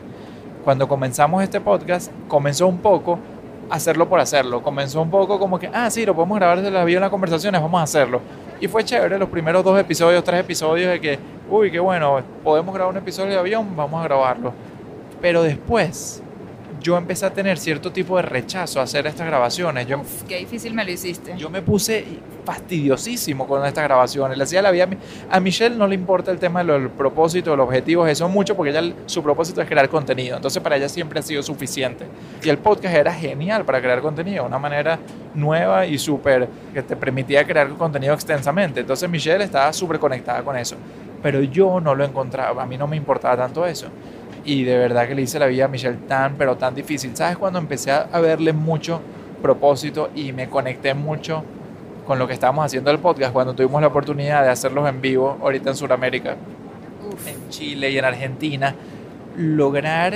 Cuando 0.63 0.88
comenzamos 0.88 1.41
este 1.41 1.60
podcast, 1.60 2.12
comenzó 2.28 2.67
un 2.67 2.78
poco 2.78 3.17
hacerlo 3.72 4.08
por 4.08 4.20
hacerlo. 4.20 4.62
Comenzó 4.62 5.02
un 5.02 5.10
poco 5.10 5.39
como 5.39 5.58
que, 5.58 5.70
ah, 5.74 5.89
sí, 5.89 6.06
lo 6.06 6.13
podemos 6.13 6.38
grabar 6.38 6.60
desde 6.60 6.70
la 6.72 6.84
vida 6.84 6.98
en 6.98 7.02
las 7.02 7.10
conversaciones, 7.10 7.60
vamos 7.60 7.80
a 7.80 7.84
hacerlo. 7.84 8.22
Y 8.60 8.67
fue 8.67 8.84
chévere 8.84 9.17
los 9.17 9.30
primeros 9.30 9.63
dos 9.63 9.80
episodios, 9.80 10.24
tres 10.24 10.41
episodios 10.41 10.91
de 10.91 11.02
que, 11.02 11.17
uy, 11.52 11.70
qué 11.72 11.80
bueno, 11.80 12.22
podemos 12.44 12.74
grabar 12.74 12.92
un 12.94 12.98
episodio 12.98 13.32
de 13.34 13.38
avión, 13.40 13.76
vamos 13.76 14.00
a 14.02 14.04
grabarlo. 14.06 14.54
Pero 15.22 15.44
después 15.44 16.24
yo 16.82 16.98
empecé 16.98 17.28
a 17.28 17.30
tener 17.32 17.60
cierto 17.60 17.92
tipo 17.92 18.16
de 18.16 18.24
rechazo 18.24 18.80
a 18.80 18.84
hacer 18.84 19.06
estas 19.06 19.28
grabaciones. 19.28 19.86
Yo, 19.86 20.00
Uf, 20.00 20.24
qué 20.24 20.38
difícil 20.38 20.74
me 20.74 20.84
lo 20.84 20.90
hiciste. 20.92 21.36
yo 21.38 21.48
me 21.52 21.62
puse 21.62 22.04
fastidiosísimo 22.44 23.48
con 23.48 23.64
estas 23.66 23.84
grabaciones. 23.84 24.36
Le 24.38 24.44
hacía 24.44 24.62
la 24.64 24.72
vida 24.72 24.86
a, 24.86 24.88
mi- 24.88 24.98
a 25.30 25.40
Michelle 25.40 25.76
no 25.76 25.86
le 25.88 25.94
importa 25.96 26.32
el 26.32 26.40
tema 26.40 26.64
del 26.64 26.90
propósito, 26.90 27.56
los 27.56 27.68
objetivos, 27.68 28.10
eso 28.10 28.28
mucho, 28.30 28.56
porque 28.56 28.72
ella 28.72 28.94
su 29.06 29.22
propósito 29.22 29.62
es 29.62 29.68
crear 29.68 29.88
contenido. 29.90 30.36
Entonces 30.38 30.62
para 30.64 30.76
ella 30.78 30.90
siempre 30.90 31.20
ha 31.20 31.24
sido 31.24 31.44
suficiente. 31.44 32.06
Y 32.44 32.50
el 32.50 32.58
podcast 32.58 32.96
era 32.96 33.13
genial 33.13 33.63
para 33.63 33.80
crear 33.80 34.02
contenido, 34.02 34.46
una 34.46 34.58
manera 34.58 34.98
nueva 35.36 35.86
y 35.86 35.98
súper 36.00 36.48
que 36.73 36.82
te 36.82 36.96
permitía 36.96 37.46
crear 37.46 37.69
contenido 37.69 38.13
extensamente. 38.13 38.80
Entonces 38.80 39.08
Michelle 39.08 39.44
estaba 39.44 39.71
súper 39.71 40.00
conectada 40.00 40.42
con 40.42 40.58
eso. 40.58 40.75
Pero 41.22 41.42
yo 41.42 41.80
no 41.80 41.96
lo 41.96 42.04
encontraba, 42.04 42.63
a 42.63 42.65
mí 42.65 42.78
no 42.78 42.88
me 42.88 42.98
importaba 42.98 43.38
tanto 43.38 43.65
eso. 43.65 43.88
Y 44.44 44.63
de 44.63 44.78
verdad 44.78 45.08
que 45.08 45.15
le 45.15 45.22
hice 45.22 45.38
la 45.38 45.46
vida 45.46 45.65
a 45.65 45.67
Michelle 45.67 46.00
tan, 46.08 46.36
pero 46.36 46.58
tan 46.58 46.74
difícil. 46.74 47.15
¿Sabes? 47.15 47.38
Cuando 47.38 47.60
empecé 47.60 47.92
a 47.92 48.19
verle 48.19 48.54
mucho 48.54 49.02
propósito 49.42 50.10
y 50.15 50.32
me 50.32 50.48
conecté 50.50 50.94
mucho 50.94 51.44
con 52.06 52.19
lo 52.19 52.28
que 52.28 52.34
estábamos 52.34 52.65
haciendo 52.65 52.92
el 52.92 53.00
podcast 53.00 53.34
cuando 53.34 53.54
tuvimos 53.54 53.82
la 53.82 53.88
oportunidad 53.88 54.44
de 54.44 54.50
hacerlos 54.50 54.88
en 54.88 55.02
vivo 55.02 55.38
ahorita 55.42 55.72
en 55.72 55.76
Sudamérica. 55.76 56.36
Uf. 57.12 57.28
en 57.28 57.50
Chile 57.50 57.90
y 57.90 57.98
en 57.98 58.06
Argentina, 58.06 58.76
lograr 59.36 60.13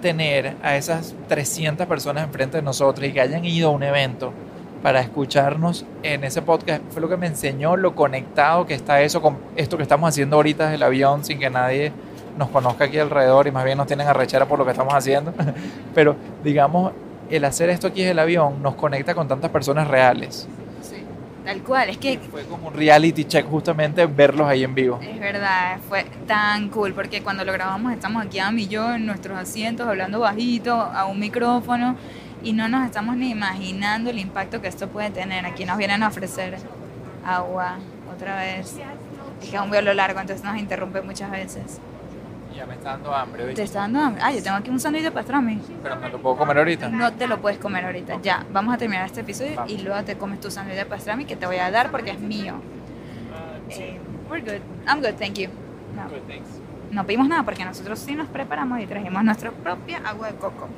tener 0.00 0.56
a 0.62 0.76
esas 0.76 1.14
300 1.28 1.86
personas 1.86 2.24
enfrente 2.24 2.58
de 2.58 2.62
nosotros 2.62 3.06
y 3.06 3.12
que 3.12 3.20
hayan 3.20 3.44
ido 3.44 3.68
a 3.68 3.72
un 3.72 3.82
evento 3.82 4.32
para 4.82 5.00
escucharnos 5.00 5.84
en 6.02 6.24
ese 6.24 6.42
podcast 6.42 6.82
fue 6.90 7.02
lo 7.02 7.08
que 7.08 7.16
me 7.16 7.26
enseñó 7.26 7.76
lo 7.76 7.94
conectado 7.94 8.66
que 8.66 8.74
está 8.74 9.02
eso 9.02 9.20
con 9.20 9.36
esto 9.56 9.76
que 9.76 9.82
estamos 9.82 10.08
haciendo 10.08 10.36
ahorita 10.36 10.64
desde 10.64 10.76
el 10.76 10.82
avión 10.82 11.24
sin 11.24 11.38
que 11.38 11.50
nadie 11.50 11.92
nos 12.38 12.48
conozca 12.48 12.84
aquí 12.84 12.98
alrededor 12.98 13.46
y 13.46 13.50
más 13.50 13.64
bien 13.64 13.78
nos 13.78 13.86
tienen 13.86 14.06
arrechera 14.06 14.46
por 14.46 14.58
lo 14.58 14.64
que 14.64 14.70
estamos 14.70 14.94
haciendo. 14.94 15.32
Pero 15.94 16.16
digamos, 16.42 16.92
el 17.28 17.44
hacer 17.44 17.70
esto 17.70 17.88
aquí 17.88 18.00
desde 18.00 18.12
el 18.12 18.18
avión 18.18 18.62
nos 18.62 18.74
conecta 18.74 19.14
con 19.14 19.28
tantas 19.28 19.50
personas 19.50 19.88
reales. 19.88 20.48
Sí, 20.80 20.96
tal 21.44 21.62
cual. 21.62 21.90
Es 21.90 21.98
que 21.98 22.18
Fue 22.18 22.44
como 22.44 22.68
un 22.68 22.74
reality 22.74 23.24
check 23.24 23.46
justamente 23.46 24.06
verlos 24.06 24.48
ahí 24.48 24.64
en 24.64 24.74
vivo. 24.74 24.98
Es 25.02 25.20
verdad, 25.20 25.78
fue 25.88 26.04
tan 26.26 26.68
cool 26.70 26.94
porque 26.94 27.22
cuando 27.22 27.44
lo 27.44 27.52
grabamos 27.52 27.92
estamos 27.92 28.24
aquí 28.24 28.38
a 28.38 28.50
y 28.52 28.68
yo 28.68 28.94
en 28.94 29.06
nuestros 29.06 29.38
asientos 29.38 29.86
hablando 29.86 30.20
bajito 30.20 30.74
a 30.74 31.04
un 31.06 31.18
micrófono 31.18 31.96
y 32.42 32.52
no 32.52 32.68
nos 32.68 32.84
estamos 32.86 33.16
ni 33.16 33.30
imaginando 33.30 34.10
el 34.10 34.18
impacto 34.18 34.60
que 34.60 34.68
esto 34.68 34.88
puede 34.88 35.10
tener. 35.10 35.44
Aquí 35.46 35.64
nos 35.64 35.76
vienen 35.78 36.02
a 36.02 36.08
ofrecer 36.08 36.56
agua 37.26 37.76
otra 38.14 38.36
vez. 38.36 38.76
Es 39.42 39.48
que 39.50 39.56
es 39.56 39.62
un 39.62 39.68
vuelo 39.70 39.92
largo, 39.94 40.20
entonces 40.20 40.44
nos 40.44 40.56
interrumpe 40.58 41.00
muchas 41.02 41.30
veces. 41.30 41.80
Ya 42.54 42.66
me 42.66 42.74
está 42.74 42.90
dando 42.90 43.14
hambre, 43.14 43.42
¿Te 43.42 43.48
¿viste? 43.48 43.62
está 43.62 43.80
dando 43.80 44.00
hambre? 44.00 44.22
Ah, 44.24 44.32
yo 44.32 44.42
tengo 44.42 44.56
aquí 44.56 44.70
un 44.70 44.80
sándwich 44.80 45.04
de 45.04 45.10
pastrami. 45.12 45.60
Pero 45.82 45.96
me 45.96 46.08
lo 46.10 46.18
puedo 46.20 46.36
comer 46.36 46.58
ahorita. 46.58 46.88
No 46.88 47.12
te 47.12 47.26
lo 47.26 47.40
puedes 47.40 47.58
comer 47.58 47.84
ahorita. 47.84 48.20
Ya, 48.22 48.44
vamos 48.52 48.74
a 48.74 48.78
terminar 48.78 49.06
este 49.06 49.20
episodio 49.20 49.64
y 49.66 49.78
luego 49.78 50.02
te 50.04 50.16
comes 50.18 50.40
tu 50.40 50.50
sándwich 50.50 50.76
de 50.76 50.84
pastrami 50.84 51.24
que 51.24 51.36
te 51.36 51.46
voy 51.46 51.56
a 51.56 51.70
dar 51.70 51.90
porque 51.90 52.10
es 52.10 52.20
mío. 52.20 52.54
Eh, 53.70 53.98
we're 54.28 54.42
good. 54.42 54.60
I'm 54.86 55.00
good, 55.00 55.14
thank 55.18 55.34
you. 55.34 55.48
No. 55.94 56.08
Good, 56.08 56.26
thanks. 56.28 56.48
no 56.90 57.06
pedimos 57.06 57.28
nada 57.28 57.44
porque 57.44 57.64
nosotros 57.64 57.98
sí 58.00 58.14
nos 58.16 58.28
preparamos 58.28 58.80
y 58.80 58.86
trajimos 58.86 59.22
nuestra 59.22 59.52
propia 59.52 59.98
agua 60.04 60.26
de 60.26 60.34
coco. 60.34 60.68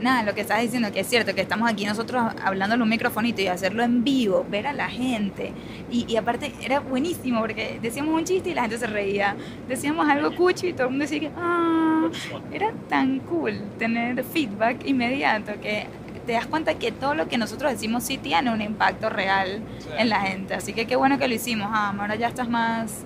Nada, 0.00 0.22
lo 0.22 0.34
que 0.34 0.42
estás 0.42 0.60
diciendo 0.62 0.92
que 0.92 1.00
es 1.00 1.06
cierto, 1.08 1.34
que 1.34 1.40
estamos 1.40 1.70
aquí 1.70 1.84
nosotros 1.84 2.22
hablando 2.44 2.76
en 2.76 2.82
un 2.82 2.88
microfonito 2.88 3.42
y 3.42 3.48
hacerlo 3.48 3.82
en 3.82 4.04
vivo, 4.04 4.46
ver 4.48 4.66
a 4.68 4.72
la 4.72 4.88
gente. 4.88 5.52
Y, 5.90 6.04
y 6.08 6.16
aparte 6.16 6.52
era 6.62 6.80
buenísimo 6.80 7.40
porque 7.40 7.78
decíamos 7.82 8.14
un 8.14 8.24
chiste 8.24 8.50
y 8.50 8.54
la 8.54 8.62
gente 8.62 8.78
se 8.78 8.86
reía. 8.86 9.34
Decíamos 9.68 10.08
algo 10.08 10.34
cuchi 10.36 10.68
y 10.68 10.72
todo 10.72 10.84
el 10.84 10.90
mundo 10.90 11.04
decía 11.04 11.20
que, 11.20 11.30
ah, 11.36 12.08
era 12.52 12.72
tan 12.88 13.18
cool 13.20 13.60
tener 13.78 14.22
feedback 14.24 14.86
inmediato 14.86 15.52
que 15.60 15.86
te 16.26 16.32
das 16.34 16.46
cuenta 16.46 16.74
que 16.74 16.92
todo 16.92 17.14
lo 17.14 17.26
que 17.26 17.38
nosotros 17.38 17.72
decimos 17.72 18.04
sí 18.04 18.18
tiene 18.18 18.52
un 18.52 18.60
impacto 18.60 19.08
real 19.08 19.62
Sí. 19.78 19.88
en 19.98 20.08
la 20.10 20.20
gente. 20.20 20.54
Así 20.54 20.72
que 20.74 20.86
qué 20.86 20.94
bueno 20.94 21.18
que 21.18 21.26
lo 21.26 21.34
hicimos. 21.34 21.68
Ah, 21.72 21.94
ahora 21.98 22.14
ya 22.16 22.28
estás 22.28 22.48
más 22.48 23.04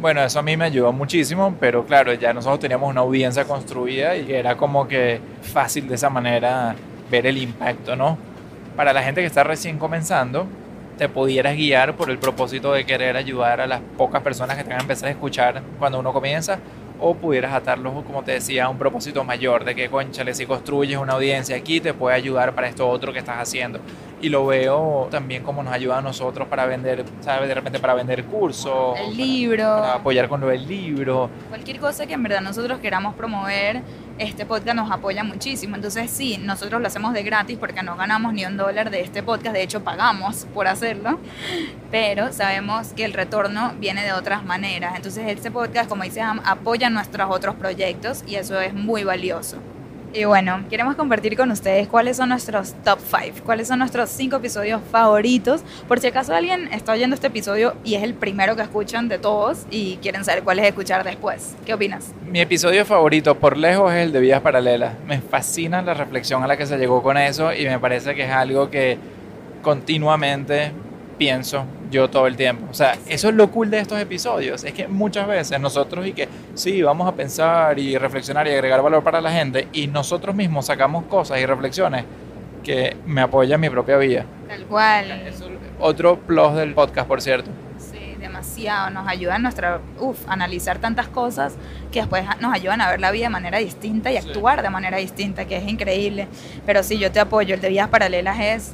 Bueno, 0.00 0.22
eso 0.22 0.38
a 0.38 0.42
mí 0.42 0.56
me 0.56 0.66
ayudó 0.66 0.92
muchísimo, 0.92 1.56
pero 1.58 1.86
claro, 1.86 2.12
ya 2.12 2.32
nosotros 2.32 2.60
teníamos 2.60 2.90
una 2.90 3.00
audiencia 3.00 3.44
construida 3.44 4.16
y 4.16 4.32
era 4.32 4.56
como 4.56 4.86
que 4.86 5.20
fácil 5.42 5.88
de 5.88 5.94
esa 5.94 6.10
manera 6.10 6.74
ver 7.10 7.26
el 7.26 7.38
impacto, 7.38 7.96
¿no? 7.96 8.18
Para 8.76 8.92
la 8.92 9.02
gente 9.02 9.20
que 9.20 9.26
está 9.26 9.44
recién 9.44 9.78
comenzando, 9.78 10.46
te 10.98 11.08
pudieras 11.08 11.56
guiar 11.56 11.94
por 11.94 12.10
el 12.10 12.18
propósito 12.18 12.72
de 12.72 12.84
querer 12.84 13.16
ayudar 13.16 13.60
a 13.60 13.66
las 13.66 13.80
pocas 13.96 14.22
personas 14.22 14.56
que 14.56 14.64
te 14.64 14.70
van 14.70 14.80
empezar 14.80 15.08
a 15.08 15.12
escuchar 15.12 15.62
cuando 15.78 15.98
uno 16.00 16.12
comienza, 16.12 16.58
o 17.00 17.14
pudieras 17.14 17.52
atarlos, 17.52 17.92
como 18.04 18.22
te 18.22 18.32
decía, 18.32 18.64
a 18.64 18.68
un 18.68 18.78
propósito 18.78 19.24
mayor, 19.24 19.64
de 19.64 19.74
que, 19.74 19.88
conchale, 19.88 20.34
si 20.34 20.46
construyes 20.46 20.98
una 20.98 21.14
audiencia 21.14 21.56
aquí, 21.56 21.80
te 21.80 21.92
puede 21.92 22.16
ayudar 22.16 22.54
para 22.54 22.68
esto 22.68 22.88
otro 22.88 23.12
que 23.12 23.18
estás 23.18 23.38
haciendo. 23.38 23.80
Y 24.20 24.28
lo 24.28 24.46
veo 24.46 25.08
también 25.10 25.42
como 25.42 25.62
nos 25.62 25.72
ayuda 25.72 25.98
a 25.98 26.02
nosotros 26.02 26.48
para 26.48 26.66
vender, 26.66 27.04
¿sabes? 27.20 27.48
De 27.48 27.54
repente 27.54 27.78
para 27.78 27.94
vender 27.94 28.24
cursos, 28.24 28.98
el 28.98 29.16
libro. 29.16 29.64
para 29.64 29.94
apoyar 29.94 30.28
con 30.28 30.40
lo 30.40 30.46
del 30.46 30.66
libro. 30.66 31.28
Cualquier 31.48 31.78
cosa 31.78 32.06
que 32.06 32.14
en 32.14 32.22
verdad 32.22 32.40
nosotros 32.40 32.78
queramos 32.78 33.14
promover, 33.14 33.82
este 34.18 34.46
podcast 34.46 34.76
nos 34.76 34.90
apoya 34.90 35.24
muchísimo. 35.24 35.76
Entonces 35.76 36.10
sí, 36.10 36.38
nosotros 36.38 36.80
lo 36.80 36.86
hacemos 36.86 37.12
de 37.12 37.22
gratis 37.22 37.58
porque 37.58 37.82
no 37.82 37.96
ganamos 37.96 38.32
ni 38.32 38.44
un 38.44 38.56
dólar 38.56 38.90
de 38.90 39.00
este 39.00 39.22
podcast, 39.22 39.54
de 39.54 39.62
hecho 39.62 39.82
pagamos 39.82 40.46
por 40.54 40.66
hacerlo, 40.66 41.18
pero 41.90 42.32
sabemos 42.32 42.92
que 42.92 43.04
el 43.04 43.12
retorno 43.12 43.74
viene 43.78 44.04
de 44.04 44.12
otras 44.12 44.44
maneras. 44.44 44.94
Entonces 44.96 45.24
este 45.28 45.50
podcast, 45.50 45.88
como 45.88 46.04
dice 46.04 46.20
Am, 46.20 46.40
apoya 46.44 46.90
nuestros 46.90 47.30
otros 47.30 47.54
proyectos 47.56 48.24
y 48.26 48.36
eso 48.36 48.60
es 48.60 48.74
muy 48.74 49.04
valioso. 49.04 49.58
Y 50.16 50.26
bueno, 50.26 50.62
queremos 50.70 50.94
compartir 50.94 51.36
con 51.36 51.50
ustedes 51.50 51.88
cuáles 51.88 52.18
son 52.18 52.28
nuestros 52.28 52.72
top 52.84 53.00
5, 53.00 53.38
cuáles 53.44 53.66
son 53.66 53.80
nuestros 53.80 54.08
5 54.10 54.36
episodios 54.36 54.80
favoritos, 54.92 55.62
por 55.88 55.98
si 55.98 56.06
acaso 56.06 56.32
alguien 56.32 56.72
está 56.72 56.92
oyendo 56.92 57.14
este 57.14 57.26
episodio 57.26 57.74
y 57.82 57.96
es 57.96 58.04
el 58.04 58.14
primero 58.14 58.54
que 58.54 58.62
escuchan 58.62 59.08
de 59.08 59.18
todos 59.18 59.66
y 59.72 59.96
quieren 59.96 60.24
saber 60.24 60.44
cuál 60.44 60.60
es 60.60 60.66
escuchar 60.66 61.02
después. 61.02 61.56
¿Qué 61.66 61.74
opinas? 61.74 62.12
Mi 62.30 62.40
episodio 62.40 62.84
favorito 62.84 63.34
por 63.34 63.56
lejos 63.56 63.92
es 63.92 64.04
el 64.04 64.12
de 64.12 64.20
Vidas 64.20 64.40
Paralelas. 64.40 64.94
Me 65.04 65.20
fascina 65.20 65.82
la 65.82 65.94
reflexión 65.94 66.44
a 66.44 66.46
la 66.46 66.56
que 66.56 66.66
se 66.66 66.78
llegó 66.78 67.02
con 67.02 67.16
eso 67.16 67.52
y 67.52 67.64
me 67.66 67.80
parece 67.80 68.14
que 68.14 68.22
es 68.22 68.30
algo 68.30 68.70
que 68.70 68.98
continuamente 69.62 70.70
pienso 71.18 71.64
yo 71.90 72.08
todo 72.10 72.26
el 72.26 72.36
tiempo. 72.36 72.66
O 72.70 72.74
sea, 72.74 72.96
eso 73.06 73.28
es 73.28 73.34
lo 73.34 73.50
cool 73.50 73.70
de 73.70 73.78
estos 73.78 74.00
episodios. 74.00 74.64
Es 74.64 74.72
que 74.72 74.88
muchas 74.88 75.26
veces 75.26 75.60
nosotros 75.60 76.06
y 76.06 76.12
que 76.12 76.28
sí, 76.54 76.82
vamos 76.82 77.08
a 77.08 77.14
pensar 77.14 77.78
y 77.78 77.96
reflexionar 77.98 78.46
y 78.46 78.50
agregar 78.50 78.82
valor 78.82 79.02
para 79.02 79.20
la 79.20 79.30
gente 79.30 79.68
y 79.72 79.86
nosotros 79.86 80.34
mismos 80.34 80.66
sacamos 80.66 81.04
cosas 81.06 81.38
y 81.40 81.46
reflexiones 81.46 82.04
que 82.62 82.96
me 83.06 83.20
apoyan 83.20 83.60
mi 83.60 83.68
propia 83.70 83.96
vida. 83.98 84.24
Tal 84.48 84.64
cual. 84.64 85.10
Eso 85.26 85.44
es 85.46 85.50
otro 85.78 86.16
plus 86.18 86.54
del 86.54 86.74
podcast, 86.74 87.06
por 87.06 87.20
cierto. 87.20 87.50
Sí, 87.78 88.16
demasiado. 88.18 88.88
Nos 88.90 89.06
ayuda 89.06 89.34
a 89.34 89.38
nuestra, 89.38 89.80
uf, 90.00 90.18
analizar 90.28 90.78
tantas 90.78 91.08
cosas 91.08 91.56
que 91.92 92.00
después 92.00 92.24
nos 92.40 92.54
ayudan 92.54 92.80
a 92.80 92.90
ver 92.90 93.00
la 93.00 93.10
vida 93.10 93.24
de 93.24 93.30
manera 93.30 93.58
distinta 93.58 94.10
y 94.10 94.18
Sí. 94.20 94.28
actuar 94.28 94.62
de 94.62 94.70
manera 94.70 94.96
distinta, 94.96 95.44
que 95.44 95.56
es 95.58 95.68
increíble. 95.68 96.26
Pero 96.64 96.82
sí, 96.82 96.98
yo 96.98 97.12
te 97.12 97.20
apoyo. 97.20 97.54
El 97.54 97.60
de 97.60 97.68
Vidas 97.68 97.88
Paralelas 97.88 98.38
es, 98.40 98.72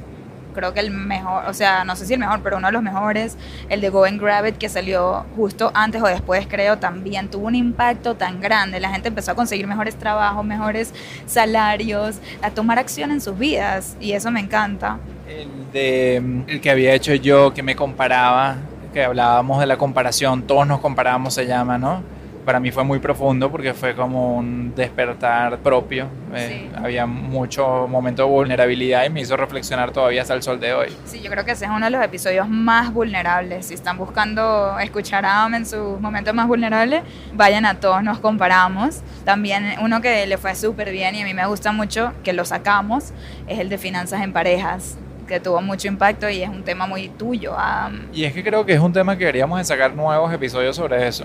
creo 0.53 0.73
que 0.75 0.81
el 0.81 0.91
mejor, 0.91 1.45
o 1.47 1.55
sea, 1.55 1.85
no 1.85 1.97
sé 1.97 2.07
si 2.07 2.15
el 2.15 2.21
mejor, 2.21 2.41
pero 2.43 2.57
uno 2.57 2.69
de 2.69 2.73
los 2.73 2.83
mejores. 2.83 3.37
El 3.69 3.81
de 3.81 3.89
Go 3.89 4.05
and 4.05 4.21
Grab 4.21 4.47
It, 4.47 4.57
que 4.57 4.69
salió 4.69 5.25
justo 5.37 5.71
antes 5.75 6.03
o 6.03 6.07
después, 6.07 6.47
creo, 6.49 6.79
también 6.79 7.29
tuvo 7.29 7.47
un 7.47 7.55
impacto 7.55 8.15
tan 8.15 8.41
grande. 8.41 8.81
La 8.81 8.91
gente 8.91 9.09
empezó 9.09 9.33
a 9.33 9.35
conseguir 9.35 9.67
mejores 9.67 9.97
trabajos, 9.97 10.45
mejores 10.45 10.93
salarios, 11.27 12.17
a 12.43 12.51
tomar 12.51 12.79
acción 12.79 13.11
en 13.11 13.21
sus 13.21 13.39
vidas. 13.39 13.97
Y 14.01 14.13
eso 14.13 14.31
me 14.31 14.41
encanta. 14.41 14.99
El 15.29 15.71
de 15.73 16.17
el 16.49 16.61
que 16.61 16.71
había 16.71 16.93
hecho 16.95 17.15
yo, 17.15 17.55
que 17.55 17.63
me 17.63 17.77
comparaba, 17.77 18.57
que 18.93 19.05
hablábamos 19.05 19.61
de 19.61 19.67
la 19.67 19.77
comparación, 19.77 20.43
todos 20.43 20.67
nos 20.67 20.81
comparábamos, 20.81 21.35
se 21.35 21.47
llama, 21.47 21.79
¿no? 21.79 22.03
Para 22.45 22.59
mí 22.59 22.71
fue 22.71 22.85
muy 22.85 22.99
profundo 22.99 23.51
porque 23.51 23.75
fue 23.75 23.95
como 23.95 24.37
un 24.37 24.75
despertar 24.75 25.59
propio. 25.59 26.09
Eh, 26.35 26.47
Sí. 26.51 26.71
Había 26.83 27.07
mucho 27.07 27.87
momento 27.89 28.23
de 28.23 28.29
vulnerabilidad 28.29 29.05
y 29.05 29.11
me 29.11 29.21
hizo 29.21 29.37
reflexionar 29.37 29.91
todavía 29.93 30.23
hasta 30.23 30.35
el 30.35 30.43
sol 30.43 30.59
de 30.59 30.73
hoy. 30.73 30.89
Sí, 31.05 31.21
yo 31.21 31.31
creo 31.31 31.45
que 31.45 31.53
ese 31.53 31.67
es 31.67 31.71
uno 31.71 31.85
de 31.85 31.91
los 31.91 32.03
episodios 32.03 32.49
más 32.49 32.93
vulnerables. 32.93 33.67
Si 33.67 33.75
están 33.75 33.99
buscando 33.99 34.79
escuchar 34.79 35.25
a 35.27 35.45
Am 35.45 35.55
en 35.55 35.67
sus 35.67 36.01
momentos 36.01 36.35
más 36.35 36.47
vulnerables, 36.49 37.03
vayan 37.35 37.67
a 37.67 37.75
todos, 37.79 38.03
nos 38.03 38.19
comparamos. 38.19 39.03
También 39.25 39.75
uno 39.83 40.01
que 40.01 40.27
le 40.27 40.39
fue 40.39 40.55
súper 40.55 40.91
bien 40.91 41.15
y 41.15 41.23
a 41.23 41.25
mí 41.25 41.35
me 41.35 41.47
gusta 41.47 41.73
mucho, 41.73 42.13
que 42.25 42.33
lo 42.33 42.45
sacamos, 42.45 43.13
es 43.47 43.59
el 43.59 43.69
de 43.69 43.79
finanzas 43.79 44.23
en 44.23 44.33
parejas, 44.33 44.97
que 45.29 45.41
tuvo 45.41 45.61
mucho 45.61 45.89
impacto 45.89 46.29
y 46.29 46.43
es 46.43 46.49
un 46.49 46.63
tema 46.65 46.87
muy 46.87 47.09
tuyo, 47.11 47.57
Am. 47.57 48.07
Y 48.13 48.25
es 48.25 48.33
que 48.33 48.43
creo 48.43 48.65
que 48.65 48.73
es 48.73 48.81
un 48.81 48.93
tema 48.93 49.15
que 49.17 49.25
deberíamos 49.25 49.59
de 49.59 49.65
sacar 49.65 49.95
nuevos 49.95 50.33
episodios 50.33 50.75
sobre 50.75 51.07
eso. 51.07 51.25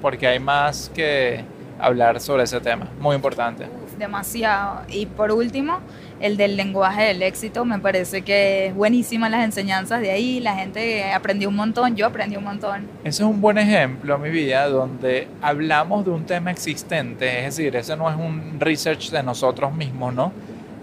Porque 0.00 0.26
hay 0.26 0.38
más 0.38 0.90
que 0.94 1.44
hablar 1.78 2.20
sobre 2.20 2.44
ese 2.44 2.60
tema, 2.60 2.88
muy 3.00 3.14
importante. 3.14 3.64
Uf, 3.64 3.96
demasiado. 3.98 4.82
Y 4.88 5.06
por 5.06 5.30
último, 5.30 5.78
el 6.20 6.36
del 6.36 6.56
lenguaje 6.56 7.04
del 7.04 7.22
éxito, 7.22 7.64
me 7.64 7.78
parece 7.78 8.22
que 8.22 8.66
es 8.66 8.74
buenísima 8.74 9.28
las 9.28 9.44
enseñanzas 9.44 10.00
de 10.00 10.10
ahí, 10.10 10.40
la 10.40 10.54
gente 10.54 11.12
aprendió 11.12 11.48
un 11.48 11.56
montón, 11.56 11.94
yo 11.94 12.06
aprendí 12.06 12.36
un 12.36 12.44
montón. 12.44 12.88
Ese 13.04 13.22
es 13.22 13.28
un 13.28 13.40
buen 13.40 13.58
ejemplo, 13.58 14.18
mi 14.18 14.30
vida, 14.30 14.68
donde 14.68 15.28
hablamos 15.40 16.04
de 16.04 16.10
un 16.10 16.24
tema 16.24 16.50
existente, 16.50 17.38
es 17.38 17.56
decir, 17.56 17.76
ese 17.76 17.96
no 17.96 18.10
es 18.10 18.16
un 18.16 18.58
research 18.58 19.10
de 19.10 19.22
nosotros 19.22 19.72
mismos, 19.72 20.14
¿no? 20.14 20.32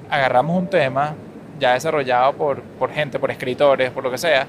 Agarramos 0.09 0.57
un 0.57 0.67
tema 0.67 1.13
ya 1.59 1.73
desarrollado 1.73 2.33
por, 2.33 2.61
por 2.61 2.91
gente, 2.91 3.19
por 3.19 3.31
escritores, 3.31 3.91
por 3.91 4.03
lo 4.03 4.11
que 4.11 4.17
sea, 4.17 4.45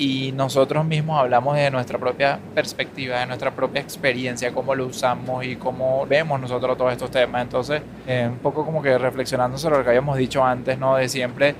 y 0.00 0.32
nosotros 0.32 0.82
mismos 0.86 1.20
hablamos 1.20 1.54
de 1.56 1.70
nuestra 1.70 1.98
propia 1.98 2.40
perspectiva, 2.54 3.20
de 3.20 3.26
nuestra 3.26 3.50
propia 3.50 3.82
experiencia, 3.82 4.50
cómo 4.50 4.74
lo 4.74 4.86
usamos 4.86 5.44
y 5.44 5.56
cómo 5.56 6.06
vemos 6.06 6.40
nosotros 6.40 6.74
todos 6.78 6.92
estos 6.92 7.10
temas. 7.10 7.42
Entonces, 7.42 7.82
eh, 8.06 8.26
un 8.26 8.38
poco 8.38 8.64
como 8.64 8.80
que 8.80 8.96
reflexionando 8.96 9.58
sobre 9.58 9.76
lo 9.76 9.84
que 9.84 9.90
habíamos 9.90 10.16
dicho 10.16 10.42
antes, 10.42 10.78
¿no? 10.78 10.96
De 10.96 11.06
siempre 11.06 11.54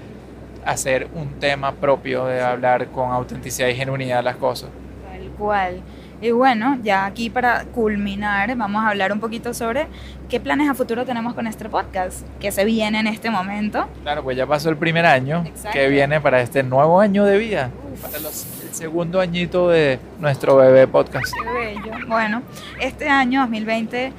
hacer 0.65 1.09
un 1.15 1.39
tema 1.39 1.73
propio, 1.73 2.25
de 2.25 2.41
hablar 2.41 2.87
con 2.87 3.11
autenticidad 3.11 3.69
y 3.69 3.75
genuinidad 3.75 4.25
las 4.25 4.37
cosas. 4.37 4.71
Tal 5.07 5.29
cual. 5.37 5.83
Y 6.23 6.33
bueno, 6.33 6.79
ya 6.83 7.07
aquí 7.07 7.31
para 7.31 7.65
culminar, 7.65 8.55
vamos 8.55 8.85
a 8.85 8.89
hablar 8.91 9.11
un 9.11 9.21
poquito 9.21 9.55
sobre 9.55 9.87
qué 10.29 10.39
planes 10.39 10.69
a 10.69 10.75
futuro 10.75 11.07
tenemos 11.07 11.33
con 11.33 11.47
este 11.47 11.67
podcast, 11.69 12.27
que 12.39 12.53
se 12.53 12.65
viene 12.67 13.01
en 13.01 13.07
este 13.07 13.31
momento. 13.31 13.89
Claro, 14.03 14.23
pues 14.23 14.37
ya 14.37 14.47
pasó 14.47 14.69
el 14.69 14.77
primer 14.77 15.07
año 15.07 15.43
Exacto. 15.47 15.71
que 15.73 15.89
viene 15.89 16.21
para 16.21 16.43
este 16.43 16.63
nuevo 16.63 17.01
año 17.01 17.25
de 17.25 17.39
vida. 17.39 17.71
Para 18.03 18.19
los 18.19 18.47
segundo 18.73 19.21
añito 19.21 19.71
de 19.71 19.99
nuestro 20.19 20.57
bebé 20.57 20.87
podcast. 20.87 21.33
Qué 21.35 21.51
bello. 21.51 22.07
Bueno, 22.07 22.43
este 22.81 23.09
año 23.09 23.41
2020 23.41 24.13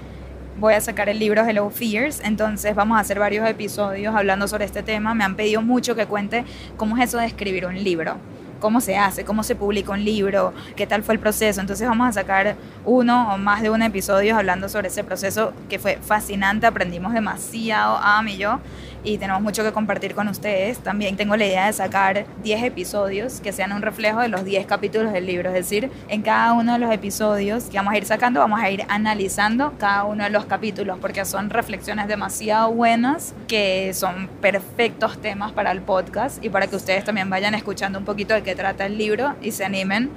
voy 0.60 0.74
a 0.74 0.82
sacar 0.82 1.08
el 1.08 1.20
libro 1.20 1.46
Hello 1.46 1.70
Fears, 1.70 2.22
entonces 2.24 2.76
vamos 2.76 2.98
a 2.98 3.02
hacer 3.02 3.20
varios 3.20 3.48
episodios 3.48 4.14
hablando 4.16 4.48
sobre 4.48 4.66
este 4.66 4.84
tema. 4.84 5.14
Me 5.14 5.24
han 5.24 5.36
pedido 5.36 5.62
mucho 5.62 5.96
que 5.96 6.06
cuente 6.06 6.46
cómo 6.78 6.98
es 6.98 7.10
eso 7.10 7.20
de 7.20 7.26
escribir 7.28 7.66
un 7.66 7.82
libro 7.84 8.18
cómo 8.62 8.80
se 8.80 8.96
hace, 8.96 9.26
cómo 9.26 9.44
se 9.44 9.56
publica 9.56 9.92
un 9.92 10.06
libro, 10.06 10.54
qué 10.78 10.88
tal 10.88 11.04
fue 11.04 11.16
el 11.16 11.20
proceso. 11.20 11.60
Entonces 11.60 11.86
vamos 11.86 12.08
a 12.08 12.14
sacar 12.14 12.56
uno 12.86 13.34
o 13.34 13.38
más 13.38 13.62
de 13.62 13.70
un 13.70 13.82
episodio 13.82 14.38
hablando 14.38 14.70
sobre 14.70 14.88
ese 14.88 15.04
proceso 15.04 15.52
que 15.68 15.80
fue 15.80 15.98
fascinante, 16.02 16.66
aprendimos 16.66 17.12
demasiado, 17.12 17.98
Am 17.98 18.28
y 18.30 18.38
yo, 18.38 18.60
y 19.04 19.18
tenemos 19.18 19.42
mucho 19.42 19.64
que 19.64 19.72
compartir 19.72 20.14
con 20.16 20.28
ustedes. 20.28 20.80
También 20.80 21.16
tengo 21.18 21.36
la 21.36 21.46
idea 21.46 21.68
de 21.68 21.74
sacar 21.74 22.26
10 22.44 22.64
episodios 22.64 23.42
que 23.42 23.52
sean 23.52 23.72
un 23.72 23.82
reflejo 23.82 24.20
de 24.20 24.28
los 24.28 24.44
10 24.46 24.66
capítulos 24.66 25.14
del 25.14 25.26
libro, 25.26 25.50
es 25.50 25.56
decir, 25.56 25.92
en 26.08 26.22
cada 26.22 26.54
uno 26.54 26.74
de 26.74 26.80
los 26.80 26.92
episodios 26.92 27.66
que 27.66 27.78
vamos 27.78 27.94
a 27.94 27.98
ir 27.98 28.06
sacando, 28.06 28.40
vamos 28.40 28.60
a 28.62 28.70
ir 28.70 28.84
analizando 28.88 29.74
cada 29.78 30.04
uno 30.04 30.24
de 30.24 30.30
los 30.30 30.46
capítulos, 30.46 30.98
porque 31.00 31.26
son 31.26 31.50
reflexiones 31.50 32.08
demasiado 32.08 32.72
buenas, 32.72 33.34
que 33.48 33.94
son 33.94 34.28
perfectos 34.42 35.20
temas 35.22 35.52
para 35.52 35.72
el 35.72 35.82
podcast 35.82 36.44
y 36.44 36.50
para 36.50 36.68
que 36.68 36.76
ustedes 36.76 37.04
también 37.04 37.30
vayan 37.30 37.56
escuchando 37.56 38.00
un 38.00 38.06
poquito 38.06 38.34
de 38.34 38.44
qué 38.44 38.56
trata 38.56 38.86
el 38.86 38.98
libro 38.98 39.36
y 39.42 39.52
se 39.52 39.66
animen 39.66 40.12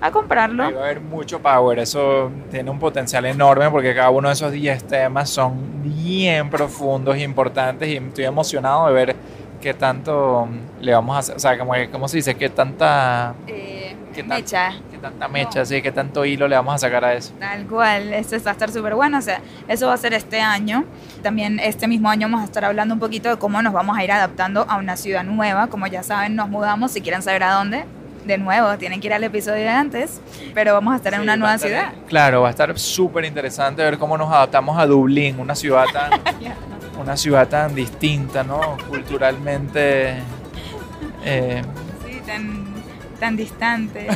a 0.00 0.10
comprarlo. 0.10 0.64
Ahí 0.64 0.72
va 0.72 0.80
a 0.80 0.84
haber 0.84 1.00
mucho 1.00 1.40
power, 1.40 1.78
eso 1.78 2.30
tiene 2.50 2.70
un 2.70 2.78
potencial 2.78 3.24
enorme 3.26 3.68
porque 3.70 3.94
cada 3.94 4.10
uno 4.10 4.28
de 4.28 4.34
esos 4.34 4.52
10 4.52 4.84
temas 4.84 5.28
son 5.28 5.82
bien 5.82 6.48
profundos 6.48 7.16
e 7.16 7.22
importantes 7.22 7.88
y 7.88 7.96
estoy 7.96 8.24
emocionado 8.24 8.86
de 8.86 8.92
ver 8.92 9.16
qué 9.60 9.74
tanto 9.74 10.48
le 10.80 10.92
vamos 10.94 11.16
a 11.16 11.18
hacer, 11.18 11.36
o 11.36 11.38
sea, 11.38 11.58
como, 11.58 11.74
¿cómo 11.92 12.08
se 12.08 12.16
dice? 12.18 12.34
¿Qué 12.34 12.48
tanta... 12.48 13.34
Eh, 13.46 13.94
¿Qué 14.14 14.24
mecha. 14.24 14.72
qué 14.90 14.98
tanta 14.98 15.28
mecha, 15.28 15.64
sí, 15.64 15.80
qué 15.80 15.92
tanto 15.92 16.24
hilo 16.24 16.48
le 16.48 16.56
vamos 16.56 16.74
a 16.74 16.78
sacar 16.78 17.04
a 17.04 17.14
eso? 17.14 17.32
Tal 17.38 17.64
cual, 17.66 18.12
esto 18.12 18.36
va 18.44 18.50
a 18.50 18.52
estar 18.52 18.70
súper 18.72 18.96
bueno, 18.96 19.18
o 19.18 19.22
sea, 19.22 19.40
eso 19.68 19.86
va 19.86 19.94
a 19.94 19.96
ser 19.98 20.14
este 20.14 20.40
año. 20.40 20.84
También 21.22 21.60
este 21.60 21.86
mismo 21.86 22.08
año 22.10 22.26
vamos 22.26 22.40
a 22.40 22.44
estar 22.44 22.64
hablando 22.64 22.94
un 22.94 23.00
poquito 23.00 23.28
de 23.28 23.36
cómo 23.36 23.62
nos 23.62 23.72
vamos 23.72 23.96
a 23.96 24.02
ir 24.02 24.10
adaptando 24.10 24.66
a 24.68 24.78
una 24.78 24.96
ciudad 24.96 25.22
nueva. 25.22 25.68
Como 25.68 25.86
ya 25.86 26.02
saben, 26.02 26.34
nos 26.34 26.48
mudamos, 26.48 26.90
si 26.90 27.02
quieren 27.02 27.22
saber 27.22 27.44
a 27.44 27.52
dónde, 27.52 27.84
de 28.24 28.38
nuevo, 28.38 28.76
tienen 28.78 29.00
que 29.00 29.06
ir 29.08 29.14
al 29.14 29.24
episodio 29.24 29.62
de 29.62 29.68
antes, 29.68 30.20
pero 30.54 30.74
vamos 30.74 30.92
a 30.92 30.96
estar 30.96 31.14
en 31.14 31.20
una 31.20 31.36
nueva 31.36 31.54
estar- 31.54 31.68
ciudad. 31.68 31.92
Claro, 32.08 32.42
va 32.42 32.48
a 32.48 32.50
estar 32.50 32.78
súper 32.78 33.24
interesante 33.24 33.82
ver 33.82 33.98
cómo 33.98 34.16
nos 34.18 34.30
adaptamos 34.32 34.78
a 34.78 34.86
Dublín, 34.86 35.38
una 35.40 35.54
ciudad 35.54 35.84
tan, 35.92 36.12
una 37.00 37.16
ciudad 37.16 37.48
tan 37.48 37.74
distinta, 37.74 38.42
¿no? 38.44 38.76
Culturalmente. 38.88 40.16
eh, 41.24 41.62
Sí, 42.06 42.20
tan, 42.26 42.69
tan 43.20 43.36
distante. 43.36 44.08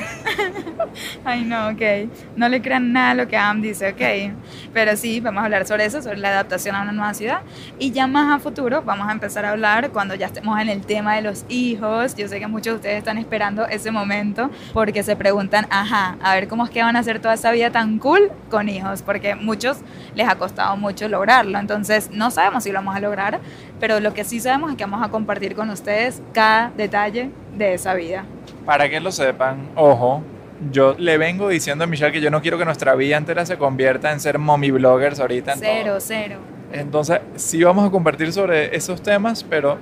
Ay, 1.25 1.45
no, 1.45 1.69
ok. 1.69 2.09
No 2.37 2.49
le 2.49 2.61
crean 2.63 2.93
nada 2.93 3.11
a 3.11 3.15
lo 3.15 3.29
que 3.29 3.37
Am 3.37 3.61
dice, 3.61 3.91
ok. 3.91 4.35
Pero 4.73 4.97
sí, 4.97 5.21
vamos 5.21 5.43
a 5.43 5.45
hablar 5.45 5.67
sobre 5.67 5.85
eso, 5.85 6.03
sobre 6.03 6.19
la 6.19 6.31
adaptación 6.31 6.75
a 6.75 6.83
una 6.83 6.93
nueva 6.93 7.15
ciudad. 7.15 7.43
Y 7.79 7.93
ya 7.93 8.07
más 8.07 8.35
a 8.35 8.39
futuro 8.41 8.83
vamos 8.83 9.09
a 9.09 9.13
empezar 9.13 9.45
a 9.45 9.51
hablar 9.51 9.91
cuando 9.91 10.15
ya 10.15 10.27
estemos 10.27 10.59
en 10.61 10.69
el 10.69 10.81
tema 10.81 11.15
de 11.15 11.23
los 11.23 11.45
hijos. 11.49 12.17
Yo 12.17 12.27
sé 12.27 12.41
que 12.41 12.47
muchos 12.47 12.75
de 12.75 12.77
ustedes 12.77 12.99
están 12.99 13.19
esperando 13.19 13.67
ese 13.67 13.91
momento 13.91 14.51
porque 14.73 15.03
se 15.03 15.15
preguntan, 15.15 15.67
ajá, 15.71 16.17
a 16.23 16.35
ver 16.35 16.49
cómo 16.49 16.65
es 16.65 16.71
que 16.71 16.83
van 16.83 16.97
a 16.97 17.01
hacer 17.01 17.21
toda 17.21 17.35
esa 17.35 17.53
vida 17.53 17.71
tan 17.71 17.99
cool 17.99 18.33
con 18.51 18.69
hijos, 18.69 19.03
porque 19.03 19.35
muchos 19.35 19.79
les 20.15 20.27
ha 20.29 20.37
costado 20.37 20.77
mucho 20.77 21.09
lograrlo. 21.09 21.59
Entonces, 21.59 22.11
no 22.11 22.31
sabemos 22.31 22.65
si 22.65 22.71
lo 22.71 22.79
vamos 22.79 22.97
a 22.97 23.01
lograr, 23.01 23.41
pero 23.81 24.01
lo 24.01 24.15
que 24.15 24.25
sí 24.25 24.41
sabemos 24.41 24.71
es 24.71 24.77
que 24.77 24.85
vamos 24.85 25.07
a 25.07 25.11
compartir 25.11 25.55
con 25.55 25.69
ustedes 25.69 26.23
cada 26.33 26.71
detalle 26.71 27.31
de 27.57 27.75
esa 27.75 27.95
vida. 27.95 28.25
para 28.67 28.89
que 28.89 29.01
lo 29.01 29.13
sepan, 29.13 29.69
ojo, 29.75 30.23
yo 30.71 30.95
le 30.99 31.19
vengo 31.19 31.49
diciendo 31.49 31.85
a 31.85 31.87
Michelle 31.87 32.13
que 32.13 32.21
yo 32.21 32.31
no 32.31 32.41
quiero 32.41 32.57
que 32.59 32.65
nuestra 32.65 32.95
vida 32.95 33.17
entera 33.17 33.45
se 33.45 33.57
convierta 33.59 34.13
en 34.13 34.21
ser 34.21 34.39
mommy 34.39 34.71
bloggers 34.71 35.21
ahorita. 35.21 35.53
en 35.55 35.61
todo. 35.61 35.71
Cero, 35.71 35.97
cero. 35.99 36.37
Entonces, 36.73 37.21
sí 37.37 37.63
vamos 37.63 37.87
a 37.87 37.91
compartir 37.91 38.33
sobre 38.33 38.75
esos 38.75 39.03
temas, 39.03 39.45
pero 39.45 39.79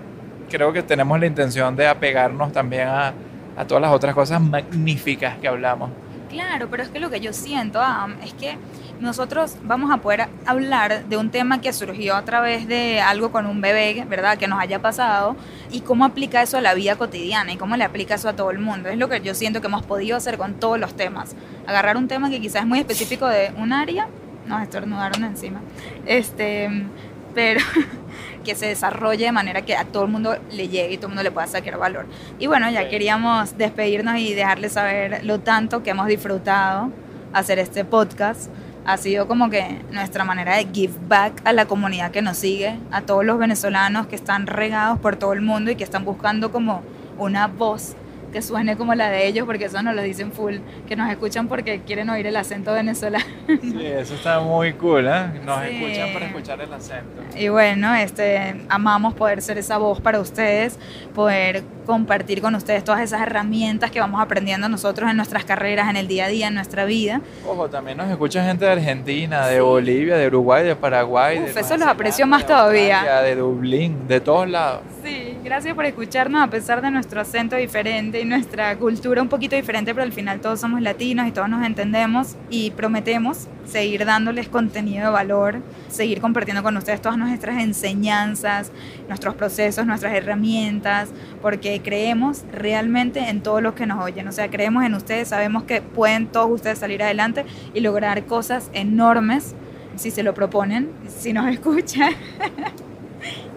creo 0.51 0.73
que 0.73 0.83
tenemos 0.83 1.19
la 1.19 1.27
intención 1.27 1.75
de 1.77 1.87
apegarnos 1.87 2.53
también 2.53 2.89
a, 2.89 3.15
a 3.57 3.67
todas 3.67 3.81
las 3.81 3.93
otras 3.93 4.15
cosas 4.15 4.41
magníficas 4.41 5.39
que 5.39 5.49
hablamos. 5.49 5.91
Claro, 6.33 6.69
pero 6.71 6.83
es 6.83 6.89
que 6.89 6.99
lo 6.99 7.11
que 7.11 7.21
yo 7.21 7.35
siento, 7.35 7.83
Am, 7.83 8.17
es 8.25 8.33
que 8.33 8.57
nosotros 9.01 9.57
vamos 9.65 9.91
a 9.91 9.99
poder 9.99 10.29
hablar 10.47 11.05
de 11.05 11.19
un 11.19 11.31
tema 11.31 11.61
que 11.61 11.75
surgió 11.75 12.17
a 12.17 12.25
través 12.25 12.67
de 12.67 13.03
algo 13.03 13.31
con 13.31 13.45
un 13.45 13.61
bebé, 13.61 14.07
¿verdad? 14.09 14.39
Que 14.39 14.49
nos 14.49 14.59
haya 14.59 14.81
pasado 14.81 15.37
y 15.71 15.83
cómo 15.83 16.07
aplica 16.07 16.41
eso 16.41 16.57
a 16.57 16.63
la 16.63 16.73
vida 16.73 16.97
cotidiana 16.97 17.53
y 17.53 17.59
cómo 17.59 17.77
le 17.77 17.85
aplica 17.85 18.15
eso 18.15 18.31
a 18.31 18.33
todo 18.33 18.51
el 18.51 18.61
mundo. 18.61 18.89
Es 18.89 18.97
lo 18.97 19.11
que 19.11 19.21
yo 19.21 19.35
siento 19.35 19.61
que 19.61 19.67
hemos 19.67 19.83
podido 19.83 20.17
hacer 20.17 20.39
con 20.39 20.55
todos 20.55 20.81
los 20.81 20.97
temas. 20.97 21.37
Agarrar 21.67 21.99
un 21.99 22.09
tema 22.09 22.31
que 22.31 22.41
quizás 22.41 22.63
es 22.63 22.67
muy 22.67 22.79
específico 22.79 23.29
de 23.29 23.53
un 23.59 23.75
área, 23.75 24.09
nos 24.47 24.63
estornudaron 24.63 25.25
encima, 25.25 25.61
este, 26.07 26.87
pero 27.35 27.61
que 28.43 28.55
se 28.55 28.67
desarrolle 28.67 29.25
de 29.27 29.33
manera 29.33 29.63
que 29.63 29.77
a 29.77 29.85
todo 29.85 30.05
el 30.05 30.11
mundo 30.11 30.37
le 30.51 30.69
llegue 30.69 30.95
y 30.95 30.97
todo 30.97 31.07
el 31.07 31.11
mundo 31.11 31.23
le 31.23 31.31
pueda 31.31 31.47
sacar 31.47 31.79
valor. 31.79 32.07
Y 32.39 32.47
bueno, 32.47 32.71
ya 32.71 32.83
Sí. 32.83 32.89
queríamos 32.91 33.57
despedirnos 33.57 34.19
y 34.19 34.35
dejarles 34.35 34.73
saber 34.73 35.25
lo 35.25 35.41
tanto 35.41 35.83
que 35.83 35.91
hemos 35.91 36.07
disfrutado 36.07 36.91
hacer 37.33 37.59
este 37.59 37.85
podcast. 37.85 38.51
Ha 38.85 38.97
sido 38.97 39.29
como 39.29 39.49
que 39.49 39.81
nuestra 39.93 40.25
manera 40.25 40.57
de 40.57 40.67
give 40.73 40.95
back 41.09 41.41
a 41.45 41.53
la 41.53 41.67
comunidad 41.67 42.11
que 42.11 42.21
nos 42.21 42.37
sigue, 42.37 42.77
a 42.91 43.03
todos 43.03 43.25
los 43.25 43.39
venezolanos 43.39 44.09
que 44.09 44.17
están 44.17 44.47
regados 44.49 44.99
por 44.99 45.15
todo 45.17 45.33
el 45.33 45.41
mundo 45.41 45.71
y 45.71 45.77
que 45.77 45.85
están 45.85 46.05
buscando 46.05 46.51
como 46.51 46.83
una 47.17 47.47
voz 47.47 47.95
que 48.33 48.43
suene 48.43 48.77
como 48.77 48.95
la 48.95 49.11
de 49.11 49.27
ellos, 49.27 49.45
porque 49.47 49.67
eso 49.67 49.83
nos 49.83 49.95
lo 49.95 50.03
dicen 50.03 50.33
full, 50.33 50.57
que 50.89 50.97
nos 50.97 51.11
escuchan 51.11 51.49
porque 51.49 51.81
quieren 51.81 52.09
oír 52.11 52.27
el 52.27 52.37
acento 52.37 52.73
venezolano. 52.73 53.25
Sí, 53.47 53.85
eso 53.85 54.15
está 54.15 54.41
muy 54.41 54.73
cool, 54.75 55.07
¿eh? 55.07 55.41
Nos 55.45 55.61
Sí. 55.63 55.69
escuchan 55.85 56.13
para 56.15 56.27
escuchar 56.27 56.61
el 56.61 56.73
acento. 56.73 57.23
Y 57.37 57.49
bueno, 57.49 57.95
este, 57.95 58.57
amamos 58.69 59.15
poder 59.15 59.43
ser 59.43 59.59
esa 59.59 59.77
voz 59.79 60.01
para 60.01 60.19
ustedes, 60.21 60.79
poder 61.15 61.63
compartir 61.87 62.41
con 62.41 62.55
ustedes 62.55 62.85
todas 62.85 63.01
esas 63.03 63.21
herramientas 63.23 63.91
que 63.91 63.99
vamos 64.01 64.21
aprendiendo 64.21 64.69
nosotros 64.69 65.11
en 65.11 65.17
nuestras 65.17 65.45
carreras, 65.45 65.91
en 65.91 65.97
el 65.97 66.07
día 66.09 66.27
a 66.27 66.29
día, 66.29 66.49
en 66.49 66.55
nuestra 66.55 66.85
vida. 66.85 67.21
Ojo, 67.47 67.69
también 67.69 67.99
nos 67.99 68.09
escucha 68.11 68.45
gente 68.45 68.65
de 68.65 68.71
Argentina, 68.73 69.47
de 69.47 69.61
Bolivia, 69.61 70.17
de 70.17 70.29
Uruguay, 70.29 70.65
de 70.65 70.77
Paraguay. 70.77 71.41
Uf, 71.41 71.55
de 71.55 71.61
eso 71.61 71.77
los 71.77 71.87
aprecio 71.89 72.27
más 72.27 72.43
de 72.43 72.47
todavía. 72.49 73.21
De 73.23 73.35
Dublín, 73.35 74.07
de 74.09 74.21
todos 74.21 74.49
lados. 74.49 74.81
Sí, 75.05 75.37
gracias 75.43 75.75
por 75.75 75.85
escucharnos 75.85 76.41
a 76.43 76.47
pesar 76.47 76.81
de 76.81 76.91
nuestro 76.93 77.21
acento 77.21 77.57
diferente 77.57 78.22
nuestra 78.25 78.77
cultura 78.77 79.23
un 79.23 79.29
poquito 79.29 79.57
diferente, 79.57 79.95
pero 79.95 80.05
al 80.05 80.13
final 80.13 80.41
todos 80.41 80.61
somos 80.61 80.81
latinos 80.81 81.27
y 81.27 81.33
todos 81.33 81.49
nos 81.49 81.65
entendemos 81.65 82.37
y 82.51 82.71
prometemos 82.71 83.49
seguir 83.65 84.05
dándoles 84.05 84.49
contenido 84.49 85.07
de 85.07 85.13
valor, 85.13 85.61
seguir 85.89 86.21
compartiendo 86.21 86.63
con 86.63 86.77
ustedes 86.77 87.01
todas 87.01 87.19
nuestras 87.19 87.63
enseñanzas, 87.63 88.73
nuestros 89.09 89.35
procesos, 89.35 89.87
nuestras 89.87 90.15
herramientas, 90.15 91.11
porque 91.41 91.81
creemos 91.83 92.45
realmente 92.53 93.21
en 93.29 93.43
todos 93.43 93.63
los 93.63 93.75
que 93.75 93.87
nos 93.87 94.03
oyen, 94.03 94.29
o 94.29 94.33
sea, 94.33 94.51
creemos 94.51 94.85
en 94.85 94.95
ustedes, 94.95 95.29
sabemos 95.29 95.65
que 95.65 95.81
pueden 95.83 96.27
todos 96.27 96.51
ustedes 96.51 96.79
salir 96.79 97.03
adelante 97.03 97.45
y 97.75 97.81
lograr 97.81 98.25
cosas 98.27 98.71
enormes 98.73 99.55
si 99.97 100.11
se 100.11 100.23
lo 100.23 100.35
proponen, 100.35 100.91
si 101.09 101.33
nos 101.33 101.47
escuchan. 101.53 102.13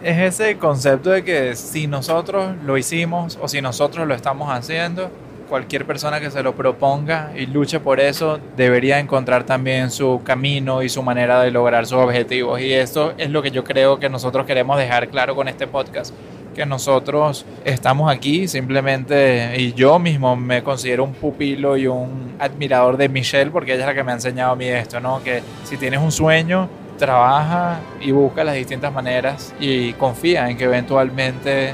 Es 0.06 0.20
ese 0.20 0.58
concepto 0.58 1.10
de 1.10 1.24
que 1.24 1.56
si 1.56 1.88
nosotros 1.88 2.54
lo 2.64 2.78
hicimos 2.78 3.40
o 3.42 3.48
si 3.48 3.60
nosotros 3.60 4.08
lo 4.08 4.14
estamos 4.14 4.52
haciendo, 4.52 5.10
cualquier 5.50 5.88
persona 5.88 6.20
que 6.20 6.30
se 6.30 6.44
lo 6.44 6.54
proponga 6.54 7.32
y 7.36 7.48
luche 7.48 7.80
por 7.80 8.00
eso 8.00 8.40
debería 8.56 9.00
encontrar 9.00 9.46
también 9.46 9.90
su 9.90 10.22
camino 10.24 10.84
y 10.84 10.90
su 10.90 11.02
manera 11.02 11.42
de 11.42 11.50
lograr 11.50 11.88
sus 11.88 11.98
objetivos. 11.98 12.62
Y 12.62 12.72
esto 12.72 13.16
es 13.18 13.32
lo 13.32 13.42
que 13.42 13.50
yo 13.50 13.64
creo 13.64 13.98
que 13.98 14.08
nosotros 14.08 14.46
queremos 14.46 14.78
dejar 14.78 15.10
claro 15.10 15.36
con 15.36 15.48
este 15.48 15.66
podcast. 15.66 16.14
Que 16.54 16.68
nosotros 16.68 17.44
estamos 17.64 18.14
aquí 18.14 18.48
simplemente, 18.48 19.56
y 19.60 19.74
yo 19.74 19.98
mismo 19.98 20.36
me 20.36 20.62
considero 20.62 21.04
un 21.04 21.14
pupilo 21.14 21.78
y 21.78 21.88
un 21.88 22.36
admirador 22.38 22.98
de 22.98 23.10
Michelle, 23.10 23.50
porque 23.50 23.74
ella 23.74 23.82
es 23.82 23.88
la 23.88 23.96
que 23.96 24.04
me 24.04 24.12
ha 24.12 24.16
enseñado 24.16 24.52
a 24.52 24.56
mí 24.56 24.68
esto, 24.68 25.00
¿no? 25.00 25.24
Que 25.24 25.42
si 25.64 25.78
tienes 25.78 26.00
un 26.00 26.12
sueño, 26.12 26.70
trabaja 26.98 27.80
y 28.02 28.12
busca 28.12 28.44
las 28.44 28.56
distintas 28.56 28.94
maneras 28.94 29.54
y 29.60 29.94
confía 29.94 30.50
en 30.50 30.58
que 30.58 30.66
eventualmente 30.66 31.74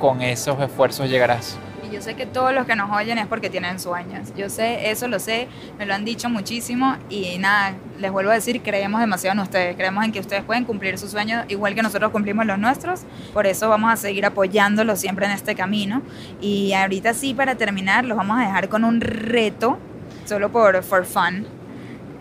con 0.00 0.22
esos 0.22 0.60
esfuerzos 0.60 1.08
llegarás. 1.08 1.58
Y 1.86 1.92
yo 1.92 2.00
sé 2.00 2.14
que 2.14 2.24
todos 2.24 2.54
los 2.54 2.66
que 2.66 2.76
nos 2.76 2.90
oyen 2.90 3.18
es 3.18 3.26
porque 3.26 3.50
tienen 3.50 3.78
sueños. 3.78 4.32
Yo 4.36 4.48
sé, 4.48 4.90
eso 4.90 5.06
lo 5.06 5.18
sé, 5.18 5.48
me 5.78 5.86
lo 5.86 5.94
han 5.94 6.04
dicho 6.04 6.30
muchísimo 6.30 6.96
y 7.10 7.36
nada, 7.38 7.74
les 7.98 8.10
vuelvo 8.10 8.30
a 8.30 8.34
decir, 8.34 8.62
creemos 8.62 9.00
demasiado 9.00 9.34
en 9.34 9.42
ustedes, 9.42 9.76
creemos 9.76 10.04
en 10.04 10.12
que 10.12 10.20
ustedes 10.20 10.42
pueden 10.44 10.64
cumplir 10.64 10.98
sus 10.98 11.10
sueños 11.10 11.44
igual 11.48 11.74
que 11.74 11.82
nosotros 11.82 12.10
cumplimos 12.10 12.46
los 12.46 12.58
nuestros, 12.58 13.02
por 13.32 13.46
eso 13.46 13.68
vamos 13.68 13.92
a 13.92 13.96
seguir 13.96 14.24
apoyándolos 14.24 14.98
siempre 14.98 15.26
en 15.26 15.32
este 15.32 15.54
camino. 15.54 16.02
Y 16.40 16.72
ahorita 16.72 17.12
sí, 17.12 17.34
para 17.34 17.54
terminar, 17.56 18.04
los 18.04 18.16
vamos 18.16 18.38
a 18.38 18.42
dejar 18.42 18.68
con 18.68 18.84
un 18.84 19.00
reto, 19.00 19.78
solo 20.24 20.50
por 20.50 20.82
for 20.82 21.04
fun. 21.04 21.46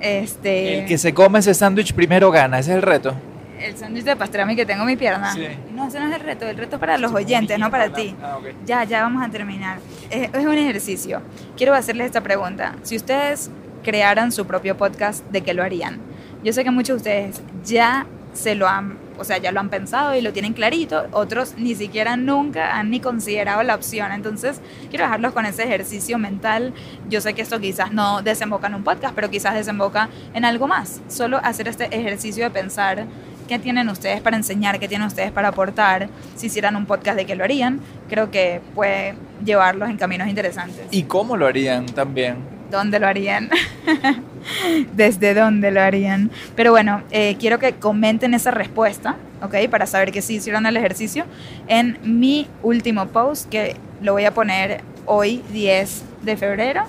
Este, 0.03 0.79
El 0.79 0.85
que 0.85 0.97
se 0.97 1.13
come 1.13 1.39
ese 1.39 1.53
sándwich 1.53 1.93
primero 1.93 2.29
gana, 2.29 2.59
ese 2.59 2.71
es 2.71 2.75
el 2.75 2.81
reto. 2.81 3.15
El 3.57 3.77
sándwich 3.77 4.03
de 4.03 4.17
pastrami 4.17 4.53
que 4.53 4.65
tengo 4.65 4.81
en 4.81 4.87
mi 4.87 4.97
pierna. 4.97 5.33
Sí. 5.33 5.47
No, 5.73 5.87
ese 5.87 5.97
no 5.97 6.07
es 6.09 6.15
el 6.15 6.19
reto. 6.19 6.45
El 6.45 6.57
reto 6.57 6.75
es 6.75 6.79
para 6.81 6.97
los 6.97 7.13
oyentes, 7.13 7.57
no 7.57 7.71
para 7.71 7.93
ti. 7.93 8.13
Ah. 8.21 8.37
Ya, 8.65 8.83
ya 8.83 9.03
vamos 9.03 9.25
a 9.25 9.29
terminar. 9.29 9.77
Es, 10.09 10.29
es 10.33 10.45
un 10.45 10.57
ejercicio. 10.57 11.21
Quiero 11.55 11.73
hacerles 11.73 12.07
esta 12.07 12.19
pregunta. 12.19 12.75
Si 12.83 12.97
ustedes 12.97 13.49
crearan 13.81 14.33
su 14.33 14.45
propio 14.45 14.75
podcast, 14.75 15.25
¿de 15.31 15.41
qué 15.41 15.53
lo 15.53 15.63
harían? 15.63 15.99
Yo 16.43 16.51
sé 16.51 16.65
que 16.65 16.71
muchos 16.71 17.01
de 17.01 17.11
ustedes 17.29 17.41
ya 17.63 18.05
se 18.33 18.55
lo 18.55 18.67
han, 18.67 18.97
o 19.17 19.23
sea, 19.23 19.37
ya 19.37 19.51
lo 19.51 19.59
han 19.59 19.69
pensado 19.69 20.15
y 20.15 20.21
lo 20.21 20.33
tienen 20.33 20.53
clarito. 20.53 21.05
Otros 21.11 21.55
ni 21.57 21.75
siquiera 21.75 22.17
nunca 22.17 22.77
han 22.77 22.89
ni 22.89 22.99
considerado 22.99 23.63
la 23.63 23.75
opción. 23.75 24.11
Entonces, 24.11 24.61
quiero 24.89 25.05
dejarlos 25.05 25.33
con 25.33 25.45
ese 25.45 25.63
ejercicio 25.63 26.17
mental. 26.17 26.73
Yo 27.09 27.21
sé 27.21 27.33
que 27.33 27.41
esto 27.41 27.59
quizás 27.59 27.91
no 27.91 28.21
desemboca 28.21 28.67
en 28.67 28.75
un 28.75 28.83
podcast, 28.83 29.15
pero 29.15 29.29
quizás 29.29 29.53
desemboca 29.53 30.09
en 30.33 30.45
algo 30.45 30.67
más. 30.67 31.01
Solo 31.07 31.39
hacer 31.43 31.67
este 31.67 31.85
ejercicio 31.95 32.43
de 32.43 32.49
pensar 32.49 33.05
qué 33.47 33.59
tienen 33.59 33.89
ustedes 33.89 34.21
para 34.21 34.37
enseñar, 34.37 34.79
qué 34.79 34.87
tienen 34.87 35.07
ustedes 35.07 35.31
para 35.31 35.49
aportar. 35.49 36.09
Si 36.35 36.47
hicieran 36.47 36.75
un 36.75 36.85
podcast 36.85 37.17
de 37.17 37.25
qué 37.25 37.35
lo 37.35 37.43
harían, 37.43 37.79
creo 38.09 38.31
que 38.31 38.61
puede 38.73 39.15
llevarlos 39.43 39.89
en 39.89 39.97
caminos 39.97 40.27
interesantes. 40.27 40.87
¿Y 40.91 41.03
cómo 41.03 41.37
lo 41.37 41.47
harían 41.47 41.85
también? 41.85 42.52
¿Dónde 42.73 42.99
lo 42.99 43.05
harían? 43.05 43.51
¿Desde 44.95 45.35
dónde 45.35 45.69
lo 45.69 45.79
harían? 45.79 46.31
Pero 46.55 46.71
bueno, 46.71 47.03
eh, 47.11 47.37
quiero 47.39 47.59
que 47.59 47.73
comenten 47.73 48.33
esa 48.33 48.49
respuesta, 48.49 49.15
¿ok? 49.43 49.69
Para 49.69 49.85
saber 49.85 50.11
que 50.11 50.23
sí 50.23 50.37
hicieron 50.37 50.65
el 50.65 50.75
ejercicio 50.75 51.25
en 51.67 51.99
mi 52.01 52.47
último 52.63 53.05
post, 53.09 53.47
que 53.47 53.75
lo 54.01 54.13
voy 54.13 54.25
a 54.25 54.33
poner 54.33 54.81
hoy, 55.05 55.43
10 55.53 56.03
de 56.23 56.35
febrero. 56.35 56.81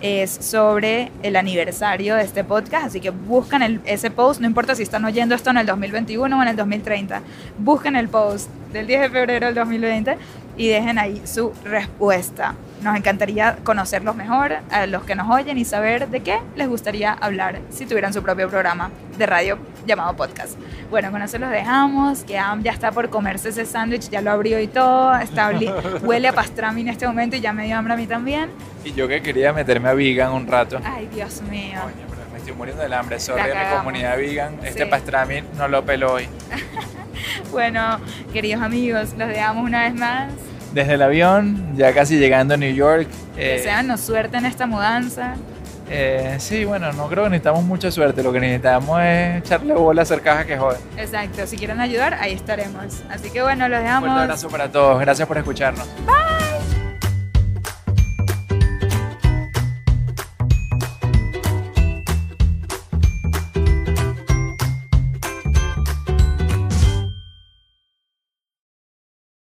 Es 0.00 0.30
sobre 0.30 1.10
el 1.24 1.34
aniversario 1.34 2.14
de 2.16 2.22
este 2.22 2.44
podcast, 2.44 2.86
así 2.86 3.00
que 3.00 3.10
buscan 3.10 3.62
el- 3.62 3.80
ese 3.84 4.10
post, 4.12 4.40
no 4.40 4.46
importa 4.48 4.76
si 4.76 4.84
están 4.84 5.04
oyendo 5.04 5.34
esto 5.34 5.50
en 5.50 5.56
el 5.58 5.66
2021 5.66 6.38
o 6.38 6.42
en 6.42 6.48
el 6.48 6.56
2030, 6.56 7.20
busquen 7.58 7.94
el 7.96 8.08
post 8.08 8.48
del 8.72 8.86
10 8.88 9.00
de 9.00 9.10
febrero 9.10 9.46
del 9.46 9.54
2020 9.54 10.16
y 10.56 10.68
dejen 10.68 10.98
ahí 10.98 11.22
su 11.24 11.52
respuesta. 11.64 12.54
Nos 12.82 12.96
encantaría 12.96 13.58
conocerlos 13.62 14.16
mejor, 14.16 14.54
a 14.70 14.86
los 14.86 15.04
que 15.04 15.14
nos 15.14 15.30
oyen 15.30 15.56
y 15.56 15.64
saber 15.64 16.08
de 16.08 16.20
qué 16.20 16.40
les 16.56 16.68
gustaría 16.68 17.12
hablar 17.12 17.60
si 17.70 17.86
tuvieran 17.86 18.12
su 18.12 18.22
propio 18.22 18.48
programa 18.48 18.90
de 19.16 19.24
radio 19.26 19.56
llamado 19.86 20.14
podcast. 20.16 20.58
Bueno, 20.90 21.10
con 21.12 21.22
eso 21.22 21.38
los 21.38 21.50
dejamos, 21.50 22.24
que 22.24 22.38
Am 22.38 22.62
ya 22.62 22.72
está 22.72 22.90
por 22.90 23.08
comerse 23.08 23.50
ese 23.50 23.66
sándwich, 23.66 24.10
ya 24.10 24.20
lo 24.20 24.32
abrió 24.32 24.58
y 24.60 24.66
todo, 24.66 25.14
está 25.16 25.52
huele 26.02 26.28
a 26.28 26.32
pastrami 26.32 26.80
en 26.80 26.88
este 26.88 27.06
momento 27.06 27.36
y 27.36 27.40
ya 27.40 27.52
me 27.52 27.66
dio 27.66 27.76
hambre 27.76 27.94
a 27.94 27.96
mí 27.96 28.06
también. 28.08 28.50
Y 28.84 28.92
yo 28.94 29.06
que 29.06 29.22
quería 29.22 29.52
meterme 29.52 29.88
a 29.88 29.94
vegan 29.94 30.32
un 30.32 30.46
rato. 30.48 30.80
Ay, 30.84 31.08
Dios 31.14 31.40
mío. 31.42 31.78
Coño, 31.82 31.94
pero 32.10 32.22
me 32.32 32.38
estoy 32.38 32.52
muriendo 32.52 32.82
del 32.82 32.92
hambre. 32.94 33.20
Sorry 33.20 33.40
a 33.42 33.44
mi 33.70 33.76
comunidad 33.78 34.16
vegan. 34.16 34.58
Este 34.64 34.82
Sí. 34.84 34.90
pastrami 34.90 35.42
no 35.56 35.68
lo 35.68 35.84
peló 35.84 36.14
hoy. 36.14 36.26
Bueno, 37.50 37.98
queridos 38.32 38.62
amigos, 38.62 39.14
los 39.18 39.28
dejamos 39.28 39.64
una 39.64 39.82
vez 39.84 39.94
más. 39.94 40.32
Desde 40.72 40.94
el 40.94 41.02
avión, 41.02 41.76
ya 41.76 41.92
casi 41.92 42.16
llegando 42.18 42.54
a 42.54 42.56
New 42.56 42.72
York. 42.74 43.06
eh, 43.36 43.56
Deseanos 43.58 44.00
suerte 44.00 44.38
en 44.38 44.46
esta 44.46 44.66
mudanza. 44.66 45.34
eh, 45.90 46.36
sí, 46.38 46.64
bueno, 46.64 46.90
no 46.94 47.08
creo 47.08 47.24
que 47.24 47.30
necesitamos 47.30 47.64
mucha 47.64 47.90
suerte. 47.90 48.22
Lo 48.22 48.32
que 48.32 48.40
necesitamos 48.40 49.00
es 49.02 49.38
echarle 49.44 49.74
bola 49.74 50.00
a 50.00 50.04
hacer 50.04 50.22
caja 50.22 50.46
que 50.46 50.56
jode. 50.56 50.78
Exacto, 50.96 51.46
si 51.46 51.56
quieren 51.58 51.78
ayudar, 51.80 52.14
ahí 52.14 52.32
estaremos. 52.32 53.02
Así 53.10 53.28
que 53.30 53.42
bueno, 53.42 53.68
los 53.68 53.78
Un 53.80 53.84
dejamos. 53.84 54.08
fuerte 54.08 54.22
abrazo 54.22 54.48
para 54.48 54.72
todos. 54.72 54.98
Gracias 55.00 55.28
por 55.28 55.36
escucharnos. 55.36 55.86
Bye. 56.06 56.41